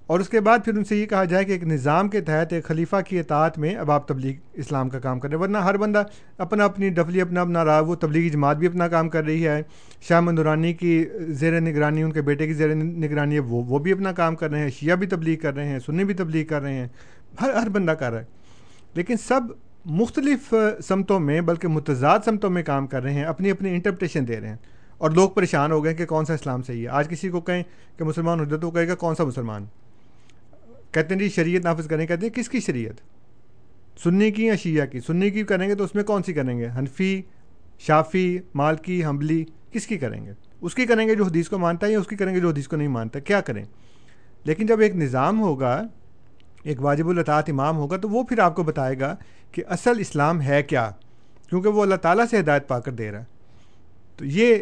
اور 0.07 0.19
اس 0.19 0.30
کے 0.30 0.39
بعد 0.39 0.59
پھر 0.65 0.78
ان 0.78 0.84
سے 0.84 0.95
یہ 0.95 1.05
کہا 1.05 1.23
جائے 1.23 1.45
کہ 1.45 1.51
ایک 1.51 1.63
نظام 1.63 2.09
کے 2.09 2.21
تحت 2.21 2.53
ایک 2.53 2.63
خلیفہ 2.63 2.95
کی 3.07 3.19
اطاعت 3.19 3.57
میں 3.57 3.75
اب 3.75 3.91
آپ 3.91 4.07
تبلیغ 4.07 4.34
اسلام 4.53 4.89
کا 4.89 4.99
کام 4.99 5.19
کر 5.19 5.30
رہے 5.30 5.36
ہیں، 5.36 5.43
ورنہ 5.43 5.57
ہر 5.57 5.78
بندہ 5.78 6.03
اپنا 6.38 6.65
اپنی 6.65 6.89
ڈفلی، 6.89 7.21
اپنا 7.21 7.41
اپنا 7.41 7.65
رہا 7.65 7.80
وہ 7.80 7.95
تبلیغی 7.95 8.30
جماعت 8.30 8.57
بھی 8.57 8.67
اپنا 8.67 8.88
کام 8.88 9.09
کر 9.09 9.23
رہی 9.23 9.47
ہے۔ 9.47 9.61
شاہ 10.01 10.19
مندورانی 10.19 10.73
کی 10.73 11.05
زیر 11.19 11.61
نگرانی، 11.61 12.03
ان 12.03 12.11
کے 12.11 12.21
بیٹے 12.21 12.47
کی 12.47 12.53
زیر 12.53 12.75
نگرانی 12.75 13.36
ہے، 13.36 13.39
وہ 13.39 13.63
وہ 13.63 13.80
بھی 13.80 13.91
اپنا 13.91 14.11
کام 14.11 14.36
کر 14.36 14.49
رہے 14.49 14.59
ہیں، 14.59 14.69
شیعہ 14.69 14.95
بھی 14.95 15.07
تبلیغ 15.07 15.39
کر 15.39 15.55
رہے 15.55 15.67
ہیں، 15.67 15.80
سنی 15.80 16.03
بھی 16.03 16.13
تبلیغ 16.13 16.45
کر 16.45 16.61
رہے 16.61 16.73
ہیں۔ 16.73 16.88
ہر 17.41 17.53
ہر 17.53 17.69
بندہ 17.69 17.91
کر 17.91 18.11
رہا 18.11 18.19
ہے۔ 18.19 18.36
لیکن 18.97 19.17
سب 19.17 19.41
مختلف 19.85 20.53
سمتوں 20.87 21.19
میں 21.19 21.41
بلکہ 21.41 21.67
متضاد 21.67 22.19
سمتوں 22.25 22.49
میں 22.49 22.63
کام 22.63 22.87
کر 22.87 23.03
رہے 23.03 23.13
ہیں، 23.13 23.23
اپنی 23.23 23.51
اپنی 23.51 23.69
انٹرپٹیشن 23.69 24.27
دے 24.27 24.39
رہے 24.39 24.49
ہیں۔ 24.49 24.55
اور 24.97 25.11
لوگ 25.11 25.29
پریشان 25.29 25.71
ہو 25.71 25.83
گئے 25.83 25.93
کہ 25.93 26.05
کون 26.05 26.25
سا 26.25 26.33
اسلام 26.33 26.61
صحیح 26.61 26.83
ہے۔ 26.83 26.87
آج 26.87 27.09
کسی 27.09 27.29
کو 27.29 27.41
کہیں 27.41 27.63
کہ 27.97 28.03
مسلمان 28.03 28.39
ہو 28.39 28.45
جائے 28.45 28.61
تو 28.61 28.71
کہے 28.71 28.87
گا 28.87 28.95
کون 28.95 29.15
سا 29.15 29.23
مسلمان؟ 29.23 29.65
کہتے 30.91 31.13
ہیں 31.13 31.19
جی 31.19 31.29
شریعت 31.29 31.63
نافذ 31.63 31.87
کریں 31.87 32.07
کہتے 32.07 32.25
ہیں 32.25 32.33
کس 32.33 32.49
کی 32.49 32.59
شریعت؟ 32.59 32.93
سنی 34.03 34.31
کی 34.31 34.45
یا 34.45 34.55
شیعہ 34.55 34.85
کی؟ 34.85 34.99
سنی 34.99 35.29
کی 35.29 35.43
کریں 35.43 35.69
گے 35.69 35.75
تو 35.75 35.83
اس 35.83 35.95
میں 35.95 36.03
کون 36.03 36.23
سی 36.23 36.33
کریں 36.33 36.57
گے؟ 36.57 36.69
حنفی، 36.77 37.21
شافی، 37.79 38.39
مالکی 38.55 39.05
حملی 39.05 39.45
کس 39.71 39.87
کی 39.87 39.97
کریں 39.97 40.25
گے؟ 40.25 40.31
اس 40.61 40.75
کی 40.75 40.85
کریں 40.85 41.07
گے 41.07 41.15
جو 41.15 41.23
حدیث 41.23 41.47
کو 41.47 41.57
مانتا 41.57 41.87
ہے 41.87 41.91
یا 41.91 41.99
اس 41.99 42.07
کی 42.07 42.15
کریں 42.15 42.35
گے 42.35 42.39
جو 42.39 42.49
حدیث 42.49 42.67
کو 42.67 42.75
نہیں 42.75 42.87
مانتا؟ 42.87 43.19
کیا 43.19 43.41
کریں؟ 43.41 43.65
لیکن 44.43 44.65
جب 44.65 44.79
ایک 44.79 44.95
نظام 44.95 45.39
ہوگا 45.39 45.83
ایک 46.68 46.82
واجب 46.82 47.09
الاطاعت 47.09 47.49
امام 47.49 47.78
ہوگا 47.78 47.97
تو 47.97 48.09
وہ 48.09 48.24
پھر 48.24 48.39
آپ 48.39 48.55
کو 48.55 48.63
بتائے 48.63 48.99
گا 48.99 49.15
کہ 49.51 49.63
اصل 49.68 49.99
اسلام 49.99 50.41
ہے 50.41 50.63
کیا، 50.63 50.91
کیونکہ 51.49 51.70
وہ 51.70 51.82
اللہ 51.82 51.95
تعالیٰ 51.95 52.26
سے 52.26 52.39
ہدایت 52.39 52.68
پا 52.68 52.80
کر 52.80 52.91
دے 52.91 53.11
رہا 53.11 53.20
ہے۔ 53.20 53.26
تو 54.18 54.26
یہ 54.26 54.55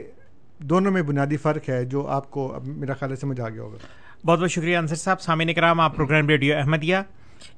دونوں 0.59 0.91
میں 0.91 1.01
بنیادی 1.01 1.37
فرق 1.37 1.69
ہے 1.69 1.85
جو 1.85 2.07
آپ 2.07 2.31
کو 2.31 2.55
اب 2.55 2.67
میرا 2.67 2.93
خیال 2.93 3.11
ہے 3.11 3.15
سمجھ 3.15 3.41
آ 3.41 3.49
گیا 3.49 3.61
ہوگا۔ 3.61 3.77
بہت 4.25 4.39
بہت 4.39 4.51
شکریہ 4.51 4.77
انصر 4.77 4.95
صاحب۔ 4.95 5.21
سامعین 5.21 5.53
کرام، 5.53 5.79
آپ 5.79 5.95
programme 5.95 6.27
radio 6.27 6.57
Ahmadiyya 6.57 6.97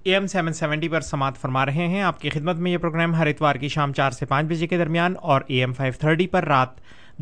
A 0.03 0.13
M 0.13 0.27
seven 0.27 0.53
seventy 0.53 0.87
پر 0.87 1.01
سماعت 1.01 1.37
فرما 1.37 1.65
رہے 1.65 1.87
ہیں۔ 1.87 2.01
آپ 2.01 2.21
کی 2.21 2.29
خدمت 2.29 2.55
میں 2.55 2.71
یہ 2.71 2.77
پروگرام 2.77 3.15
ہر 3.15 3.27
اتوار 3.27 3.55
کی 3.55 3.67
شام 3.67 3.93
چار 3.93 4.11
سے 4.11 4.25
پانچ 4.25 4.47
بجے 4.47 4.67
کے 4.67 4.77
درمیان 4.77 5.13
اور 5.21 5.41
اے 5.47 5.59
ایم 5.59 5.73
فائیو 5.73 5.93
تھرٹی 5.99 6.27
پر 6.27 6.45
رات 6.45 6.69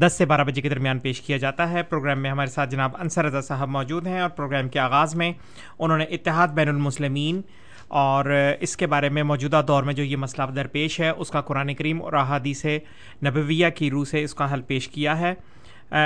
دس 0.02 0.14
سے 0.14 0.26
بارہ 0.26 0.44
بجے 0.44 0.62
کے 0.62 0.70
درمیان 0.70 1.00
پیش 1.00 1.22
کیا 1.22 1.38
جاتا 1.38 1.70
ہے۔ 1.72 1.84
پروگرام 1.84 2.20
میں 2.20 2.32
ہمارے 2.32 2.50
ساتھ 2.50 2.70
جناب 2.70 2.96
انصر 3.00 3.26
رضا 3.26 3.42
صاحب 3.42 3.70
موجود 3.70 4.08
ہیں 4.08 4.20
اور 4.20 4.30
پروگرام 4.30 4.70
کے 4.70 4.80
آغاز 4.80 5.16
میں 5.16 5.32
انہوں 5.80 5.98
نے 5.98 6.04
اتحاد 6.04 6.48
بین 6.48 6.70
المسلمین 6.70 7.42
اور 7.88 8.26
اس 8.60 8.76
کے 8.78 8.88
بارے 8.88 9.10
میں 9.10 9.24
موجودہ 9.24 9.62
دور 9.68 9.84
میں 9.84 9.94
جو 9.94 10.04
یہ 10.04 10.18
مسئلہ 10.18 10.52
درپیش 10.56 11.00
ہے، 11.00 11.10
اس 11.10 11.32
کا 11.32 11.42
قرآن 11.42 11.74
کریم 11.74 12.02
اور 12.02 12.14
احادیث 12.14 12.66
نبویہ 13.26 13.68
کی 13.76 13.90
روح 13.90 14.06
سے 14.06 14.24
اس 14.24 14.34
کا 14.34 14.52
حل 14.54 14.62
پیش 14.62 14.88
کیا 14.88 15.20
ہے۔ 15.20 15.34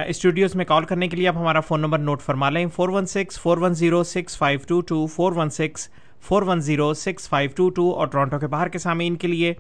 اسٹوڈیوز 0.07 0.55
میں 0.55 0.65
کال 0.65 0.83
کرنے 0.83 1.07
کے 1.07 1.17
لیے 1.17 1.27
آپ 1.27 1.37
ہمارا 1.37 1.59
فون 1.59 1.81
نمبر 1.81 1.99
نوٹ 1.99 2.21
فرما 2.21 2.49
لیں۔ 2.49 2.65
Four 2.75 2.89
one 2.89 3.05
six, 3.05 3.39
four 3.41 3.57
one 3.57 3.73
zero, 3.73 4.03
six 4.03 4.37
five 4.37 4.59
two 4.67 4.81
two 4.81 5.05
four 5.05 5.33
one 5.35 5.49
six 5.49 5.89
four 6.21 6.41
one 6.41 6.61
zero, 6.61 6.93
six 6.93 7.29
five 7.29 7.49
two 7.55 7.69
two 7.69 7.89
اور 7.91 8.07
ٹورانٹو 8.07 8.39
کے 8.39 8.47
باہر 8.47 8.67
کے 8.67 8.77
سامعین 8.77 9.15
کے 9.15 9.27
لیے 9.27 9.53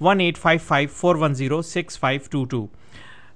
one 0.00 0.20
eight 0.20 0.38
five 0.38 0.60
five, 0.66 0.88
four 0.96 1.16
one 1.16 1.34
zero, 1.34 1.62
six 1.62 1.98
five 1.98 2.20
two 2.30 2.44
two. 2.44 2.66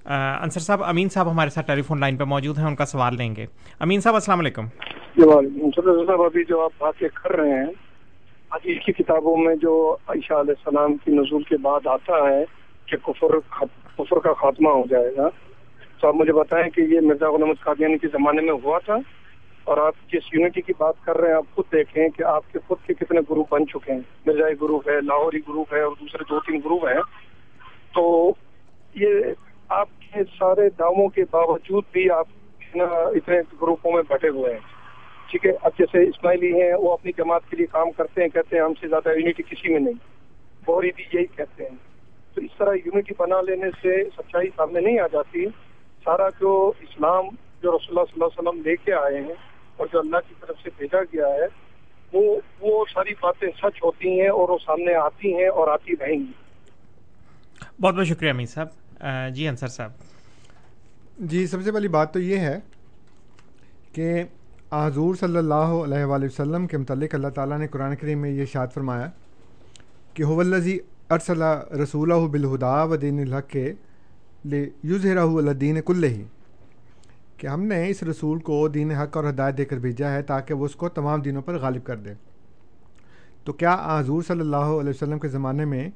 Ansar 0.05 0.59
صاحب، 0.59 0.83
امین 0.83 1.09
صاحب 1.09 1.31
ہمارے 1.31 1.49
ساتھ 1.49 1.67
ٹیلی 1.67 1.81
فون 1.81 1.99
لائن 1.99 2.17
پہ 2.17 2.23
موجود 2.23 2.57
ہیں، 2.57 2.65
ان 2.65 2.75
کا 2.75 2.85
سوال 2.85 3.15
لیں 3.15 3.35
گے۔ 3.35 3.45
امین 3.79 4.01
صاحب، 4.01 4.13
السلام 4.13 4.39
علیکم۔ 4.39 4.65
جی، 5.17 6.05
صاحب، 6.05 6.21
ابھی 6.21 6.43
جو 6.43 6.61
آپ 6.61 6.71
باتیں 6.77 7.07
کر 7.13 7.31
رہے 7.31 7.49
ہیں، 7.49 7.71
حدیث 8.53 8.85
کی 8.85 8.91
کتابوں 8.91 9.37
میں 9.37 9.55
جو 9.55 9.97
عائشہ 10.07 10.33
علیہ 10.33 10.53
السلام 10.57 10.97
کی 10.97 11.11
نزول 11.11 11.43
کے 11.43 11.57
بعد 11.57 11.87
آتا 11.87 12.13
ہے 12.13 12.45
کہ 12.85 12.97
کفر 12.97 13.39
کفر 13.97 14.19
کا 14.19 14.33
خاتمہ 14.33 14.69
ہو 14.69 14.83
جائے 14.89 15.15
گا، 15.17 15.29
تو 15.99 16.07
آپ 16.07 16.15
مجھے 16.15 16.33
بتائیں 16.33 16.69
کہ 16.69 16.81
یہ 16.81 16.99
مرزا 17.01 17.29
غلام 17.31 17.53
قادیانی 17.59 17.97
کے 17.97 18.07
زمانے 18.07 18.41
میں 18.41 18.53
ہوا 18.63 18.79
تھا؟ 18.79 18.95
اور 19.63 19.77
آپ 19.77 19.93
جس 20.11 20.33
یونٹی 20.33 20.61
کی 20.61 20.73
بات 20.77 20.93
کر 21.05 21.17
رہے 21.17 21.27
ہیں، 21.27 21.35
آپ 21.35 21.55
خود 21.55 21.65
دیکھیں 21.71 22.09
کہ 22.09 22.23
آپ 22.23 22.53
کے 22.53 22.59
خود 22.67 22.87
کے 22.87 22.93
کتنے 22.93 23.19
گروپ 23.29 23.53
بن 23.53 23.67
چکے 23.67 23.91
ہیں۔ 23.91 23.99
مرزائی 24.25 24.55
گروپ 24.61 24.89
ہے، 24.89 25.01
لاہوری 25.01 25.39
گروپ 25.39 25.73
ہے 25.73 25.81
اور 25.81 25.91
دوسرے 25.99 26.23
دو 26.29 26.39
تین 26.39 26.61
گروپ 26.65 26.85
ہیں۔ 26.85 27.01
تو 27.95 28.33
یہ 28.95 29.09
آپ 29.73 29.89
کے 30.01 30.23
سارے 30.39 30.69
دعووں 30.79 31.09
کے 31.09 31.23
باوجود 31.31 31.83
بھی 31.91 32.09
آپ 32.09 32.27
اتنے 32.75 33.39
گروپوں 33.61 33.91
میں 33.91 34.03
بٹے 34.09 34.27
ہوئے 34.27 34.53
ہیں۔ 34.53 34.59
ٹھیک 35.31 35.45
ہے، 35.45 35.51
اب 35.61 35.71
جیسے 35.79 36.09
اسماعیلی 36.09 36.61
ہیں، 36.61 36.73
وہ 36.73 36.93
اپنی 36.93 37.11
جماعت 37.17 37.41
کے 37.49 37.57
لیے 37.57 37.65
کام 37.65 37.91
کرتے 37.91 38.21
ہیں، 38.21 38.29
کہتے 38.29 38.55
ہیں 38.55 38.63
ہم 38.63 38.73
سے 38.73 38.87
زیادہ 38.87 39.09
یونٹی 39.09 39.43
کسی 39.43 39.71
میں 39.71 39.79
نہیں۔ 39.79 39.93
بوری 40.65 40.91
بھی 40.95 41.03
یہی 41.13 41.25
کہتے 41.25 41.63
ہیں۔ 41.63 41.75
تو 42.33 42.41
اس 42.41 42.49
طرح 42.57 42.73
یونٹی 42.85 43.13
بنا 43.19 43.41
لینے 43.41 43.69
سے 43.81 44.03
سچائی 44.03 44.47
سامنے 44.55 44.79
نہیں 44.79 44.99
آ 44.99 45.07
جاتی۔ 45.07 45.45
سارا 46.03 46.29
جو 46.29 46.71
اسلام 46.81 47.23
جو 47.63 47.71
رسول 47.71 47.97
اللہ 47.97 48.01
صلی 48.13 48.23
اللہ 48.23 48.25
علیہ 48.25 48.49
وسلم 48.49 48.61
لے 48.65 48.75
کے 48.75 48.93
آئے 48.93 49.21
ہیں 49.21 49.33
اور 49.77 49.87
جو 49.93 49.99
اللہ 49.99 50.17
کی 50.29 50.35
طرف 50.41 50.55
سے 50.63 50.69
بھیجا 50.77 51.03
گیا 51.03 51.27
ہے، 51.27 51.47
وہ 52.13 52.35
وہ 52.59 52.85
ساری 52.93 53.13
باتیں 53.21 53.47
سچ 53.57 53.83
ہوتی 53.83 54.21
ہیں 54.21 54.27
اور 54.27 54.49
وہ 54.49 54.57
سامنے 54.65 54.93
آتی 54.93 55.33
ہیں 55.33 55.47
اور 55.47 55.67
آتی 55.67 55.93
رہیں 55.99 56.19
گی۔ 56.19 56.31
بہت 57.81 57.95
بہت 57.95 58.07
شکریہ 58.07 58.29
امیر 58.29 58.45
صاحب۔ 58.45 58.67
جی 59.35 59.47
انصر 59.47 59.67
صاحب۔ 59.67 59.91
جی 61.19 61.47
سب 61.47 61.63
سے 61.63 61.71
پہلی 61.71 61.87
بات 61.87 62.13
تو 62.13 62.19
یہ 62.19 62.37
ہے 62.37 62.59
کہ 63.93 64.23
حضور 64.71 65.15
صلی 65.15 65.37
اللہ 65.37 65.53
علیہ 65.53 66.03
وآلہ 66.03 66.25
وسلم 66.25 66.67
کے 66.67 66.77
متعلق 66.77 67.15
اللہ 67.15 67.27
تعالیٰ 67.27 67.57
نے 67.59 67.67
قرآن 67.67 67.95
کریم 67.95 68.19
میں 68.19 68.31
یہ 68.31 68.45
شاد 68.45 68.67
فرمایا 68.73 69.09
کہ 70.13 70.23
حولزی 70.23 70.77
ارسلہ 71.09 71.53
رسول 71.83 72.11
بالہدا 72.27 72.83
و 72.83 72.95
دین 72.95 73.19
الحق 73.19 73.49
کے 73.49 73.73
لے 74.45 74.69
یوز 74.83 75.05
الدین 75.05 75.81
کل 75.81 76.03
ہی 76.03 76.23
کہ 77.37 77.47
ہم 77.47 77.63
نے 77.63 77.87
اس 77.89 78.03
رسول 78.03 78.39
کو 78.39 78.67
دین 78.67 78.91
حق 78.91 79.17
اور 79.17 79.29
ہدایت 79.29 79.57
دے 79.57 79.65
کر 79.65 79.77
بھیجا 79.77 80.11
ہے 80.11 80.21
تاکہ 80.21 80.53
وہ 80.53 80.65
اس 80.65 80.75
کو 80.75 80.89
تمام 80.89 81.21
دینوں 81.21 81.41
پر 81.41 81.57
غالب 81.57 81.85
کر 81.85 81.97
دے۔ 81.97 82.13
تو 83.45 83.53
کیا 83.53 83.99
حضور 83.99 84.23
صلی 84.23 84.39
اللہ 84.39 84.71
علیہ 84.81 84.89
وسلم 84.89 85.19
کے 85.19 85.27
زمانے 85.27 85.65
میں 85.65 85.89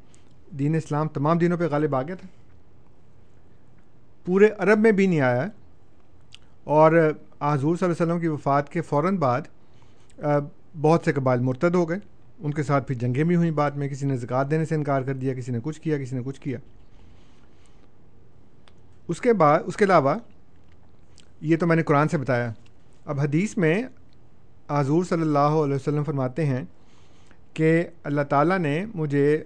دین 0.60 0.76
اسلام 0.76 1.08
تمام 1.08 1.38
دینوں 1.38 1.58
پہ 1.58 1.68
غالب 1.72 1.96
آ 1.96 2.02
گیا 2.02 2.16
تھا؟ 2.16 2.28
پورے 4.28 4.50
عرب 4.58 4.80
میں 4.80 4.92
بھی 4.92 5.08
نہیں 5.08 5.22
آیا 5.22 5.46
اور 6.64 6.92
حضور 7.42 7.76
صلی 7.76 7.86
اللہ 7.86 7.94
علیہ 7.94 8.06
وسلم 8.06 8.20
کی 8.20 8.28
وفات 8.28 8.72
کے 8.72 8.82
فوراً 8.82 9.18
بعد 9.18 9.42
بہت 10.82 11.02
سے 11.06 11.12
قبائل 11.12 11.40
مرتد 11.40 11.76
ہو 11.76 11.90
گئے۔ 11.90 11.98
ان 12.40 12.54
کے 12.54 12.64
ساتھ 12.64 12.88
پھر 12.88 12.96
جنگیں 12.96 13.24
بھی 13.24 13.36
ہوئیں 13.36 13.52
بعد 13.52 13.72
میں، 13.72 13.88
کسی 13.88 14.06
نے 14.06 14.18
زکوٰۃ 14.18 14.50
دینے 14.52 14.66
سے 14.66 14.76
انکار 14.76 15.02
کر 15.02 15.14
دیا، 15.14 15.34
کسی 15.34 15.52
نے 15.52 15.60
کچھ 15.64 15.82
کیا، 15.82 15.98
کسی 15.98 16.16
نے 16.16 16.22
کچھ 16.26 16.42
کیا۔ 16.42 16.58
اس 19.08 19.22
کے 19.22 19.34
بعد، 19.34 19.60
اس 19.66 19.76
کے 19.76 19.86
علاوہ، 19.86 20.16
یہ 21.42 21.58
تو 21.58 21.68
میں 21.68 21.76
نے 21.76 21.84
قرآن 21.84 22.08
سے 22.08 22.18
بتایا۔ 22.18 22.52
اب 23.06 23.20
حدیث 23.20 23.58
میں 23.58 23.84
حضور 24.70 25.04
صلی 25.04 25.22
اللہ 25.22 25.62
علیہ 25.64 25.76
وسلم 25.76 26.04
فرماتے 26.04 26.46
ہیں 26.46 26.64
کہ 27.54 27.84
اللہ 28.04 28.22
تعالیٰ 28.22 28.58
نے 28.60 28.86
مجھے 28.96 29.44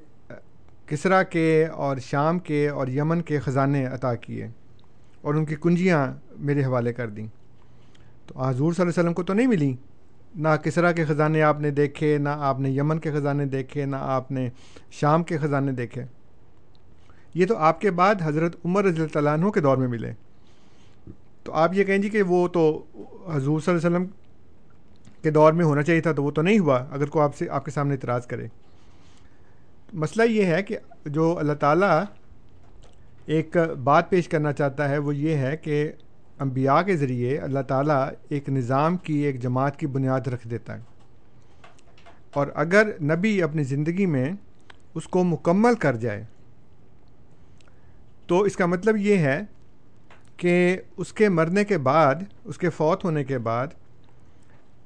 کسرا 0.86 1.24
کے 1.24 1.66
اور 1.66 1.98
شام 1.98 2.40
کے 2.40 2.68
اور 2.70 2.88
یمن 2.88 3.22
کے 3.22 3.40
خزانے 3.40 3.86
عطا 3.86 4.16
کیے۔ 4.16 4.48
اور 5.22 5.34
ان 5.34 5.46
کی 5.46 5.56
کنجیاں 5.62 6.14
میرے 6.38 6.64
حوالے 6.64 6.94
کر 6.94 7.10
دیں۔ 7.10 7.28
تو 8.28 8.42
حضور 8.42 8.74
صلی 8.74 8.82
اللہ 8.82 8.92
علیہ 8.92 9.00
وسلم 9.00 9.14
کو 9.14 9.24
تو 9.24 9.34
نہیں 9.34 9.48
ملی۔ 9.48 9.76
نہ 10.36 10.50
کسرا 10.64 10.92
کے 10.92 11.06
خزانے 11.06 11.42
آپ 11.42 11.60
نے 11.60 11.72
دیکھے، 11.72 12.18
نہ 12.18 12.30
آپ 12.30 12.60
نے 12.60 12.70
یمن 12.70 13.00
کے 13.00 13.12
خزانے 13.12 13.46
دیکھے، 13.46 13.86
نہ 13.86 13.96
آپ 14.00 14.32
نے 14.32 14.50
شام 14.92 15.24
کے 15.24 15.38
خزانے 15.38 15.72
دیکھے۔ 15.72 16.04
یہ 17.34 17.46
تو 17.46 17.58
آپ 17.58 17.82
کے 17.82 17.92
بعد 17.92 18.16
حضرت 18.24 18.56
عمر 18.66 18.84
رضی 18.84 19.02
اللہ 19.16 19.30
عنہ 19.30 19.50
کے 19.50 19.60
دور 19.60 19.78
میں 19.78 19.88
ملے۔ 19.88 20.14
تو 21.44 21.54
آپ 21.54 21.74
یہ 21.74 21.84
کہیں 21.84 21.98
جی 21.98 22.10
کہ 22.10 22.22
وہ 22.22 22.48
تو 22.48 22.86
حضور 23.34 23.60
صلی 23.60 23.76
اللہ 23.76 23.88
علیہ 23.88 23.98
وسلم 23.98 24.06
کے 25.22 25.32
دور 25.32 25.54
میں 25.54 25.66
ہونا 25.66 25.84
چاہیے 25.84 26.02
تھا، 26.02 26.12
تو 26.12 26.24
وہ 26.24 26.32
تو 26.32 26.42
نہیں 26.42 26.60
ہوا، 26.60 26.86
اگر 26.92 27.06
کو 27.06 27.22
آپ 27.22 27.36
سے، 27.36 27.50
آپ 27.50 27.66
کے 27.66 27.72
سامنے 27.72 27.94
اعتراض 27.94 28.28
کرے۔ 28.28 28.48
مسئلہ 29.94 30.32
یہ 30.32 30.46
ہے 30.46 30.64
کہ 30.64 30.78
جو 31.06 31.38
اللہ 31.40 31.54
تعالیٰ 31.54 32.04
ایک 33.26 33.58
بات 33.84 34.10
پیش 34.10 34.28
کرنا 34.28 34.54
چاہتا 34.54 34.90
ہے، 34.90 34.98
وہ 34.98 35.16
یہ 35.16 35.36
ہے 35.36 35.58
کہ 35.58 35.92
انبیاء 36.40 36.82
کے 36.82 36.98
ذریعے 36.98 37.38
اللہ 37.38 37.60
تعالیٰ 37.60 38.10
ایک 38.30 38.50
نظام 38.50 38.98
کی، 38.98 39.14
ایک 39.14 39.42
جماعت 39.42 39.80
کی 39.80 39.88
بنیاد 39.88 40.28
رکھ 40.28 40.48
دیتا 40.48 40.76
ہے۔ 40.76 40.82
اور 42.34 42.48
اگر 42.56 42.88
نبی 43.02 43.44
اپنی 43.44 43.64
زندگی 43.64 44.06
میں 44.06 44.32
اس 44.96 45.08
کو 45.08 45.24
مکمل 45.24 45.76
کر 45.76 45.96
جائے، 45.96 46.24
تو 48.28 48.42
اس 48.42 48.56
کا 48.56 48.66
مطلب 48.66 48.98
یہ 48.98 49.18
ہے 49.18 49.42
کہ 50.38 50.78
اس 50.98 51.14
کے 51.14 51.30
مرنے 51.30 51.64
کے 51.64 51.78
بعد، 51.78 52.16
اس 52.44 52.58
کے 52.58 52.70
فوت 52.70 53.04
ہونے 53.04 53.24
کے 53.24 53.38
بعد، 53.38 53.68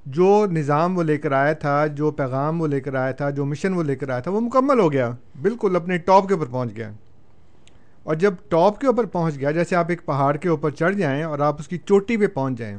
جو 0.05 0.45
نظام 0.51 0.97
وہ 0.97 1.03
لے 1.03 1.17
کر 1.17 1.31
آیا 1.31 1.53
تھا، 1.53 1.87
جو 1.87 2.11
پیغام 2.11 2.61
وہ 2.61 2.67
لے 2.67 2.79
کر 2.81 2.95
آیا 2.95 3.11
تھا، 3.11 3.29
جو 3.29 3.45
مشن 3.45 3.73
وہ 3.73 3.83
لے 3.83 3.95
کر 3.95 4.09
آیا 4.09 4.19
تھا، 4.19 4.31
وہ 4.31 4.41
مکمل 4.41 4.79
ہو 4.79 4.91
گیا، 4.91 5.11
بالکل 5.41 5.75
اپنے 5.75 5.97
ٹاپ 5.97 6.27
کے 6.27 6.33
اوپر 6.33 6.45
پہنچ 6.45 6.75
گیا۔ 6.75 6.91
اور 8.05 8.15
جب 8.15 8.33
ٹاپ 8.49 8.79
کے 8.79 8.87
اوپر 8.87 9.05
پہنچ 9.05 9.39
گیا، 9.39 9.51
جیسے 9.51 9.75
آپ 9.75 9.85
ایک 9.89 10.05
پہاڑ 10.05 10.37
کے 10.37 10.49
اوپر 10.49 10.69
چڑھ 10.69 10.95
جائیں 10.95 11.23
اور 11.23 11.39
آپ 11.39 11.59
اس 11.59 11.67
کی 11.67 11.77
چوٹی 11.77 12.17
پہ 12.17 12.27
پہنچ 12.27 12.57
جائیں۔ 12.57 12.77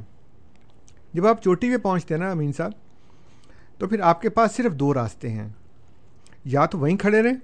جب 1.13 1.27
آپ 1.27 1.43
چوٹی 1.43 1.71
پہ 1.71 1.77
پہنچتے 1.77 2.15
ہیں 2.15 2.21
نا 2.21 2.31
امین 2.31 2.53
صاحب، 2.53 2.73
تو 3.79 3.89
پھر 3.89 4.01
آپ 4.01 4.23
کے 4.23 4.29
پاس 4.29 4.53
صرف 4.53 4.73
دو 4.73 4.95
راستے 4.95 5.31
ہیں۔ 5.31 5.49
یا 6.45 6.67
تو 6.67 6.79
وہیں 6.79 6.97
کھڑے 6.97 7.23
رہیں، 7.23 7.37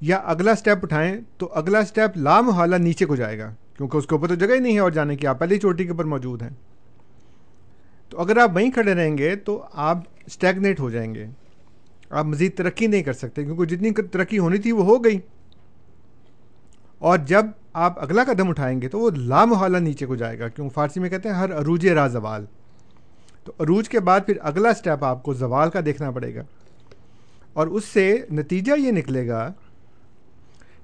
یا 0.00 0.16
اگلا 0.16 0.54
سٹیپ 0.54 0.78
اٹھائیں، 0.82 1.16
تو 1.36 1.48
اگلا 1.52 1.84
سٹیپ 1.84 2.16
لا 2.16 2.40
محالہ 2.40 2.76
نیچے 2.76 3.06
کو 3.06 3.16
جائے 3.16 3.38
گا۔ 3.38 3.54
کیونکہ 3.76 3.96
اس 3.96 4.06
کے 4.06 4.14
اوپر 4.14 4.28
تو 4.28 4.34
جگہ 4.34 4.54
ہی 4.54 4.58
نہیں 4.58 4.74
ہے 4.74 4.78
اور 4.78 4.90
جانے 4.90 5.16
کی، 5.16 5.26
آپ 5.26 5.38
پہلے 5.38 5.54
ہی 5.54 5.60
چوٹی 5.60 5.84
کے 5.84 5.90
اوپر 5.90 6.04
موجود 6.04 6.42
ہیں۔ 6.42 6.50
تو 8.08 8.20
اگر 8.20 8.36
آپ 8.36 8.50
وہیں 8.54 8.70
کھڑے 8.70 8.94
رہیں 8.94 9.18
گے، 9.18 9.36
تو 9.36 9.64
آپ 9.72 9.98
اسٹیگنیٹ 10.26 10.80
ہو 10.80 10.90
جائیں 10.90 11.14
گے۔ 11.14 11.26
آپ 12.10 12.24
مزید 12.24 12.56
ترقی 12.56 12.86
نہیں 12.86 13.02
کر 13.02 13.12
سکتے، 13.12 13.44
کیونکہ 13.44 13.64
جتنی 13.64 13.90
ترقی 13.90 14.38
ہونی 14.38 14.58
تھی 14.58 14.72
وہ 14.72 14.84
ہو 14.84 15.04
گئی۔ 15.04 15.18
اور 17.00 17.18
جب 17.18 17.46
آپ 17.72 18.02
اگلا 18.02 18.24
قدم 18.24 18.48
اٹھائیں 18.48 18.82
گے 18.82 18.88
تو 18.88 18.98
وہ 18.98 19.10
لامحالہ 19.16 19.78
نیچے 19.78 20.06
کو 20.06 20.16
جائے 20.16 20.38
گا 20.38 20.48
کیونکہ 20.48 20.74
فارسی 20.74 21.00
میں 21.00 21.10
کہتے 21.10 21.28
ہیں 21.28 21.36
ہر 21.36 21.54
عروج 21.54 21.86
را 21.86 22.06
زوال۔ 22.06 22.44
تو 23.44 23.52
عروج 23.60 23.88
کے 23.88 24.00
بعد 24.00 24.20
پھر 24.26 24.38
اگلا 24.42 24.74
سٹیپ 24.74 25.04
آپ 25.04 25.22
کو 25.22 25.34
زوال 25.34 25.70
کا 25.70 25.80
دیکھنا 25.84 26.10
پڑے 26.10 26.34
گا۔ 26.34 26.40
اور 27.52 27.66
اس 27.66 27.84
سے 27.84 28.26
نتیجہ 28.32 28.72
یہ 28.78 28.92
نکلے 28.92 29.28
گا 29.28 29.52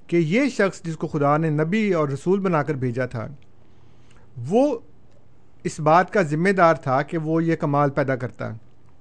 کہ 0.07 0.17
یہ 0.17 0.49
شخص 0.49 0.81
جس 0.83 0.97
کو 0.97 1.07
خدا 1.07 1.37
نے 1.37 1.49
نبی 1.49 1.93
اور 1.93 2.09
رسول 2.09 2.39
بنا 2.39 2.63
کر 2.63 2.73
بھیجا 2.73 3.05
تھا، 3.05 3.27
وہ 4.49 4.79
اس 5.63 5.79
بات 5.79 6.13
کا 6.13 6.21
ذمہ 6.21 6.49
دار 6.49 6.75
تھا 6.75 7.01
کہ 7.01 7.17
وہ 7.17 7.43
یہ 7.43 7.55
کمال 7.55 7.89
پیدا 7.89 8.15
کرتا۔ 8.15 8.49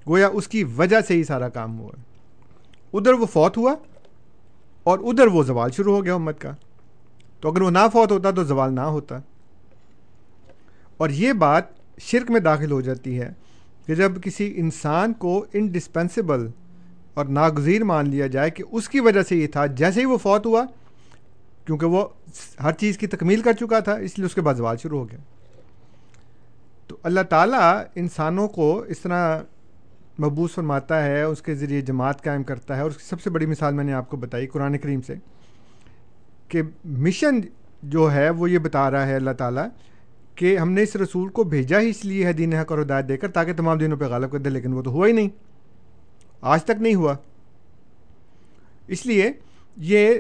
گویا 0.09 0.29
اس 0.33 0.49
کی 0.49 0.64
وجہ 0.64 1.01
سے 1.01 1.14
ہی 1.14 1.25
سارا 1.25 1.49
کام 1.49 1.79
ہوا۔ 1.79 1.93
ادھر 2.93 3.12
وہ 3.12 3.27
فوت 3.27 3.57
ہوا 3.57 3.75
اور 4.83 4.99
ادھر 4.99 5.27
وہ 5.27 5.43
زوال 5.43 5.71
شروع 5.71 5.97
ہو 5.97 6.05
گیا 6.05 6.14
امت 6.14 6.41
کا۔ 6.41 6.53
تو 7.41 7.51
اگر 7.51 7.62
وہ 7.62 7.70
نہ 7.70 7.78
فوت 7.93 8.12
ہوتا 8.12 8.30
تو 8.30 8.45
زوال 8.45 8.74
نہ 8.74 8.80
ہوتا۔ 8.80 9.18
اور 10.97 11.11
یہ 11.11 11.32
بات 11.32 11.64
شرک 12.01 12.30
میں 12.30 12.41
داخل 12.41 12.70
ہو 12.70 12.80
جاتی 12.80 13.20
ہے 13.20 13.32
کہ 13.87 13.95
جب 13.95 14.12
کسی 14.22 14.53
انسان 14.57 15.12
کو 15.12 15.47
انڈسپینسیبل 15.53 16.49
اور 17.14 17.24
ناگزیر 17.24 17.84
مان 17.84 18.09
لیا 18.09 18.26
جائے 18.26 18.51
کہ 18.51 18.64
اس 18.70 18.89
کی 18.89 19.01
وجہ 19.01 19.22
سے 19.22 19.37
یہ 19.37 19.47
تھا، 19.47 19.66
جیسے 19.66 20.01
ہی 20.01 20.05
وہ 20.05 20.18
فوت 20.18 20.47
ہوا، 20.47 20.64
کیونکہ 21.64 21.87
وہ 21.87 22.09
ہر 22.62 22.72
چیز 22.72 22.99
کی 22.99 23.07
تکمیل 23.07 23.43
کر 23.43 23.53
چکا 23.53 23.80
تھا، 23.80 23.95
اس 23.95 24.18
لیے 24.18 24.26
اس 24.26 24.34
کے 24.34 24.41
بعد 24.41 24.55
زوال 24.55 24.76
شروع 24.76 24.99
ہو 24.99 25.09
گیا۔ 25.09 25.18
تو 26.87 26.97
اللہ 27.03 27.20
تعالیٰ 27.20 27.82
انسانوں 27.95 28.49
کو 28.49 28.78
اس 28.78 28.99
طرح 29.01 29.43
مبوس 30.18 30.55
فرماتا 30.55 31.05
ہے، 31.05 31.22
اس 31.22 31.43
کے 31.43 31.55
ذریعے 31.55 31.80
جماعت 31.80 32.24
قائم 32.24 32.43
کرتا 32.43 32.76
ہے۔ 32.76 32.80
اور 32.80 32.91
اس 32.91 32.97
کی 32.97 33.05
سب 33.05 33.20
سے 33.20 33.30
بڑی 33.30 33.47
مثال 33.47 33.74
میں 33.74 33.84
نے 33.84 33.93
آپ 33.93 34.11
کو 34.11 34.16
بتائی 34.16 34.47
قرآن 34.47 34.78
کریم 34.78 35.01
سے۔ 35.01 35.14
کہ 36.49 36.63
مشن 36.85 37.41
جو 37.83 38.13
ہے 38.13 38.31
وہ 38.31 38.51
یہ 38.51 38.59
بتا 38.59 38.91
رہا 38.91 39.07
ہے 39.07 39.15
اللہ 39.15 39.31
تعالیٰ 39.31 39.69
کہ 40.35 40.59
ہم 40.59 40.73
نے 40.73 40.83
اس 40.83 40.97
رسول 40.97 41.29
کو 41.29 41.45
بھیجا 41.45 41.81
ہی 41.81 41.89
اس 41.89 42.05
لیے 42.05 42.25
ہے 42.25 42.33
دین 42.33 42.53
حق 42.53 42.73
اور 42.73 42.83
ہدایت 42.83 43.09
دے 43.09 43.17
کر 43.17 43.31
تاکہ 43.31 43.53
تمام 43.53 43.79
دنوں 43.79 43.99
پہ 43.99 44.05
غالب 44.05 44.33
کر 44.33 44.39
دے، 44.39 44.51
لیکن 44.51 44.73
وہ 44.73 44.83
تو 44.83 44.91
ہوا 44.91 45.07
ہی 45.07 45.13
نہیں۔ 45.13 45.29
آج 46.41 46.65
تک 46.65 46.81
نہیں 46.81 46.95
ہوا۔ 46.95 47.15
اس 48.87 49.07
لیے 49.07 49.33
یہ 49.77 50.15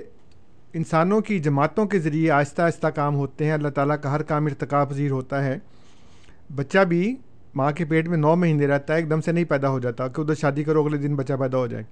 انسانوں 0.72 1.20
کی 1.20 1.38
جماعتوں 1.38 1.86
کے 1.86 1.98
ذریعے 1.98 2.30
آہستہ 2.30 2.62
آہستہ 2.62 2.86
کام 2.86 3.14
ہوتے 3.14 3.44
ہیں۔ 3.44 3.52
اللہ 3.52 3.68
تعالیٰ 3.68 3.96
کا 4.02 4.12
ہر 4.12 4.22
کام 4.22 4.46
ارتقا 4.46 4.84
پذیر 4.84 5.10
ہوتا 5.10 5.44
ہے۔ 5.44 5.58
بچہ 6.54 6.84
بھی 6.84 7.16
ماں 7.54 7.72
کے 7.72 7.84
پیٹ 7.84 8.08
میں 8.08 8.18
نو 8.18 8.36
مہینے 8.36 8.66
رہتا 8.66 8.94
ہے، 8.94 8.98
ایک 8.98 9.10
دم 9.10 9.20
سے 9.20 9.32
نہیں 9.32 9.44
پیدا 9.44 9.68
ہو 9.68 9.78
جاتا 9.78 10.08
کہ 10.08 10.20
ادھر 10.20 10.34
شادی 10.34 10.64
کرو، 10.64 10.82
اگلے 10.82 10.96
دن 10.96 11.16
بچہ 11.16 11.32
پیدا 11.40 11.58
ہو 11.58 11.66
جائے۔ 11.66 11.84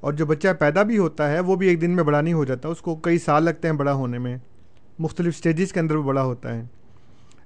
اور 0.00 0.12
جو 0.12 0.26
بچہ 0.26 0.48
پیدا 0.58 0.82
بھی 0.82 0.98
ہوتا 0.98 1.30
ہے، 1.30 1.40
وہ 1.40 1.56
بھی 1.56 1.68
ایک 1.68 1.80
دن 1.80 1.90
میں 1.90 2.04
بڑا 2.04 2.20
نہیں 2.20 2.34
ہو 2.34 2.44
جاتا۔ 2.44 2.68
اس 2.68 2.80
کو 2.80 2.96
کئی 2.96 3.18
سال 3.18 3.44
لگتے 3.44 3.68
ہیں 3.68 3.74
بڑا 3.74 3.92
ہونے 3.92 4.18
میں۔ 4.18 4.36
مختلف 4.98 5.36
سٹیجز 5.36 5.72
کے 5.72 5.80
اندر 5.80 5.94
وہ 5.94 6.02
بڑا 6.02 6.22
ہوتا 6.22 6.54
ہے۔ 6.54 6.62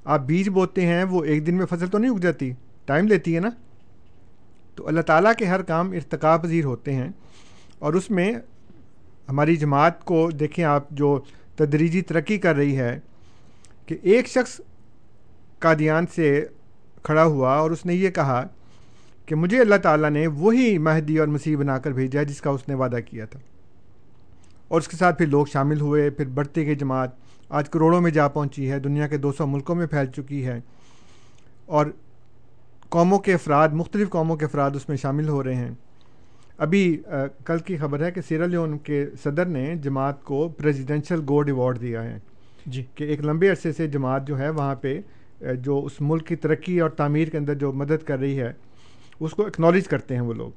آپ 0.04 0.20
بیج 0.20 0.48
بوتے 0.48 0.86
ہیں، 0.86 1.04
وہ 1.04 1.24
ایک 1.24 1.46
دن 1.46 1.54
میں 1.54 1.66
فصل 1.66 1.86
تو 1.86 1.98
نہیں 1.98 2.10
اگ 2.10 2.18
جاتی؟ 2.18 2.52
ٹائم 2.84 3.06
لیتی 3.06 3.34
ہے 3.34 3.40
نا؟ 3.40 3.48
تو 4.74 4.88
اللہ 4.88 5.00
تعالیٰ 5.00 5.32
کے 5.38 5.44
ہر 5.44 5.62
کام 5.62 5.90
ارتقا 5.90 6.36
پذیر 6.36 6.64
ہوتے 6.64 6.94
ہیں۔ 6.94 7.08
اور 7.78 7.92
اس 7.92 8.10
میں 8.10 8.32
ہماری 9.28 9.56
جماعت 9.56 10.04
کو 10.04 10.30
دیکھیں 10.30 10.64
آپ، 10.64 10.90
جو 10.90 11.20
تدریجی 11.56 12.02
ترقی 12.02 12.38
کر 12.38 12.56
رہی 12.56 12.78
ہے، 12.78 13.00
کہ 13.86 13.98
ایک 14.02 14.28
شخص 14.28 14.60
قادیان 15.58 16.04
سے 16.14 16.46
کھڑا 17.02 17.24
ہوا 17.24 17.54
اور 17.54 17.70
اس 17.70 17.86
نے 17.86 17.94
یہ 17.94 18.10
کہا 18.10 18.46
کہ 19.26 19.34
مجھے 19.34 19.60
اللہ 19.60 19.74
تعالیٰ 19.74 20.10
نے 20.10 20.26
وہی 20.26 20.78
مہدی 20.78 21.18
اور 21.18 21.28
مسیح 21.28 21.56
بنا 21.56 21.78
کر 21.78 21.90
بھیجا 21.90 22.22
جس 22.22 22.40
کا 22.40 22.50
اس 22.50 22.68
نے 22.68 22.74
وعدہ 22.74 22.96
کیا 23.06 23.24
تھا۔ 23.24 23.40
اور 24.68 24.80
اس 24.80 24.88
کے 24.88 24.96
ساتھ 24.96 25.18
پھر 25.18 25.26
لوگ 25.26 25.46
شامل 25.46 25.80
ہوئے 25.80 26.10
پھر 26.10 26.24
بڑھتے 26.26 26.66
گئی 26.66 26.74
جماعت۔ 26.74 27.10
آج 27.48 27.68
کروڑوں 27.68 28.00
میں 28.00 28.10
جا 28.10 28.28
پہنچی 28.28 28.70
ہے 28.70 28.78
دنیا 28.78 29.08
کے 29.08 29.16
دو 29.16 29.32
سو 29.32 29.46
ملکوں 29.46 29.74
میں 29.74 29.86
پھیل 29.86 30.06
چکی 30.06 30.46
ہے۔ 30.46 30.60
اور 31.66 31.86
قوموں 32.88 33.18
کے 33.18 33.34
افراد 33.34 33.68
مختلف 33.68 34.10
قوموں 34.10 34.36
کے 34.36 34.44
افراد 34.44 34.70
اس 34.74 34.88
میں 34.88 34.96
شامل 34.96 35.28
ہو 35.28 35.44
رہے 35.44 35.54
ہیں۔ 35.54 35.70
ابھی 36.58 37.02
کل 37.44 37.58
کی 37.58 37.76
خبر 37.76 38.04
ہے 38.04 38.10
کہ 38.10 38.20
سیرا 38.28 38.46
لیون 38.46 38.78
کے 38.78 39.06
صدر 39.22 39.44
نے 39.46 39.74
جماعت 39.76 40.24
کو 40.24 40.48
پریزیڈینشل 40.48 41.20
گولڈ 41.28 41.48
ایوارڈ 41.48 41.80
دیا 41.80 42.02
ہے۔ 42.04 42.18
جی۔ 42.66 42.84
کہ 42.94 43.04
ایک 43.04 43.20
لمبے 43.20 43.50
عرصے 43.50 43.72
سے 43.72 43.86
جماعت 43.86 44.26
جو 44.26 44.38
ہے 44.38 44.50
وہاں 44.50 44.74
پہ 44.74 45.00
جو 45.40 45.84
اس 45.84 45.92
ملک 46.00 46.26
کی 46.26 46.36
ترقی 46.36 46.80
اور 46.80 46.90
تعمیر 46.90 47.28
کے 47.28 47.38
اندر 47.38 47.54
جو 47.54 47.72
مدد 47.72 48.06
کر 48.06 48.18
رہی 48.18 48.40
ہے 48.40 48.52
اس 49.24 49.32
کو 49.32 49.46
اکنالج 49.46 49.88
کرتے 49.88 50.14
ہیں 50.14 50.22
وہ 50.22 50.32
لوگ۔ 50.34 50.50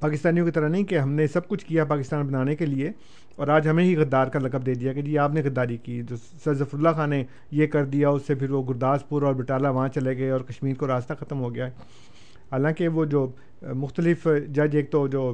پاکستانیوں 0.00 0.44
کی 0.46 0.52
طرح 0.52 0.68
نہیں 0.68 0.84
کہ 0.84 0.98
ہم 0.98 1.12
نے 1.12 1.26
سب 1.26 1.48
کچھ 1.48 1.64
کیا 1.66 1.84
پاکستان 1.84 2.26
بنانے 2.26 2.54
کے 2.56 2.66
لیے 2.66 2.90
اور 3.36 3.48
آج 3.48 3.68
ہمیں 3.68 3.82
ہی 3.84 3.96
غدار 3.96 4.26
کا 4.26 4.38
لقب 4.38 4.66
دے 4.66 4.74
دیا 4.74 4.92
کہ 4.92 5.02
جی 5.02 5.16
آپ 5.18 5.34
نے 5.34 5.42
غداری 5.42 5.76
کی، 5.76 6.00
جو 6.02 6.16
سر 6.44 6.54
ظفر 6.54 6.78
اللہ 6.78 6.88
خان 6.96 7.10
نے 7.10 7.22
یہ 7.50 7.66
کر 7.66 7.84
دیا، 7.84 8.08
اس 8.08 8.26
سے 8.26 8.34
پھر 8.34 8.50
وہ 8.50 8.62
گرداسپور 8.68 9.22
اور 9.22 9.34
بٹالہ 9.34 9.68
وہاں 9.68 9.88
چلے 9.88 10.16
گئے 10.18 10.30
اور 10.30 10.40
کشمیر 10.40 10.74
کو 10.74 10.86
راستہ 10.86 11.14
ختم 11.20 11.40
ہو 11.40 11.54
گیا۔ 11.54 11.66
ہے 11.66 11.70
حالانکہ 12.52 12.88
وہ 12.88 13.04
جو 13.04 13.26
مختلف 13.74 14.26
جج 14.48 14.76
ایک 14.76 14.90
تو 14.90 15.06
جو 15.08 15.32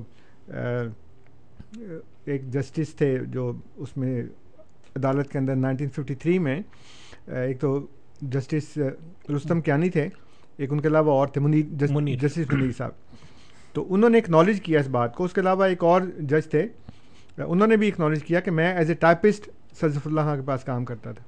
ایک 2.25 2.51
جسٹس 2.53 2.95
تھے 2.95 3.17
جو 3.27 3.53
اس 3.77 3.97
میں 3.97 4.23
عدالت 4.97 5.31
کے 5.31 5.39
اندر 5.39 5.57
نائنٹین 5.57 5.89
ففٹی 5.89 6.15
تھری 6.15 6.39
میں 6.39 6.61
ایک 7.27 7.61
تو 7.61 7.79
جسٹس 8.23 8.79
رستم 9.37 9.61
کیانی 9.61 9.91
تھے۔ 9.91 10.09
ایک 10.57 10.73
ان 10.73 10.81
کے 10.81 10.89
علاوہ 10.89 11.11
اور 11.11 11.27
تھے 11.27 11.41
منیر۔ 11.41 11.65
جسٹس 12.17 12.53
منیر 12.53 12.71
صاحب۔ 12.77 12.91
تو 13.73 13.95
انہوں 13.95 14.11
نے 14.11 14.19
اکنالج 14.19 14.61
کیا 14.61 14.81
اس 14.81 14.89
بات 14.89 15.15
کو۔ 15.15 15.25
اس 15.25 15.33
کے 15.33 15.41
علاوہ 15.41 15.65
ایک 15.65 15.85
اور 15.85 16.03
جج 16.19 16.51
تھے۔ 16.51 16.67
انہوں 17.39 17.67
نے 17.67 17.77
بھی 17.77 17.89
اکنالج 17.89 18.25
کیا 18.25 18.41
کہ 18.41 18.51
میں 18.51 18.75
ایز 18.77 18.89
اے 18.89 18.95
ٹائپسٹ 18.95 19.49
سرزف 19.81 20.07
اللہ 20.07 20.21
خان 20.21 20.41
کے 20.41 20.47
پاس 20.47 20.65
کام 20.65 20.85
کرتا 20.85 21.13
تھا۔ 21.13 21.25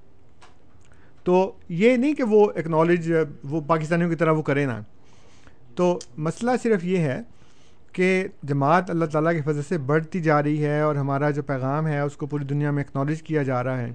تو 1.24 1.52
یہ 1.68 1.96
نہیں 1.96 2.14
کہ 2.14 2.22
وہ 2.22 2.52
اکنالج 2.56 3.12
وہ 3.44 3.60
پاکستانیوں 3.60 4.10
کی 4.10 4.16
طرح 4.16 4.30
وہ 4.30 4.42
کرے 4.42 4.66
نا 4.66 4.80
تو 5.74 5.98
مسئلہ 6.16 6.50
صرف 6.62 6.84
یہ 6.84 6.98
ہے 6.98 7.20
کہ 7.92 8.28
جماعت 8.42 8.90
اللہ 8.90 9.04
تعالیٰ 9.04 9.32
کی 9.32 9.40
فضل 9.40 9.62
سے 9.68 9.78
بڑھتی 9.78 10.20
جا 10.20 10.42
رہی 10.42 10.64
ہے 10.64 10.80
اور 10.80 10.96
ہمارا 10.96 11.30
جو 11.30 11.42
پیغام 11.42 11.86
ہے 11.86 12.00
اس 12.00 12.16
کو 12.16 12.26
پوری 12.26 12.44
دنیا 12.44 12.70
میں 12.70 12.84
اکنالج 12.84 13.22
کیا 13.22 13.42
جا 13.42 13.64
رہا 13.64 13.80
ہے۔ 13.80 13.90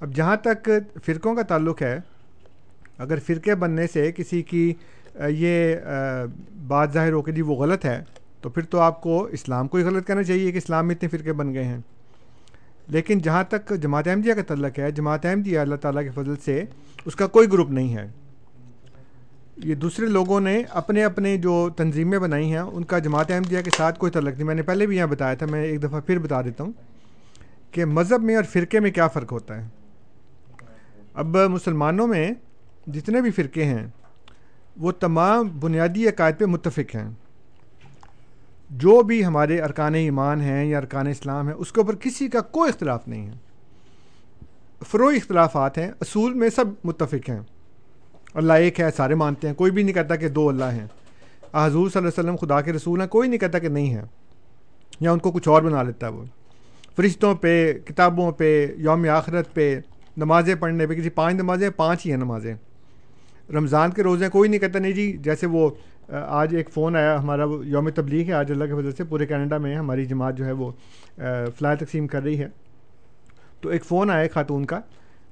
اب 0.00 0.14
جہاں 0.14 0.36
تک 0.36 0.70
فرقوں 1.04 1.34
کا 1.34 1.42
تعلق 1.42 1.82
ہے 1.82 1.98
اگر 2.98 3.18
فرقے 3.26 3.54
بننے 3.54 3.86
سے 3.92 4.12
کسی 4.12 4.42
کی 4.42 4.74
یہ 5.28 5.76
بات 6.66 6.92
ظاہر 6.92 7.12
ہو 7.12 7.22
کہ 7.22 7.32
جی 7.32 7.42
وہ 7.42 7.54
غلط 7.54 7.84
ہے، 7.84 8.04
تو 8.40 8.50
پھر 8.50 8.62
تو 8.62 8.80
آپ 8.80 9.00
کو 9.02 9.24
اسلام 9.24 9.68
کو 9.68 9.78
ہی 9.78 9.84
غلط 9.84 10.06
کہنا 10.06 10.22
چاہیے 10.22 10.52
کہ 10.52 10.58
اسلام 10.58 10.86
میں 10.86 10.94
اتنے 10.94 11.08
فرقے 11.08 11.32
بن 11.32 11.54
گئے 11.54 11.64
ہیں۔ 11.64 11.78
لیکن 12.88 13.18
جہاں 13.18 13.44
تک 13.44 13.72
جماعت 13.82 14.08
احمدیہ 14.08 14.34
کا 14.34 14.42
تعلق 14.42 14.78
ہے، 14.78 14.90
جماعت 14.90 15.26
احمدیہ 15.26 15.58
اللہ 15.58 15.74
تعالیٰ 15.74 16.02
کے 16.02 16.10
فضل 16.10 16.34
سے 16.44 16.64
اس 17.04 17.16
کا 17.16 17.26
کوئی 17.26 17.52
گروپ 17.52 17.70
نہیں 17.70 17.96
ہے۔ 17.96 18.06
یہ 19.56 19.74
دوسرے 19.74 20.06
لوگوں 20.06 20.40
نے 20.40 20.62
اپنے 20.70 21.04
اپنے 21.04 21.36
جو 21.36 21.68
تنظیمیں 21.76 22.18
بنائی 22.18 22.50
ہیں، 22.50 22.58
ان 22.58 22.84
کا 22.84 22.98
جماعت 22.98 23.30
احمدیہ 23.30 23.60
کے 23.60 23.70
ساتھ 23.76 23.98
کوئی 23.98 24.12
تعلق 24.12 24.34
نہیں۔ 24.34 24.44
میں 24.44 24.54
نے 24.54 24.62
پہلے 24.62 24.86
بھی 24.86 24.96
یہاں 24.96 25.06
بتایا 25.06 25.34
تھا، 25.34 25.46
میں 25.46 25.64
ایک 25.64 25.82
دفعہ 25.82 26.00
پھر 26.00 26.18
بتا 26.18 26.42
دیتا 26.42 26.64
ہوں 26.64 26.72
کہ 27.70 27.84
مذہب 27.84 28.22
میں 28.22 28.36
اور 28.36 28.44
فرقے 28.44 28.80
میں 28.80 28.90
کیا 28.90 29.08
فرق 29.08 29.32
ہوتا 29.32 29.62
ہے۔ 29.62 29.68
اب 31.14 31.36
مسلمانوں 31.36 32.06
میں 32.06 32.30
جتنے 32.86 33.20
بھی 33.20 33.30
فرقے 33.30 33.64
ہیں، 33.64 33.86
وہ 34.76 34.92
تمام 34.92 35.48
بنیادی 35.60 36.08
عقائد 36.08 36.38
پہ 36.38 36.44
متفق 36.44 36.96
ہیں۔ 36.96 37.10
جو 38.70 39.02
بھی 39.02 39.24
ہمارے 39.24 39.60
ارکان 39.60 39.94
ایمان 39.94 40.40
ہیں 40.40 40.64
یا 40.64 40.78
ارکان 40.78 41.06
اسلام 41.06 41.46
ہیں، 41.46 41.54
اس 41.54 41.72
کے 41.72 41.80
اوپر 41.80 41.96
کسی 41.96 42.28
کا 42.28 42.40
کوئی 42.40 42.68
اختلاف 42.68 43.08
نہیں 43.08 43.26
ہے۔ 43.26 43.32
فروئی 44.86 45.16
اختلافات 45.16 45.78
ہیں، 45.78 45.90
اصول 46.00 46.34
میں 46.34 46.48
سب 46.48 46.64
متفق 46.84 47.30
ہیں۔ 47.30 47.40
اللہ 48.34 48.52
ایک 48.52 48.80
ہے، 48.80 48.90
سارے 48.96 49.14
مانتے 49.14 49.48
ہیں، 49.48 49.54
کوئی 49.54 49.70
بھی 49.70 49.82
نہیں 49.82 49.94
کہتا 49.94 50.16
کہ 50.16 50.28
دو 50.28 50.48
اللہ 50.48 50.64
ہیں۔ 50.64 50.86
حضور 51.54 51.90
صلی 51.90 51.98
اللہ 51.98 52.20
علیہ 52.20 52.30
وسلم 52.30 52.46
خدا 52.46 52.60
کے 52.60 52.72
رسول 52.72 53.00
ہیں، 53.00 53.08
کوئی 53.08 53.28
نہیں 53.28 53.40
کہتا 53.40 53.58
کہ 53.58 53.68
نہیں 53.68 53.94
ہے 53.94 54.02
یا 55.00 55.12
ان 55.12 55.18
کو 55.18 55.32
کچھ 55.32 55.48
اور 55.48 55.62
بنا 55.62 55.82
لیتا 55.82 56.06
ہے 56.06 56.12
وہ۔ 56.12 56.24
فرشتوں 56.96 57.34
پہ، 57.34 57.72
کتابوں 57.84 58.32
پہ، 58.32 58.74
یوم 58.76 59.08
آخرت 59.08 59.54
پہ، 59.54 59.80
نمازیں 60.16 60.54
پڑھنے 60.54 60.86
پہ، 60.86 60.94
کسی 60.94 61.10
پانچ 61.10 61.34
نمازیں، 61.34 61.70
پانچ 61.70 62.06
ہی 62.06 62.10
ہیں 62.10 62.18
نمازیں۔ 62.18 62.54
رمضان 63.50 63.90
کے 63.90 64.02
روزے 64.02 64.28
کوئی 64.28 64.50
نہیں 64.50 64.60
کہتا، 64.60 64.78
نہیں 64.78 64.92
جی 64.92 65.16
جیسے 65.20 65.46
وہ 65.46 65.70
آج 66.12 66.56
ایک 66.56 66.70
فون 66.70 66.96
آیا، 66.96 67.18
ہمارا 67.18 67.44
وہ 67.44 67.66
یوم 67.66 67.90
تبلیغ 67.90 68.26
ہے، 68.26 68.32
آج 68.32 68.52
اللہ 68.52 68.64
کی 68.64 68.72
وجہ 68.72 68.90
سے 68.90 69.04
پورے 69.04 69.26
کینیڈا 69.26 69.58
میں 69.58 69.76
ہماری 69.76 70.06
جماعت 70.06 70.36
جو 70.36 70.44
ہے 70.44 70.52
وہ 70.52 70.72
فلائی 71.58 71.76
تقسیم 71.76 72.06
کر 72.06 72.22
رہی 72.22 72.38
ہے۔ 72.38 72.48
تو 73.60 73.68
ایک 73.68 73.84
فون 73.84 74.10
آیا 74.10 74.26
خاتون 74.34 74.64
کا، 74.64 74.80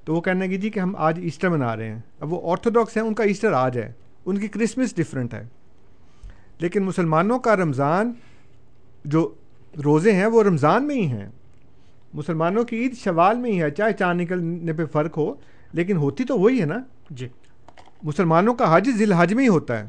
تو 0.04 0.14
وہ 0.14 0.20
کہنے 0.20 0.48
کی 0.48 0.56
جی 0.56 0.70
کہ 0.70 0.80
ہم 0.80 0.96
آج 0.96 1.20
ایسٹر 1.22 1.48
منا 1.48 1.76
رہے 1.76 1.88
ہیں۔ 1.88 1.98
اب 2.20 2.32
وہ 2.32 2.50
آرتھوڈاکس 2.50 2.96
ہیں، 2.96 3.04
ان 3.04 3.14
کا 3.14 3.24
ایسٹر 3.24 3.52
آج 3.52 3.78
ہے، 3.78 3.92
ان 4.26 4.38
کی 4.38 4.48
کرسمس 4.48 4.96
ڈفرینٹ 4.96 5.34
ہے۔ 5.34 5.46
لیکن 6.58 6.82
مسلمانوں 6.82 7.38
کا 7.38 7.56
رمضان 7.56 8.12
جو 9.04 9.34
روزے 9.84 10.12
ہیں، 10.12 10.26
وہ 10.26 10.42
رمضان 10.42 10.86
میں 10.86 10.96
ہی 10.96 11.06
ہیں۔ 11.06 11.28
مسلمانوں 12.14 12.64
کی 12.64 12.76
عید 12.76 12.94
شوال 12.94 13.38
میں 13.38 13.52
ہی 13.52 13.62
ہے، 13.62 13.70
چاہے 13.70 13.92
چاند 13.92 14.20
نکلنے 14.20 14.72
پہ 14.72 14.84
فرق 14.84 15.18
ہو، 15.18 15.34
لیکن 15.72 15.96
ہوتی 15.96 16.24
تو 16.24 16.38
وہی 16.38 16.60
ہے 16.60 16.66
نا؟ 16.66 16.78
جی۔ 17.10 17.28
مسلمانوں 18.04 18.54
کا 18.54 18.76
حج 18.76 18.90
ذی 18.96 19.04
الحج 19.04 19.34
میں 19.34 19.44
ہی 19.44 19.48
ہوتا 19.48 19.78
ہے۔ 19.78 19.84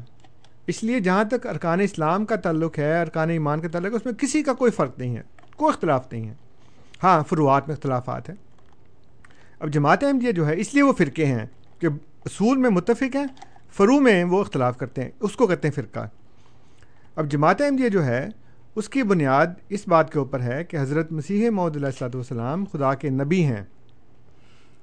اس 0.66 0.84
لیے 0.84 1.00
جہاں 1.00 1.24
تک 1.24 1.46
ارکان 1.46 1.80
اسلام 1.80 2.24
کا 2.24 2.36
تعلق 2.36 2.78
ہے، 2.78 3.00
ارکان 3.00 3.30
ایمان 3.30 3.60
کا 3.60 3.68
تعلق 3.68 3.90
ہے، 3.90 3.96
اس 3.96 4.04
میں 4.04 4.12
کسی 4.12 4.42
کا 4.42 4.52
کوئی 4.52 4.70
فرق 4.70 4.98
نہیں 4.98 5.16
ہے، 5.16 5.22
کوئی 5.56 5.74
اختلاف 5.74 6.12
نہیں 6.12 6.28
ہے۔ 6.28 6.34
ہاں 7.02 7.22
فروعات 7.28 7.68
میں 7.68 7.76
اختلافات 7.76 8.28
ہیں۔ 8.28 8.36
اب 9.60 9.68
جماعت 9.68 10.04
احمدیہ 10.04 10.32
جو 10.32 10.46
ہے، 10.46 10.54
اس 10.56 10.74
لیے 10.74 10.82
وہ 10.82 10.92
فرقے 10.92 11.26
ہیں 11.26 11.46
کہ 11.78 11.86
اصول 12.24 12.58
میں 12.58 12.70
متفق 12.70 13.16
ہیں، 13.16 13.26
فرو 13.72 14.00
میں 14.00 14.24
وہ 14.24 14.40
اختلاف 14.40 14.78
کرتے 14.78 15.02
ہیں، 15.02 15.10
اس 15.20 15.32
کو 15.32 15.46
کہتے 15.46 15.68
ہیں 15.68 15.74
فرقہ۔ 15.74 16.08
اب 17.16 17.30
جماعت 17.30 17.60
احمدیہ 17.60 17.88
جو 17.88 18.04
ہے، 18.04 18.28
اس 18.74 18.88
کی 18.88 19.02
بنیاد 19.02 19.46
اس 19.68 19.88
بات 19.88 20.12
کے 20.12 20.18
اوپر 20.18 20.40
ہے 20.40 20.64
کہ 20.64 20.76
حضرت 20.80 21.12
مسیح 21.12 21.50
محدود 21.50 21.76
علیہ 21.76 21.86
السلّۃ 21.86 22.14
والسلام 22.14 22.64
خدا 22.64 22.94
کے 22.94 23.10
نبی 23.10 23.44
ہیں۔ 23.44 23.64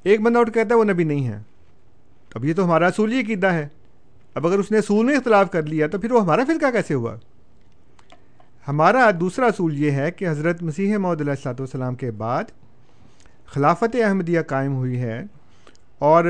ایک 0.03 0.21
بندہ 0.21 0.39
اٹھ 0.39 0.51
کہتا 0.51 0.75
ہے، 0.75 0.79
وہ 0.79 0.83
نبی 0.83 1.03
نہیں 1.03 1.27
ہے۔ 1.27 1.39
اب 2.35 2.45
یہ 2.45 2.53
تو 2.53 2.65
ہمارا 2.65 2.87
اصول 2.87 3.11
ہی 3.11 3.21
عقیدہ 3.21 3.47
ہے۔ 3.47 3.67
اب 4.35 4.47
اگر 4.47 4.59
اس 4.59 4.71
نے 4.71 4.77
اصول 4.77 5.05
میں 5.05 5.15
اختلاف 5.15 5.51
کر 5.51 5.63
لیا 5.63 5.87
تو 5.87 5.97
پھر 5.97 6.11
وہ 6.11 6.21
ہمارا 6.21 6.43
فرقہ 6.47 6.71
کیسے 6.71 6.93
ہوا؟ 6.93 7.15
ہمارا 8.67 9.09
دوسرا 9.19 9.45
اصول 9.45 9.79
یہ 9.79 9.91
ہے 9.91 10.11
کہ 10.11 10.29
حضرت 10.29 10.63
مسیح 10.63 10.97
محدود 10.97 11.21
علیہ 11.21 11.31
السلّۃ 11.31 11.59
والسلام 11.59 11.95
کے 11.95 12.11
بعد 12.11 12.43
خلافت 13.45 13.95
احمدیہ 14.03 14.41
قائم 14.41 14.75
ہوئی 14.75 14.99
ہے 14.99 15.21
اور 15.99 16.25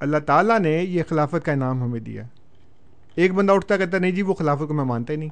اللہ 0.00 0.16
تعالیٰ 0.26 0.58
نے 0.60 0.76
یہ 0.82 1.02
خلافت 1.08 1.44
کا 1.44 1.52
انعام 1.52 1.82
ہمیں 1.82 2.00
دیا۔ 2.00 2.22
ایک 3.14 3.34
بندہ 3.34 3.52
اٹھتا 3.52 3.76
کہتا 3.76 3.98
نہیں 3.98 4.10
جی 4.10 4.22
وہ 4.22 4.34
خلافت 4.34 4.68
کو 4.68 4.74
میں 4.74 4.84
مانتا 4.84 5.12
ہی 5.12 5.18
نہیں۔ 5.18 5.28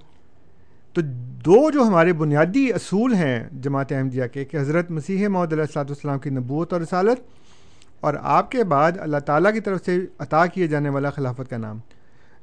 تو 0.93 1.01
دو 1.45 1.71
جو 1.71 1.83
ہمارے 1.83 2.13
بنیادی 2.13 2.73
اصول 2.73 3.15
ہیں 3.15 3.49
جماعت 3.53 3.93
احمدیہ 3.93 4.27
کے، 4.33 4.45
کہ 4.45 4.57
حضرت 4.57 4.91
مسیح 4.91 5.29
محدود 5.29 5.53
علیہ 5.53 5.63
السلاۃ 5.63 5.85
والسلام 5.85 6.19
کی 6.19 6.31
نبوت 6.31 6.73
اور 6.73 6.81
رسالت 6.81 7.21
اور 8.05 8.15
آپ 8.23 8.51
کے 8.51 8.65
بعد 8.65 8.93
اللہ 8.99 9.17
تعالیٰ 9.17 9.55
کی 9.55 9.61
طرف 9.61 9.85
سے 9.85 9.99
عطا 10.19 10.47
کیے 10.47 10.67
جانے 10.67 10.89
والا 10.89 11.11
خلافت 11.11 11.51
کا 11.51 11.57
نام۔ 11.57 11.79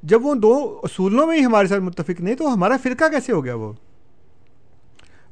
جب 0.02 0.26
وہ 0.26 0.34
دو 0.34 0.80
اصولوں 0.82 1.26
میں 1.26 1.38
ہی 1.38 1.44
ہمارے 1.44 1.66
ساتھ 1.66 1.80
متفق 1.80 2.20
نہیں، 2.20 2.34
تو 2.34 2.54
ہمارا 2.54 2.76
فرقہ 2.82 3.04
کیسے 3.08 3.32
ہو 3.32 3.44
گیا 3.44 3.54
وہ؟ 3.54 3.72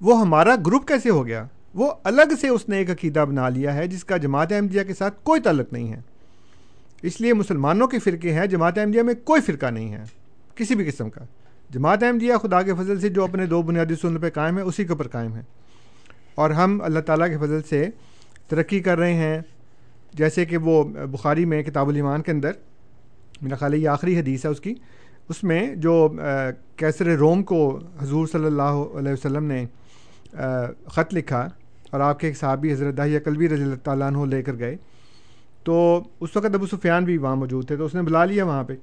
وہ 0.01 0.21
ہمارا 0.21 0.57
گروپ 0.67 0.89
کیسے 0.89 1.11
ہو 1.11 1.27
گیا؟ 1.27 1.47
وہ 1.75 1.95
الگ 2.05 2.35
سے 2.41 2.49
اس 2.49 2.69
نے 2.69 2.77
ایک 2.77 2.91
عقیدہ 2.91 3.25
بنا 3.29 3.49
لیا 3.49 3.75
ہے 3.75 3.87
جس 3.87 4.05
کا 4.05 4.17
جماعت 4.17 4.53
احمدیہ 4.53 4.83
کے 4.83 4.95
ساتھ 4.95 5.15
کوئی 5.23 5.41
تعلق 5.41 5.73
نہیں 5.73 5.93
ہے۔ 5.93 6.01
اس 7.03 7.21
لیے 7.21 7.35
مسلمانوں 7.35 7.87
کے 7.87 7.99
فرقے 7.99 8.33
ہیں، 8.33 8.47
جماعت 8.47 8.79
احمدیہ 8.79 9.03
میں 9.03 9.15
کوئی 9.25 9.41
فرقہ 9.41 9.67
نہیں 9.67 9.93
ہے، 9.93 10.05
کسی 10.55 10.75
بھی 10.75 10.85
قسم 10.85 11.11
کا۔ 11.11 11.21
جماعت 11.71 12.03
احمدیہ 12.03 12.35
خدا 12.43 12.63
کے 12.63 12.75
فضل 12.75 13.01
سے 13.01 13.09
جو 13.09 13.25
اپنے 13.25 13.47
دو 13.47 13.63
بنیادی 13.63 13.95
سن 13.95 14.19
پہ 14.19 14.31
قائم 14.31 14.57
ہے، 14.57 14.63
اسی 14.63 14.85
کے 14.85 14.93
اوپر 14.93 15.09
قائم 15.09 15.37
ہے۔ 15.37 15.43
اور 16.35 16.51
ہم 16.51 16.81
اللہ 16.83 17.01
تعالیٰ 17.01 17.29
کے 17.29 17.37
فضل 17.39 17.61
سے 17.69 17.89
ترقی 18.49 18.81
کر 18.81 18.99
رہے 18.99 19.15
ہیں۔ 19.15 19.41
جیسے 20.15 20.45
کہ 20.45 20.57
وہ 20.57 20.83
بخاری 21.13 21.45
میں 21.45 21.63
کتاب 21.63 21.89
الایمان 21.89 22.23
کے 22.23 22.33
اندر 22.33 22.53
میرا 23.43 23.57
خیال 23.57 23.73
ہے 23.73 23.79
یہ 23.79 23.89
آخری 23.89 24.19
حدیث 24.19 24.45
ہے 24.45 24.51
اس 24.51 24.61
کی، 24.61 24.75
اس 25.29 25.43
میں 25.45 25.75
جو 25.77 26.09
کیسر 26.77 27.07
روم 27.19 27.43
کو 27.43 27.79
حضور 28.01 28.27
صلی 28.27 28.47
اللہ 28.47 28.83
علیہ 28.99 29.13
وسلم 29.13 29.45
نے 29.45 29.65
خط 30.87 31.15
لکھا 31.15 31.47
اور 31.91 32.01
آپ 32.01 32.21
کے 32.21 32.27
ایک 32.27 32.37
صحابی 32.37 32.73
حضرت 32.73 32.97
داہی 32.97 33.19
قلبی 33.19 33.49
رضی 33.49 33.63
اللہ 33.63 33.83
تعالیٰ 33.85 34.07
عنہ 34.07 34.25
لے 34.31 34.43
کر 34.43 34.59
گئے، 34.59 34.77
تو 35.65 36.03
اس 36.21 36.37
وقت 36.37 36.55
ابو 36.55 36.67
سفیان 36.67 37.05
بھی 37.05 37.17
وہاں 37.19 37.37
موجود 37.37 37.67
تھے، 37.67 37.77
تو 37.77 37.85
اس 37.85 37.95
نے 37.95 38.03
بلا 38.03 38.25
لیا 38.25 38.45
وہاں 38.45 38.65
پہ۔ 38.65 38.75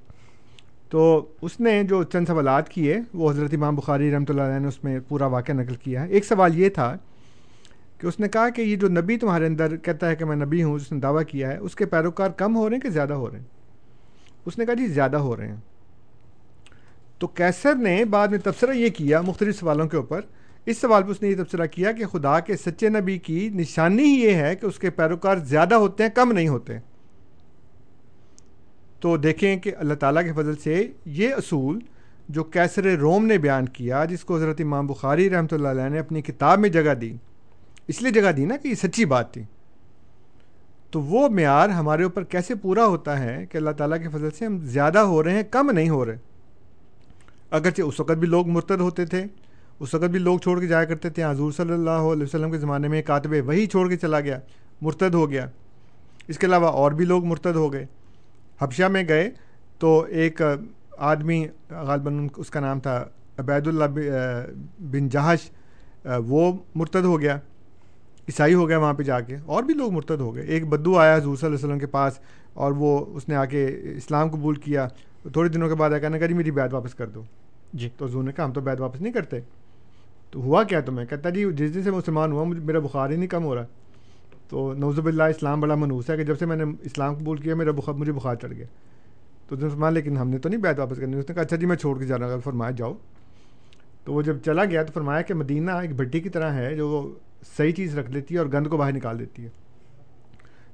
تو 0.89 1.25
اس 1.41 1.59
نے 1.59 1.82
جو 1.84 2.03
چند 2.03 2.28
سوالات 2.28 2.69
کیے، 2.69 2.99
وہ 3.13 3.32
حضرت 3.32 3.53
امام 3.53 3.75
بخاری 3.75 4.11
رحمۃ 4.11 4.30
اللہ 4.30 4.41
علیہ 4.41 4.59
نے 4.59 4.67
اس 4.67 4.84
میں 4.84 4.99
پورا 5.07 5.25
واقعہ 5.28 5.53
نقل 5.53 5.75
کیا 5.75 6.03
ہے۔ 6.03 6.07
ایک 6.07 6.25
سوال 6.25 6.59
یہ 6.59 6.69
تھا 6.69 6.95
کہ 7.98 8.08
اس 8.08 8.20
نے 8.20 8.28
کہا 8.28 8.50
کہ 8.50 8.62
یہ 8.62 8.76
جو 8.76 8.88
نبی 8.88 9.18
تمہارے 9.18 9.45
اندر 9.45 9.78
کہتا 9.78 10.10
ہے 10.10 10.16
کہ 10.16 10.26
میں 10.26 10.36
نبی 10.36 10.64
ہوں 10.64 10.74
اس 10.74 10.91
نے 10.91 11.00
دعویٰ 11.00 11.24
کیا 11.28 11.52
ہے، 11.52 11.58
اس 11.58 11.76
کے 11.76 11.86
پیروکار 11.86 12.30
کم 12.30 12.56
ہو 12.56 12.70
رہے 12.70 12.76
ہیں 12.76 12.82
کہ 12.82 12.89
زیادہ 12.89 13.14
ہو 13.14 13.32
رہے 13.32 13.38
ہیں؟ 13.38 13.45
اس 14.45 14.58
نے 14.58 14.66
کہا 14.66 14.74
جی 14.74 14.88
زیادہ 14.88 15.18
ہو 15.18 15.38
رہے 15.38 15.48
ہیں۔ 15.48 15.56
تو 17.20 17.28
کیسر 17.28 17.76
نے 17.76 18.06
بعد 18.06 18.28
میں 18.28 18.39
تبصرہ 18.39 18.74
یہ 18.74 18.89
کیا 18.89 19.22
مختلف 19.22 19.60
سوالوں 19.60 19.88
کے 19.88 19.98
اوپر۔ 19.98 20.22
اس 20.66 20.78
سوال 20.78 21.04
پہ 21.04 21.10
اس 21.10 21.22
نے 21.22 21.30
یہ 21.30 21.36
تبصرہ 21.36 21.66
کیا 21.66 21.91
کہ 21.91 22.06
خدا 22.06 22.39
کے 22.39 22.58
سچے 22.58 22.89
نبی 22.89 23.18
کی 23.18 23.50
نشانی 23.50 24.04
ہی 24.04 24.22
یہ 24.22 24.34
ہے 24.34 24.56
کہ 24.56 24.66
اس 24.66 24.80
کے 24.80 24.89
پیروکار 24.89 25.38
زیادہ 25.38 25.76
ہوتے 25.76 26.04
ہیں، 26.04 26.10
کم 26.16 26.32
نہیں 26.32 26.48
ہوتے۔ 26.48 26.78
تو 29.00 29.18
دیکھیں 29.18 29.58
کہ 29.58 29.72
اللہ 29.78 29.93
تعالیٰ 29.93 30.24
کے 30.24 30.34
فضل 30.34 30.56
سے 30.56 30.91
یہ 31.06 31.34
اصول 31.34 31.80
جو 32.30 32.43
کیسر 32.43 32.84
روم 32.84 33.26
نے 33.26 33.38
بیان 33.38 33.66
کیا، 33.66 34.06
جس 34.06 34.24
کو 34.24 34.36
حضرت 34.36 34.62
امام 34.62 34.88
بخاری 34.88 35.30
رحمۃ 35.30 35.48
اللہ 35.52 35.68
علیہ 35.68 35.89
نے 35.89 36.00
اپنی 36.00 36.22
کتاب 36.22 36.60
میں 36.60 36.70
جگہ 36.70 36.93
دی 36.93 37.18
اس 37.88 38.01
لیے 38.01 38.11
جگہ 38.11 38.31
دی 38.31 38.45
نا 38.45 38.57
کہ 38.57 38.67
یہ 38.67 38.75
سچی 38.75 39.05
بات 39.05 39.33
تھی۔ 39.33 39.43
تو 40.91 41.01
وہ 41.01 41.29
معیار 41.29 41.69
ہمارے 41.69 42.03
اوپر 42.03 42.23
کیسے 42.23 42.55
پورا 42.55 42.85
ہوتا 42.85 43.19
ہے 43.19 43.45
کہ 43.45 43.57
اللہ 43.57 43.69
تعالیٰ 43.69 44.01
کے 44.01 44.09
فضل 44.09 44.31
سے 44.31 44.45
ہم 44.45 44.57
زیادہ 44.65 44.99
ہو 44.99 45.23
رہے 45.23 45.31
ہیں، 45.31 45.43
کم 45.51 45.71
نہیں 45.71 45.89
ہو 45.89 46.05
رہے۔ 46.05 46.17
اگرچہ 47.51 47.81
اس 47.81 47.99
وقت 47.99 48.11
بھی 48.11 48.27
لوگ 48.27 48.47
مرتد 48.47 48.81
ہوتے 48.81 49.05
تھے، 49.05 49.23
اس 49.79 49.93
وقت 49.93 50.03
بھی 50.03 50.19
لوگ 50.19 50.39
چھوڑ 50.39 50.59
کے 50.59 50.67
جایا 50.67 50.85
کرتے 50.85 51.09
تھے۔ 51.09 51.23
حضور 51.23 51.51
صلی 51.51 51.73
اللہ 51.73 52.05
علیہ 52.11 52.23
وسلم 52.23 52.51
کے 52.51 52.57
زمانے 52.57 52.88
میں 52.88 53.01
کاتب 53.01 53.33
وہی 53.45 53.65
چھوڑ 53.65 53.89
کے 53.89 53.97
چلا 53.97 54.19
گیا 54.19 54.39
مرتد 54.81 55.13
ہو 55.13 55.29
گیا۔ 55.29 55.45
اس 56.27 56.38
کے 56.38 56.47
علاوہ 56.47 56.67
اور 56.67 56.91
بھی 56.91 57.05
لوگ 57.05 57.25
مرتد 57.25 57.55
ہو 57.55 57.73
گئے۔ 57.73 57.85
حبشہ 58.61 58.83
میں 58.83 59.03
گئے 59.07 59.29
تو 59.79 60.01
ایک 60.09 60.41
آدمی، 60.97 61.47
غالباً 61.69 62.27
اس 62.38 62.49
کا 62.49 62.59
نام 62.59 62.79
تھا 62.79 63.05
عبید 63.38 63.67
اللہ 63.67 63.83
بن 64.79 65.09
جہاش 65.09 65.39
وہ 66.05 66.51
مرتد 66.75 67.03
ہو 67.03 67.19
گیا۔ 67.21 67.38
عیسائی 68.28 68.53
ہو 68.53 68.67
گیا 68.67 68.78
وہاں 68.78 68.93
پہ 68.93 69.03
جا 69.03 69.19
کے 69.19 69.36
اور 69.45 69.63
بھی 69.63 69.73
لوگ 69.73 69.91
مرتد 69.91 70.21
ہو 70.21 70.36
گئے۔ 70.36 70.43
ایک 70.43 70.67
بدو 70.67 70.97
آیا 70.97 71.15
حضور 71.15 71.36
صلی 71.38 71.47
اللہ 71.47 71.57
علیہ 71.57 71.65
وسلم 71.65 71.80
کے 71.80 71.86
پاس 71.86 72.19
اور 72.53 72.71
وہ 72.71 73.05
اس 73.15 73.30
نے 73.30 73.36
آ 73.36 73.45
کے 73.45 73.65
اسلام 73.84 74.30
قبول 74.30 74.55
کیا۔ 74.55 74.88
تھوڑے 75.34 75.49
دنوں 75.49 75.69
کے 75.69 75.75
بعد 75.75 75.89
آ 75.89 75.97
کہنے 75.97 76.19
کہا 76.19 76.28
جی 76.28 76.34
میری 76.34 76.51
بیت 76.51 76.73
واپس 76.73 76.95
کر 76.95 77.07
دو۔ 77.07 77.23
جی۔ 77.73 77.89
تو 77.97 78.05
حضور 78.05 78.23
نے 78.23 78.32
کہا 78.32 78.45
ہم 78.45 78.51
تو 78.51 78.61
بیت 78.61 78.82
واپس 78.82 79.01
نہیں 79.01 79.13
کرتے۔ 79.13 79.39
تو 80.32 80.39
ہوا 80.39 80.63
کیا 80.63 80.80
تمہیں؟ 80.82 81.05
کہتا 81.05 81.30
جی 81.30 81.45
جس 81.51 81.75
دن 81.75 81.84
سے 81.84 81.91
مسلمان 81.91 82.32
ہوا 82.32 82.43
مجھے 82.43 82.61
میرا 82.61 82.80
بخار 82.80 83.09
ہی 83.09 83.15
نہیں 83.15 83.28
کم 83.28 83.43
ہو 83.43 83.55
رہا۔ 83.55 83.65
تو 84.49 84.73
نوزب 84.73 85.05
اللہ 85.05 85.23
اسلام 85.23 85.59
بڑا 85.59 85.75
منوس 85.75 86.09
ہے 86.09 86.17
کہ 86.17 86.23
جب 86.23 86.39
سے 86.39 86.45
میں 86.45 86.55
نے 86.55 86.63
اسلام 86.82 87.15
قبول 87.15 87.38
کیا 87.38 87.55
میرا 87.55 87.71
بخار 87.71 87.93
مجھے 87.93 88.11
بخار 88.11 88.36
چڑھ 88.36 88.53
گیا۔ 88.53 88.65
تو 89.47 89.55
مسلمان 89.55 89.93
لیکن 89.93 90.17
ہم 90.17 90.30
نے 90.30 90.38
تو 90.38 90.49
نہیں 90.49 90.61
بیت 90.61 90.80
واپس 90.80 90.97
کرنی۔ 90.97 91.17
اس 91.17 91.30
نے 91.30 91.34
کہا 91.36 91.43
اچھا 91.43 91.57
جی 91.57 91.65
میں 91.65 91.75
چھوڑ 91.75 91.99
کے 91.99 92.05
جا 92.05 92.17
رہا 92.17 92.38
فرمایا 92.43 92.71
جاؤ۔ 92.71 92.93
تو 94.03 94.13
وہ 94.13 94.21
جب 94.21 94.38
چلا 94.45 94.65
گیا 94.65 94.84
تو 94.84 94.91
فرمایا 94.93 95.21
کہ 95.21 95.34
مدینہ 95.34 95.71
ایک 95.71 95.95
بھٹی 95.95 96.19
کی 96.19 96.30
طرح 96.30 96.51
ہے 96.51 96.75
جو 96.75 97.15
صحیح 97.57 97.71
چیز 97.71 97.97
رکھ 97.97 98.11
لیتی 98.11 98.33
ہے 98.33 98.39
اور 98.39 98.47
گند 98.53 98.67
کو 98.67 98.77
باہر 98.77 98.93
نکال 98.93 99.19
دیتی 99.19 99.43
ہے۔ 99.43 99.49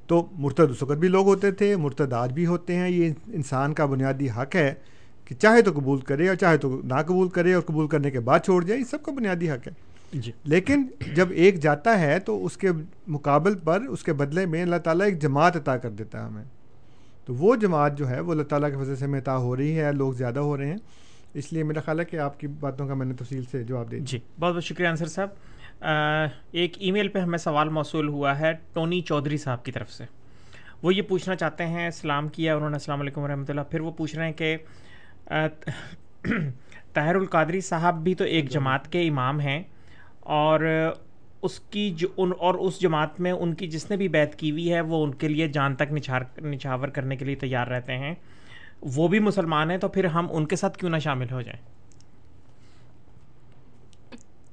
تو 0.07 0.27
مرتد 0.31 0.71
اس 0.71 0.83
وقت 0.83 0.97
بھی 0.97 1.07
لوگ 1.07 1.25
ہوتے 1.25 1.51
تھے 1.51 1.75
مرتد 1.75 2.13
آج 2.13 2.33
بھی 2.33 2.45
ہوتے 2.45 2.75
ہیں۔ 2.75 2.89
یہ 2.89 3.13
انسان 3.33 3.73
کا 3.73 3.85
بنیادی 3.85 4.29
حق 4.29 4.55
ہے 4.55 4.73
کہ 5.25 5.35
چاہے 5.35 5.61
تو 5.61 5.71
قبول 5.71 5.99
کرے 5.99 6.27
اور 6.27 6.35
چاہے 6.35 6.57
تو 6.57 6.81
نہ 6.83 7.01
قبول 7.07 7.29
کرے 7.29 7.53
اور 7.53 7.61
قبول 7.61 7.87
کرنے 7.87 8.11
کے 8.11 8.19
بعد 8.19 8.39
چھوڑ 8.39 8.63
جائے 8.65 8.79
یہ 8.79 8.85
سب 8.85 9.03
کا 9.03 9.11
بنیادی 9.11 9.51
حق 9.51 9.67
ہے۔ 9.67 9.71
جی۔ 10.13 10.31
لیکن 10.43 10.83
جب 11.15 11.27
ایک 11.31 11.59
جاتا 11.59 11.99
ہے 11.99 12.19
تو 12.19 12.45
اس 12.45 12.57
کے 12.57 12.67
مقابل 13.07 13.55
پر 13.55 13.81
اس 13.81 14.03
کے 14.03 14.13
بدلے 14.13 14.45
میں 14.45 14.61
اللہ 14.61 14.75
تعالیٰ 14.75 15.05
ایک 15.05 15.21
جماعت 15.21 15.55
عطا 15.55 15.77
کر 15.77 15.89
دیتا 15.89 16.19
ہے 16.19 16.23
ہمیں۔ 16.23 16.43
تو 17.25 17.35
وہ 17.35 17.55
جماعت 17.55 17.97
جو 17.97 18.09
ہے 18.09 18.19
وہ 18.19 18.31
اللہ 18.31 18.43
تعالیٰ 18.43 18.69
کے 18.69 18.83
فضل 18.83 18.95
سے 18.95 19.05
ہمیں 19.05 19.19
عطا 19.19 19.37
ہو 19.37 19.55
رہی 19.55 19.79
ہے 19.79 19.91
لوگ 19.91 20.13
زیادہ 20.13 20.39
ہو 20.39 20.57
رہے 20.57 20.67
ہیں۔ 20.67 20.77
اس 21.33 21.53
لیے 21.53 21.63
میرا 21.63 21.79
خیال 21.79 21.99
ہے 21.99 22.05
کہ 22.05 22.17
آپ 22.17 22.39
کی 22.39 22.47
باتوں 22.47 22.87
کا 22.87 22.93
میں 22.93 23.05
نے 23.05 23.13
تفصیل 23.13 23.43
سے 23.51 23.63
جواب 23.63 23.91
دے 23.91 23.95
دیا۔ 23.95 24.05
جی 24.05 24.19
بہت 24.39 24.53
بہت 24.53 24.63
شکریہ 24.63 24.87
انصر 24.87 25.05
صاحب۔ 25.05 25.29
ایک 25.83 26.73
ای 26.77 26.91
میل 26.91 27.07
پہ 27.07 27.19
ہمیں 27.19 27.37
سوال 27.37 27.69
موصول 27.69 28.07
ہوا 28.07 28.39
ہے 28.39 28.51
ٹونی 28.73 29.01
چودھری 29.01 29.37
صاحب 29.37 29.65
کی 29.65 29.71
طرف 29.71 29.91
سے۔ 29.91 30.03
وہ 30.83 30.93
یہ 30.95 31.01
پوچھنا 31.01 31.35
چاہتے 31.35 31.65
ہیں، 31.65 31.89
سلام 31.89 32.27
کیا 32.27 32.55
انہوں 32.55 32.69
نے؟ 32.69 32.75
السلام 32.75 33.01
علیکم 33.01 33.21
ورحمۃ 33.21 33.45
اللہ۔ 33.47 33.61
پھر 33.61 33.79
وہ 33.79 33.91
پوچھ 33.91 34.15
رہے 34.15 34.25
ہیں 34.25 34.33
کہ 34.33 34.57
طاہر 36.93 37.15
القادری 37.15 37.61
صاحب 37.61 38.03
بھی 38.03 38.15
تو 38.15 38.23
ایک 38.23 38.49
جماعت 38.49 38.91
کے 38.91 39.07
امام 39.07 39.39
ہیں 39.39 39.63
اور 40.19 40.59
اس 41.41 41.59
کی 41.59 41.91
جو، 41.91 42.07
ان 42.17 42.31
اور 42.39 42.55
اس 42.55 42.81
جماعت 42.81 43.19
میں 43.19 43.31
ان 43.31 43.53
کی 43.53 43.67
جس 43.67 43.89
نے 43.89 43.97
بھی 43.97 44.07
بیت 44.07 44.35
کی 44.35 44.51
ہوئی 44.51 44.73
ہے، 44.73 44.81
وہ 44.81 45.03
ان 45.03 45.13
کے 45.13 45.27
لیے 45.27 45.47
جان 45.47 45.75
تک 45.75 45.91
نچھار، 45.91 46.21
نچھاور 46.41 46.87
کرنے 46.87 47.15
کے 47.15 47.25
لیے 47.25 47.35
تیار 47.35 47.67
رہتے 47.67 47.97
ہیں۔ 47.97 48.15
وہ 48.81 49.07
بھی 49.07 49.19
مسلمان 49.19 49.71
ہیں 49.71 49.77
تو 49.77 49.87
پھر 49.87 50.05
ہم 50.05 50.27
ان 50.31 50.45
کے 50.45 50.55
ساتھ 50.55 50.77
کیوں 50.77 50.91
نہ 50.91 50.97
شامل 50.97 51.31
ہو 51.31 51.41
جائیں؟ 51.41 51.72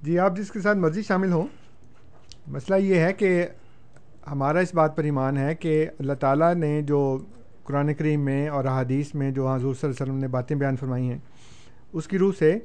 جی 0.02 0.18
آپ 0.18 0.36
جس 0.36 0.50
کے 0.50 0.60
ساتھ 0.60 0.78
مرضی 0.78 1.02
شامل 1.02 1.32
ہوں 1.32 1.46
مسئلہ 2.46 2.78
یہ 2.78 2.94
ہے 2.94 3.12
کہ 3.12 3.46
ہمارا 4.30 4.58
اس 4.58 4.74
بات 4.74 4.96
پر 4.96 5.04
ایمان 5.04 5.38
ہے 5.38 5.54
کہ 5.54 5.86
اللہ 5.98 6.12
تعالیٰ 6.12 6.54
نے 6.54 6.82
جو 6.82 7.18
قرآن 7.64 7.94
کریم 7.94 8.20
میں 8.20 8.48
اور 8.48 8.64
احادیث 8.64 9.14
میں 9.14 9.30
جو 9.30 9.48
حضور 9.48 9.74
صلی 9.74 9.88
اللہ 9.88 10.02
علیہ 10.02 10.02
وسلم 10.02 10.16
نے 10.16 10.28
باتیں 10.28 10.56
بیان 10.56 10.76
فرمائی 10.76 11.10
ہیں 11.10 11.18
اس 11.92 12.08
کی 12.08 12.18
روح 12.18 12.32
سے 12.38 12.58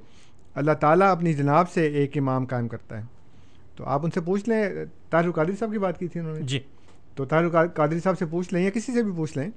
اللہ 0.56 0.72
تعالیٰ 0.72 1.12
اپنی 1.12 1.34
جناب 1.34 1.72
سے 1.72 1.86
ایک 1.86 2.18
امام 2.18 2.46
قائم 2.46 2.68
کرتا 2.68 2.98
ہے۔ 2.98 3.04
تو 3.76 3.86
آپ 3.86 4.06
ان 4.06 4.12
سے 4.12 4.22
پوچھ 4.22 4.50
لیں 4.50 4.64
طاہر 5.10 5.26
القادری 5.26 5.56
صاحب 5.56 5.72
کی 5.72 5.78
بات 5.78 6.00
کی 6.00 6.08
تھی 6.08 6.20
انہوں 6.20 6.36
نے؟ 6.36 6.42
جی۔ 6.42 6.60
تو 7.16 7.26
طاہر 7.26 7.68
قادری 7.68 8.00
صاحب 8.00 8.18
سے 8.20 8.26
پوچھ 8.26 8.54
لیں 8.54 8.64
یا 8.64 8.70
کسی 8.70 8.94
سے 8.94 9.04
بھی 9.04 9.12
پوچھ 9.12 9.38
لیں 9.38 9.50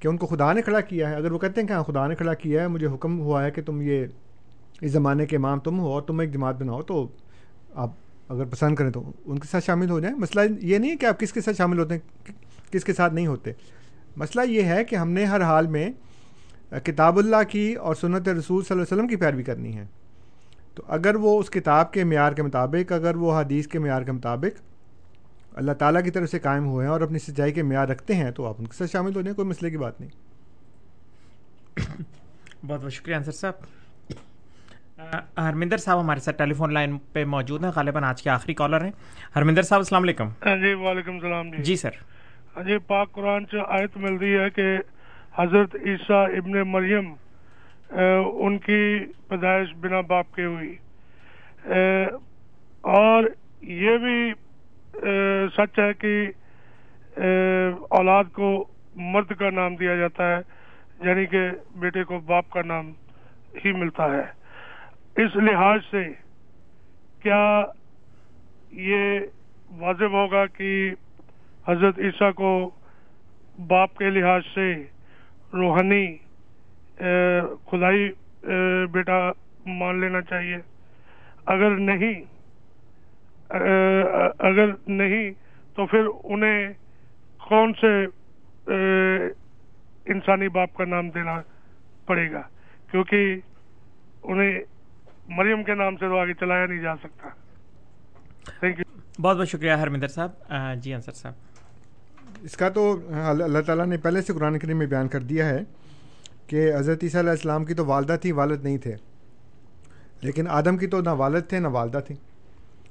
کہ 0.00 0.08
ان 0.08 0.16
کو 0.16 0.26
خدا 0.26 0.52
نے 0.52 0.62
کھڑا 0.62 0.80
کیا 0.80 1.10
ہے۔ 1.10 1.14
اگر 1.14 1.32
وہ 1.32 1.38
کہتے 1.38 1.60
ہیں 1.60 1.68
کہ 1.68 1.72
ہاں 1.72 1.82
خدا 1.82 2.06
نے 2.06 2.14
کھڑا 2.14 2.34
کیا 2.34 2.62
ہے 2.62 2.68
مجھے 2.68 2.86
حکم 2.86 3.20
ہوا 3.20 3.44
ہے 3.44 3.50
کہ 3.50 3.62
تم 3.62 3.82
یہ 3.82 4.06
اس 4.82 4.92
زمانے 4.92 5.26
کے 5.26 5.36
امام 5.36 5.60
تم 5.60 5.80
ہو 5.80 5.86
اور 5.86 6.02
تم 6.02 6.20
ایک 6.20 6.32
جماعت 6.32 6.60
بناؤ 6.60 6.82
تو 6.82 7.08
آپ 7.74 7.90
اگر 8.28 8.44
پسند 8.44 8.74
کریں 8.74 8.90
تو 8.90 9.12
ان 9.24 9.38
کے 9.38 9.48
ساتھ 9.50 9.64
شامل 9.64 9.90
ہو 9.90 10.00
جائیں۔ 10.00 10.16
مسئلہ 10.16 10.40
یہ 10.60 10.78
نہیں 10.78 10.90
ہے 10.90 10.96
کہ 10.96 11.06
آپ 11.06 11.20
کس 11.20 11.32
کے 11.32 11.40
ساتھ 11.40 11.56
شامل 11.56 11.78
ہوتے 11.78 11.94
ہیں، 11.94 12.32
کس 12.72 12.84
کے 12.84 12.92
ساتھ 12.92 13.14
نہیں 13.14 13.26
ہوتے۔ 13.26 13.52
مسئلہ 14.16 14.50
یہ 14.50 14.62
ہے 14.62 14.84
کہ 14.84 14.96
ہم 14.96 15.10
نے 15.10 15.24
ہر 15.24 15.42
حال 15.42 15.66
میں 15.66 15.90
کتاب 16.70 17.18
اللہ 17.18 17.36
کی 17.48 17.74
اور 17.74 17.94
سنت 17.94 18.28
رسول 18.28 18.64
صلی 18.64 18.74
اللہ 18.74 18.82
علیہ 18.82 18.94
وسلم 18.94 19.06
کی 19.06 19.16
پیروی 19.16 19.42
کرنی 19.42 19.76
ہے۔ 19.76 19.84
تو 20.74 20.82
اگر 20.86 21.14
وہ 21.14 21.40
اس 21.40 21.50
کتاب 21.50 21.92
کے 21.92 22.04
معیار 22.04 22.32
کے 22.32 22.42
مطابق، 22.42 22.92
اگر 22.92 23.16
وہ 23.16 23.40
حدیث 23.40 23.66
کے 23.66 23.78
معیار 23.78 24.02
کے 24.02 24.12
مطابق 24.12 24.60
اللہ 25.54 25.72
تعالیٰ 25.72 26.04
کی 26.04 26.10
طرف 26.10 26.30
سے 26.30 26.38
قائم 26.38 26.66
ہوئے 26.66 26.86
ہیں 26.86 26.92
اور 26.92 27.00
اپنی 27.00 27.18
سچائی 27.18 27.52
کے 27.52 27.62
معیار 27.62 27.88
رکھتے 27.88 28.14
ہیں، 28.14 28.30
تو 28.30 28.46
آپ 28.46 28.54
ان 28.58 28.66
کے 28.66 28.76
ساتھ 28.76 28.90
شامل 28.90 29.16
ہو 29.16 29.20
جائیں، 29.20 29.36
کوئی 29.36 29.48
مسئلے 29.48 29.70
کی 29.70 29.76
بات 29.76 30.00
نہیں۔ 30.00 30.10
بہت 32.66 32.82
بہت 32.82 32.92
شکریہ 32.92 33.16
انصر 33.16 33.32
صاحب۔ 33.32 33.52
ہرمندر 35.38 35.76
صاحب 35.76 36.00
ہمارے 36.00 36.20
ساتھ 36.20 36.36
ٹیلی 36.38 36.54
فون 36.54 36.72
لائن 36.74 36.96
پہ 37.12 37.24
موجود 37.24 37.64
ہیں 37.64 37.70
غالباً 37.76 38.04
آج 38.04 38.22
کے 38.22 38.30
آخری 38.30 38.54
کالر 38.54 38.84
ہیں۔ 38.84 38.90
ہرمندر 39.36 39.62
صاحب 39.62 39.80
السلام 39.80 40.02
علیکم۔ 40.02 40.28
ہاں 40.46 40.56
جی 40.56 40.72
وعلیکم 40.74 41.14
السلام 41.14 41.50
جی۔ 41.50 41.62
جی 41.62 41.76
سر۔ 41.76 41.90
ہاں 42.56 42.64
جی 42.64 42.78
پاک 42.86 43.12
قرآن 43.12 43.44
سے 43.50 43.58
آیت 43.68 43.96
مل 43.96 44.16
رہی 44.16 44.38
ہے 44.38 44.50
کہ 44.50 44.76
حضرت 45.38 45.74
عیسیٰ 45.74 46.24
ابن 46.38 46.60
مریم 46.70 47.12
ان 47.90 48.58
کی 48.58 48.82
پیدائش 49.28 49.68
بنا 49.80 50.00
باپ 50.00 50.34
کے 50.34 50.44
ہوئی۔ 50.44 50.74
اور 52.94 53.24
یہ 53.62 53.96
بھی 53.96 54.32
سچ 55.56 55.78
ہے 55.78 55.92
کہ 55.98 56.26
اولاد 57.90 58.24
کو 58.32 58.48
مرد 59.12 59.32
کا 59.38 59.50
نام 59.50 59.76
دیا 59.76 59.96
جاتا 59.96 60.28
ہے 60.30 60.40
یعنی 61.04 61.26
کہ 61.26 61.48
بیٹے 61.76 62.04
کو 62.04 62.18
باپ 62.26 62.50
کا 62.50 62.62
نام 62.62 62.92
ہی 63.64 63.72
ملتا 63.72 64.04
ہے۔ 64.04 64.41
اس 65.16 65.36
لحاظ 65.36 65.80
سے 65.90 66.02
کیا 67.22 67.42
یہ 68.82 69.20
واضح 69.78 70.12
ہوگا 70.12 70.44
کہ 70.46 70.70
حضرت 71.68 71.98
عیسیٰ 71.98 72.32
کو 72.34 72.52
باپ 73.68 73.96
کے 73.98 74.10
لحاظ 74.10 74.42
سے 74.54 74.72
روحانی 75.52 76.06
خدائی 77.70 78.08
بیٹا 78.92 79.20
مان 79.66 80.00
لینا 80.00 80.20
چاہیے؟ 80.22 80.58
اگر 81.54 81.76
نہیں 81.90 82.22
اگر 84.48 84.70
نہیں 84.88 85.30
تو 85.76 85.86
پھر 85.86 86.06
انہیں 86.24 86.72
کون 87.48 87.72
سے 87.80 87.94
انسانی 90.12 90.48
باپ 90.48 90.74
کا 90.76 90.84
نام 90.84 91.08
دینا 91.10 91.40
پڑے 92.06 92.30
گا؟ 92.32 92.42
کیونکہ 92.90 93.36
انہیں 94.22 94.58
مریم 95.28 95.62
کے 95.64 95.74
نام 95.74 95.96
سے 95.96 96.08
تو 96.08 96.18
آگے 96.18 96.34
چلایا 96.34 96.66
نہیں 96.66 96.82
جا 96.82 96.96
سکتا۔ 96.96 97.28
تھینک 98.60 98.78
یو 98.78 98.98
بہت 99.20 99.36
بہت 99.36 99.48
شکریہ 99.48 99.72
ہرمندر 99.72 100.08
صاحب۔ 100.08 100.52
جی 100.80 100.94
انصر 100.94 101.12
صاحب۔ 101.12 101.34
اس 102.42 102.56
کا 102.56 102.68
تو 102.68 102.96
اللہ 103.10 103.60
تعالیٰ 103.60 103.86
نے 103.86 103.96
پہلے 103.96 104.22
سے 104.22 104.32
قرآن 104.32 104.58
کریم 104.58 104.78
میں 104.78 104.86
بیان 104.86 105.08
کر 105.08 105.20
دیا 105.20 105.48
ہے 105.48 105.60
کہ 106.46 106.72
حضرت 106.76 106.98
عیسیٰ 107.02 107.20
علیہ 107.20 107.30
السلام 107.30 107.64
کی 107.64 107.74
تو 107.74 107.86
والدہ 107.86 108.16
تھی 108.22 108.32
والد 108.32 108.64
نہیں 108.64 108.78
تھے۔ 108.78 108.96
لیکن 110.20 110.48
آدم 110.48 110.76
کی 110.76 110.86
تو 110.86 111.00
نہ 111.00 111.08
والد 111.08 111.42
تھے 111.48 111.58
نہ 111.58 111.68
والدہ 111.68 112.00
تھی 112.06 112.14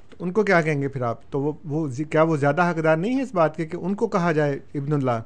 تو 0.09 0.17
ان 0.19 0.31
کو 0.31 0.43
کیا 0.43 0.61
کہیں 0.61 0.81
گے 0.81 0.87
پھر 0.87 1.01
آپ؟ 1.01 1.31
تو 1.31 1.41
وہ 1.41 1.51
وہ 1.65 1.87
کیا 2.11 2.21
وہ 2.21 2.37
زیادہ 2.37 2.71
حقدار 2.71 2.97
نہیں 2.97 3.17
ہے 3.17 3.21
اس 3.21 3.33
بات 3.33 3.55
کے 3.55 3.65
کہ 3.65 3.77
ان 3.77 3.95
کو 3.95 4.07
کہا 4.07 4.31
جائے 4.31 4.59
ابن 4.75 4.93
اللہ 4.93 5.19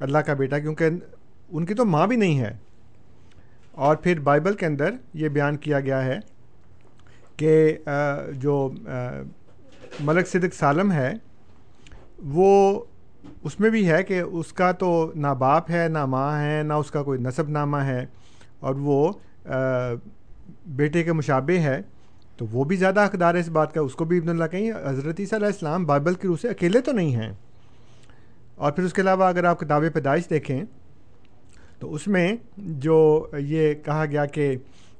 اللہ 0.00 0.18
کا 0.18 0.34
بیٹا 0.34 0.58
کیونکہ 0.58 0.88
ان 1.48 1.66
کی 1.66 1.74
تو 1.74 1.84
ماں 1.84 2.06
بھی 2.06 2.16
نہیں 2.16 2.40
ہے۔ 2.40 2.56
اور 3.74 3.96
پھر 3.96 4.20
بائبل 4.20 4.54
کے 4.54 4.66
اندر 4.66 4.94
یہ 5.14 5.28
بیان 5.28 5.56
کیا 5.56 5.80
گیا 5.80 6.04
ہے 6.04 6.18
کہ 7.36 7.76
جو 8.32 8.68
ملک 10.00 10.28
صدق 10.28 10.54
سالم 10.54 10.92
ہے، 10.92 11.12
وہ 12.24 12.80
اس 13.44 13.58
میں 13.60 13.70
بھی 13.70 13.88
ہے 13.90 14.02
کہ 14.02 14.20
اس 14.20 14.52
کا 14.52 14.70
تو 14.72 14.90
نہ 15.14 15.28
باپ 15.38 15.70
ہے، 15.70 15.86
نہ 15.88 16.04
ماں 16.06 16.40
ہے، 16.40 16.62
نہ 16.62 16.72
اس 16.72 16.90
کا 16.90 17.02
کوئی 17.02 17.20
نصب 17.20 17.48
نامہ 17.48 17.76
ہے، 17.76 18.04
اور 18.60 18.74
وہ 18.78 19.12
بیٹے 20.66 21.02
کے 21.02 21.12
مشابہ 21.12 21.58
ہے، 21.62 21.80
تو 22.36 22.46
وہ 22.50 22.64
بھی 22.64 22.76
زیادہ 22.76 23.04
حقدار 23.06 23.34
ہے 23.34 23.40
اس 23.40 23.48
بات 23.48 23.72
کا۔ 23.74 23.80
اس 23.80 23.94
کو 23.94 24.04
بھی 24.04 24.18
ابن 24.18 24.28
اللہ 24.28 24.44
کہیں، 24.50 24.70
حضرت 24.84 25.20
عیسیٰ 25.20 25.38
علیہ 25.38 25.46
السلام 25.46 25.84
بائبل 25.86 26.14
کی 26.14 26.28
روح 26.28 26.36
سے 26.42 26.48
اکیلے 26.48 26.80
تو 26.80 26.92
نہیں 26.92 27.14
ہیں۔ 27.14 27.32
اور 28.54 28.72
پھر 28.72 28.84
اس 28.84 28.92
کے 28.92 29.02
علاوہ 29.02 29.24
اگر 29.24 29.44
آپ 29.44 29.60
کتاب 29.60 29.84
پیدائش 29.94 30.28
دیکھیں 30.30 30.60
تو 31.80 31.92
اس 31.94 32.06
میں 32.08 32.28
جو 32.56 33.26
یہ 33.38 33.74
کہا 33.84 34.04
گیا 34.06 34.24
کہ 34.26 34.54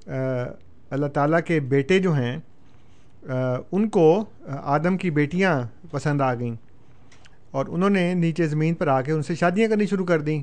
اللہ 0.06 1.06
تعالیٰ 1.14 1.40
کے 1.46 1.58
بیٹے 1.74 1.98
جو 1.98 2.12
ہیں 2.12 2.36
ان 3.26 3.88
کو 3.88 4.24
آدم 4.76 4.96
کی 4.96 5.10
بیٹیاں 5.10 5.60
پسند 5.90 6.20
آ 6.20 6.32
گئیں 6.34 6.54
اور 7.50 7.66
انہوں 7.68 7.90
نے 7.90 8.12
نیچے 8.14 8.46
زمین 8.46 8.74
پر 8.74 8.88
آ 8.88 9.00
کے 9.02 9.12
ان 9.12 9.22
سے 9.22 9.34
شادیاں 9.34 9.68
کرنی 9.68 9.86
شروع 9.86 10.06
کر 10.06 10.20
دیں 10.20 10.42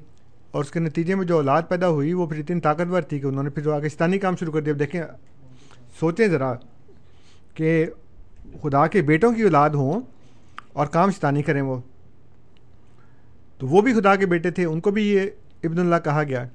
اور 0.51 0.63
اس 0.63 0.71
کے 0.71 0.79
نتیجے 0.79 1.15
میں 1.15 1.25
جو 1.25 1.35
اولاد 1.35 1.61
پیدا 1.69 1.89
ہوئی، 1.89 2.13
وہ 2.13 2.27
پھر 2.27 2.38
اتنی 2.39 2.59
طاقتور 2.61 3.01
تھی 3.01 3.19
کہ 3.19 3.25
انہوں 3.25 3.43
نے 3.43 3.49
پھر 3.49 3.63
جو 3.63 3.71
پاکستانی 3.71 4.19
کام 4.19 4.35
شروع 4.35 4.53
کر 4.53 4.61
دیا۔ 4.61 4.73
اب 4.73 4.79
دیکھیں، 4.79 5.01
سوچیں 5.99 6.27
ذرا 6.27 6.53
کہ 7.55 7.85
خدا 8.61 8.85
کے 8.88 9.01
بیٹوں 9.01 9.31
کی 9.33 9.43
اولاد 9.43 9.69
ہوں 9.71 10.01
اور 10.73 10.88
کام 10.88 11.11
شیطانی 11.11 11.41
کریں 11.43 11.61
وہ، 11.61 11.79
تو 13.59 13.67
وہ 13.67 13.81
بھی 13.81 13.93
خدا 13.93 14.15
کے 14.15 14.25
بیٹے 14.25 14.51
تھے، 14.51 14.65
ان 14.65 14.79
کو 14.79 14.91
بھی 14.91 15.07
یہ 15.07 15.29
ابن 15.68 15.80
اللہ 15.80 15.95
کہا 16.03 16.24
گیا۔ 16.24 16.47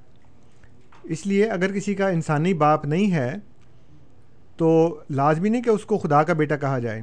اس 1.03 1.27
لیے 1.27 1.45
اگر 1.45 1.73
کسی 1.73 1.95
کا 1.95 2.09
انسانی 2.09 2.55
باپ 2.55 2.87
نہیں 2.87 3.13
ہے، 3.13 3.35
تو 4.57 5.01
لازمی 5.11 5.49
نہیں 5.49 5.63
کہ 5.63 5.71
اس 5.71 5.85
کو 5.85 5.99
خدا 5.99 6.23
کا 6.23 6.33
بیٹا 6.33 6.57
کہا 6.57 6.79
جائے۔ 6.79 7.03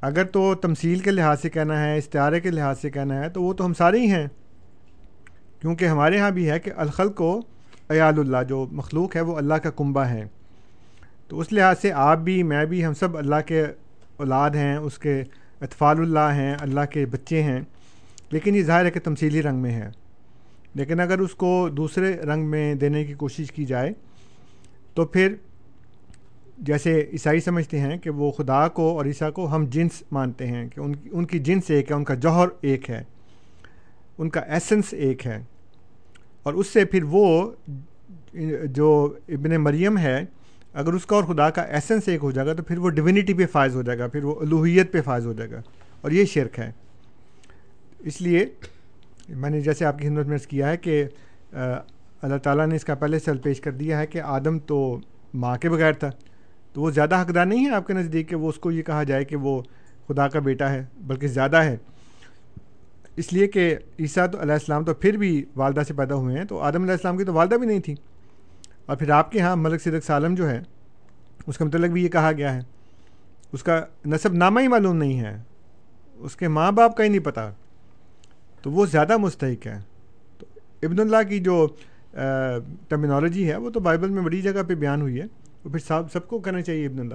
اگر 0.00 0.24
تو 0.24 0.54
تمثیل 0.54 0.98
کے 0.98 1.10
لحاظ 1.10 1.40
سے 1.40 1.50
کہنا 1.50 1.84
ہے، 1.84 1.98
استعارے 1.98 2.40
کے 2.40 2.50
لحاظ 2.50 2.80
سے 2.80 2.90
کہنا 2.90 3.24
ہے، 3.24 3.28
تو 3.28 3.42
وہ 3.42 3.54
تو 3.54 3.64
ہم 3.64 3.74
سارے 3.74 4.00
ہی 4.00 4.10
ہیں۔ 4.10 4.26
کیونکہ 5.60 5.84
ہمارے 5.84 6.18
ہاں 6.18 6.30
بھی 6.30 6.50
ہے 6.50 6.60
کہ 6.60 6.70
الخل 6.76 7.08
کو 7.08 7.42
ایال 7.88 8.18
اللہ، 8.18 8.36
جو 8.48 8.66
مخلوق 8.72 9.16
ہے، 9.16 9.20
وہ 9.20 9.36
اللہ 9.36 9.54
کا 9.54 9.70
کنبہ 9.70 10.00
ہے 10.00 10.24
تو 11.28 11.38
اس 11.38 11.52
لحاظ 11.52 11.76
سے 11.80 11.92
آپ 11.92 12.18
بھی، 12.18 12.42
میں 12.42 12.64
بھی، 12.64 12.86
ہم 12.86 12.94
سب 12.94 13.16
اللہ 13.16 13.36
کے 13.46 13.62
اولاد 14.16 14.50
ہیں، 14.50 14.76
اس 14.76 14.98
کے 14.98 15.22
اطفال 15.60 16.00
اللہ 16.00 16.32
ہیں، 16.34 16.54
اللہ 16.60 16.80
کے 16.90 17.06
بچے 17.06 17.42
ہیں۔ 17.42 17.60
لیکن 18.30 18.54
یہ 18.54 18.62
ظاہر 18.62 18.84
ہے 18.84 18.90
کہ 18.90 19.00
تمثیلی 19.00 19.42
رنگ 19.42 19.58
میں 19.58 19.70
ہے۔ 19.70 19.90
لیکن 20.74 21.00
اگر 21.00 21.18
اس 21.18 21.34
کو 21.34 21.68
دوسرے 21.68 22.16
رنگ 22.16 22.46
میں 22.46 22.74
دینے 22.74 23.04
کی 23.04 23.14
کوشش 23.14 23.52
کی 23.52 23.64
جائے، 23.64 23.92
تو 24.94 25.04
پھر 25.04 25.34
جیسے 26.58 27.08
عیسائی 27.12 27.40
سمجھتے 27.40 27.80
ہیں 27.80 27.98
کہ 27.98 28.10
وہ 28.10 28.30
خدا 28.30 28.68
کو 28.68 28.96
اور 28.96 29.06
عیسیٰ 29.06 29.32
کو 29.32 29.54
ہم 29.54 29.64
جنس 29.70 30.02
مانتے 30.12 30.46
ہیں، 30.46 30.68
کہ 30.68 30.80
ان 30.80 30.96
کی 30.96 31.08
ان 31.12 31.24
کی 31.24 31.38
جنس 31.38 31.70
ایک 31.70 31.90
ہے، 31.90 31.96
ان 31.96 32.04
کا 32.04 32.14
جوہر 32.14 32.48
ایک 32.60 32.90
ہے، 32.90 33.02
ان 34.18 34.30
کا 34.30 34.40
ایسنس 34.40 34.84
ایک 34.90 35.26
ہے۔ 35.26 35.42
اور 36.42 36.54
اس 36.54 36.66
سے 36.66 36.84
پھر 36.84 37.04
وہ 37.04 37.50
جو 38.64 39.14
ابن 39.28 39.50
مریم 39.50 39.98
ہے، 39.98 40.24
اگر 40.72 40.92
اس 40.92 41.06
کا 41.06 41.16
اور 41.16 41.24
خدا 41.24 41.50
کا 41.50 41.62
ایسنس 41.62 42.08
ایک 42.08 42.20
ہو 42.22 42.30
جائے 42.30 42.48
گا، 42.48 42.52
تو 42.52 42.62
پھر 42.62 42.78
وہ 42.78 42.90
ڈیونیٹی 42.90 43.34
پہ 43.34 43.46
فائز 43.46 43.76
ہو 43.76 43.82
جائے 43.82 43.98
گا، 43.98 44.06
پھر 44.06 44.24
وہ 44.24 44.40
الوحیت 44.40 44.92
پہ 44.92 45.02
فائز 45.02 45.26
ہو 45.26 45.32
جائے 45.32 45.50
گا۔ 45.50 45.62
اور 46.00 46.10
یہ 46.10 46.24
شرک 46.24 46.58
ہے۔ 46.58 46.72
اس 47.98 48.20
لیے 48.20 48.46
میں 49.34 49.50
نے 49.50 49.60
جیسے 49.60 49.84
آپ 49.84 49.98
کی 49.98 50.08
خدمت 50.08 50.26
میں 50.26 50.38
کیا 50.48 50.68
ہے 50.68 50.76
کہ 50.76 51.04
اللہ 52.22 52.36
تعالیٰ 52.36 52.66
نے 52.66 52.76
اس 52.76 52.84
کا 52.84 52.94
پہلے 52.94 53.18
سل 53.18 53.38
پیش 53.38 53.60
کر 53.60 53.70
دیا 53.70 53.98
ہے 53.98 54.06
کہ 54.06 54.20
آدم 54.20 54.58
تو 54.58 54.98
ماں 55.34 55.56
کے 55.56 55.70
بغیر 55.70 55.92
تھا۔ 55.92 56.10
تو 56.72 56.80
وہ 56.80 56.90
زیادہ 56.90 57.22
حقدار 57.22 57.46
نہیں 57.46 57.66
ہے 57.66 57.74
آپ 57.74 57.86
کے 57.86 57.92
نزدیک 57.92 58.28
کہ 58.28 58.36
وہ 58.36 58.48
اس 58.48 58.54
کو 58.54 58.70
یہ 58.70 58.82
کہا 58.82 59.02
جائے 59.02 59.24
کہ 59.24 59.36
وہ 59.36 59.62
خدا 60.08 60.28
کا 60.28 60.38
بیٹا 60.38 60.70
ہے، 60.70 60.84
بلکہ 60.96 61.28
زیادہ 61.28 61.56
ہے۔ 61.56 61.76
اس 63.16 63.32
لیے 63.32 63.46
کہ 63.46 63.76
عیسیٰ 64.00 64.26
تو 64.30 64.40
علیہ 64.40 64.52
السلام 64.52 64.84
تو 64.84 64.94
پھر 64.94 65.16
بھی 65.16 65.44
والدہ 65.56 65.80
سے 65.88 65.94
پیدا 65.94 66.14
ہوئے 66.14 66.38
ہیں، 66.38 66.44
تو 66.44 66.58
آدم 66.58 66.82
علیہ 66.82 66.92
السلام 66.92 67.16
کی 67.16 67.24
تو 67.24 67.32
والدہ 67.32 67.54
بھی 67.54 67.66
نہیں 67.66 67.80
تھی۔ 67.80 67.94
اور 68.86 68.96
پھر 68.96 69.10
آپ 69.10 69.32
کے 69.32 69.40
ہاں 69.40 69.56
ملک 69.56 69.82
صدق 69.82 70.06
سالم 70.06 70.34
جو 70.34 70.50
ہے، 70.50 70.60
اس 71.46 71.58
کا 71.58 71.64
متعلق 71.64 71.90
بھی 71.90 72.04
یہ 72.04 72.08
کہا 72.08 72.32
گیا 72.32 72.54
ہے۔ 72.54 72.60
اس 73.52 73.62
کا 73.62 73.84
نصب 74.06 74.32
نامہ 74.32 74.60
ہی 74.60 74.68
معلوم 74.68 74.96
نہیں 74.96 75.20
ہے۔ 75.20 75.42
اس 76.16 76.36
کے 76.36 76.48
ماں 76.48 76.72
باپ 76.72 76.96
کا 76.96 77.04
ہی 77.04 77.08
نہیں 77.08 77.20
پتہ 77.20 77.52
تو 78.62 78.70
وہ 78.70 78.86
زیادہ 78.86 79.16
مستحق 79.16 79.66
ہے 79.66 79.78
تو 80.38 80.46
ابن 80.82 81.00
اللہ 81.00 81.28
کی 81.28 81.38
جو 81.38 81.66
ٹرمینالوجی 82.88 83.50
ہے، 83.50 83.56
وہ 83.56 83.70
تو 83.70 83.80
بائبل 83.80 84.10
میں 84.10 84.22
بڑی 84.22 84.42
جگہ 84.42 84.62
پہ 84.68 84.74
بیان 84.74 85.00
ہوئی 85.00 85.20
ہے۔ 85.20 85.26
وہ 85.64 85.70
پھر 85.70 85.78
سب 85.78 86.02
سب 86.12 86.28
کو 86.28 86.38
کرنا 86.38 86.62
چاہیے 86.62 86.86
ابن 86.86 87.00
اللہ۔ 87.00 87.14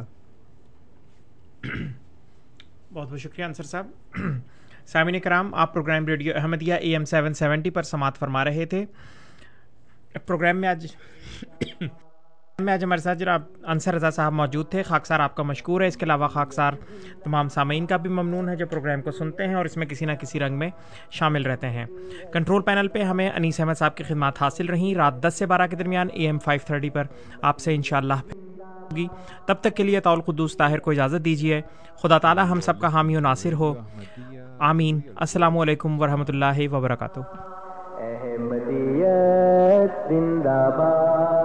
بہت 2.93 3.09
بہت 3.09 3.19
شکریہ 3.19 3.45
انصر 3.45 3.63
صاحب۔ 3.63 3.87
سامعین 4.85 5.19
کرام، 5.19 5.53
آپ 5.53 5.73
programme 5.73 6.05
radio 6.05 6.33
Ahmadiyya 6.35 6.73
A 6.73 6.91
M 6.91 7.05
seven 7.05 7.33
seventy 7.33 7.69
پر 7.69 7.83
سماعت 7.83 8.17
فرما 8.17 8.45
رہے 8.45 8.65
تھے۔ 8.65 8.85
پروگرام 10.25 10.57
میں 10.57 10.69
آج 10.69 10.87
میں 12.59 12.73
آج 12.73 12.83
ہمارے 12.83 13.01
ساتھ 13.01 13.19
جناب 13.19 13.41
انصر 13.67 13.93
رضا 13.93 14.09
صاحب 14.09 14.33
موجود 14.33 14.69
تھے، 14.69 14.83
خاکسار 14.83 15.19
آپ 15.19 15.35
کا 15.35 15.43
مشکور 15.43 15.81
ہے۔ 15.81 15.87
اس 15.87 15.97
کے 15.97 16.05
علاوہ 16.05 16.27
خاکسار 16.27 16.71
تمام 17.23 17.49
سامعین 17.49 17.85
کا 17.85 17.97
بھی 17.97 18.09
ممنون 18.09 18.49
ہے 18.49 18.55
جو 18.55 18.67
پروگرام 18.67 19.01
کو 19.01 19.11
سنتے 19.11 19.47
ہیں 19.47 19.53
اور 19.53 19.65
اس 19.65 19.77
میں 19.77 19.87
کسی 19.87 20.05
نہ 20.05 20.11
کسی 20.11 20.39
رنگ 20.39 20.57
میں 20.57 20.69
شامل 21.11 21.45
رہتے 21.45 21.69
ہیں۔ 21.69 21.85
کنٹرول 22.33 22.61
پینل 22.61 22.87
پہ 22.87 23.03
ہمیں 23.03 23.29
انیس 23.29 23.59
احمد 23.59 23.73
صاحب 23.73 23.95
کی 23.95 24.03
خدمات 24.03 24.41
حاصل 24.41 24.69
رہیں۔ 24.69 24.95
رات 24.95 25.21
دس 25.21 25.33
سے 25.33 25.45
بارہ 25.45 25.67
کے 25.67 25.75
درمیان 25.75 26.07
اے 26.13 26.25
ایم 26.25 26.39
فائیو 26.39 26.67
تھرٹی 26.67 26.89
پر 26.89 27.03
آپ 27.41 27.59
سے 27.59 27.75
انشاءاللہ 27.75 28.13
ہوگی۔ 28.13 29.07
تب 29.45 29.53
تک 29.53 29.75
کے 29.75 29.83
لیے 29.83 29.99
طول 29.99 30.21
قدوس 30.21 30.57
طاہر 30.57 30.79
کو 30.79 30.91
اجازت 30.91 31.25
دیجیے۔ 31.25 31.61
خدا 32.01 32.17
تعالی 32.17 32.41
ہم 32.51 32.61
سب 32.61 32.79
کا 32.79 32.87
حامی 32.87 33.17
و 33.17 33.19
ناصر 33.19 33.53
ہو۔ 33.53 33.73
آمین۔ 34.59 34.99
السلام 35.15 35.57
علیکم 35.57 36.01
ورحمۃ 36.01 36.25
اللہ 36.27 36.71
وبرکاتہ۔ 36.71 37.19
احمدیت 37.99 40.09
زندہ 40.09 40.69
باد۔ 40.77 41.44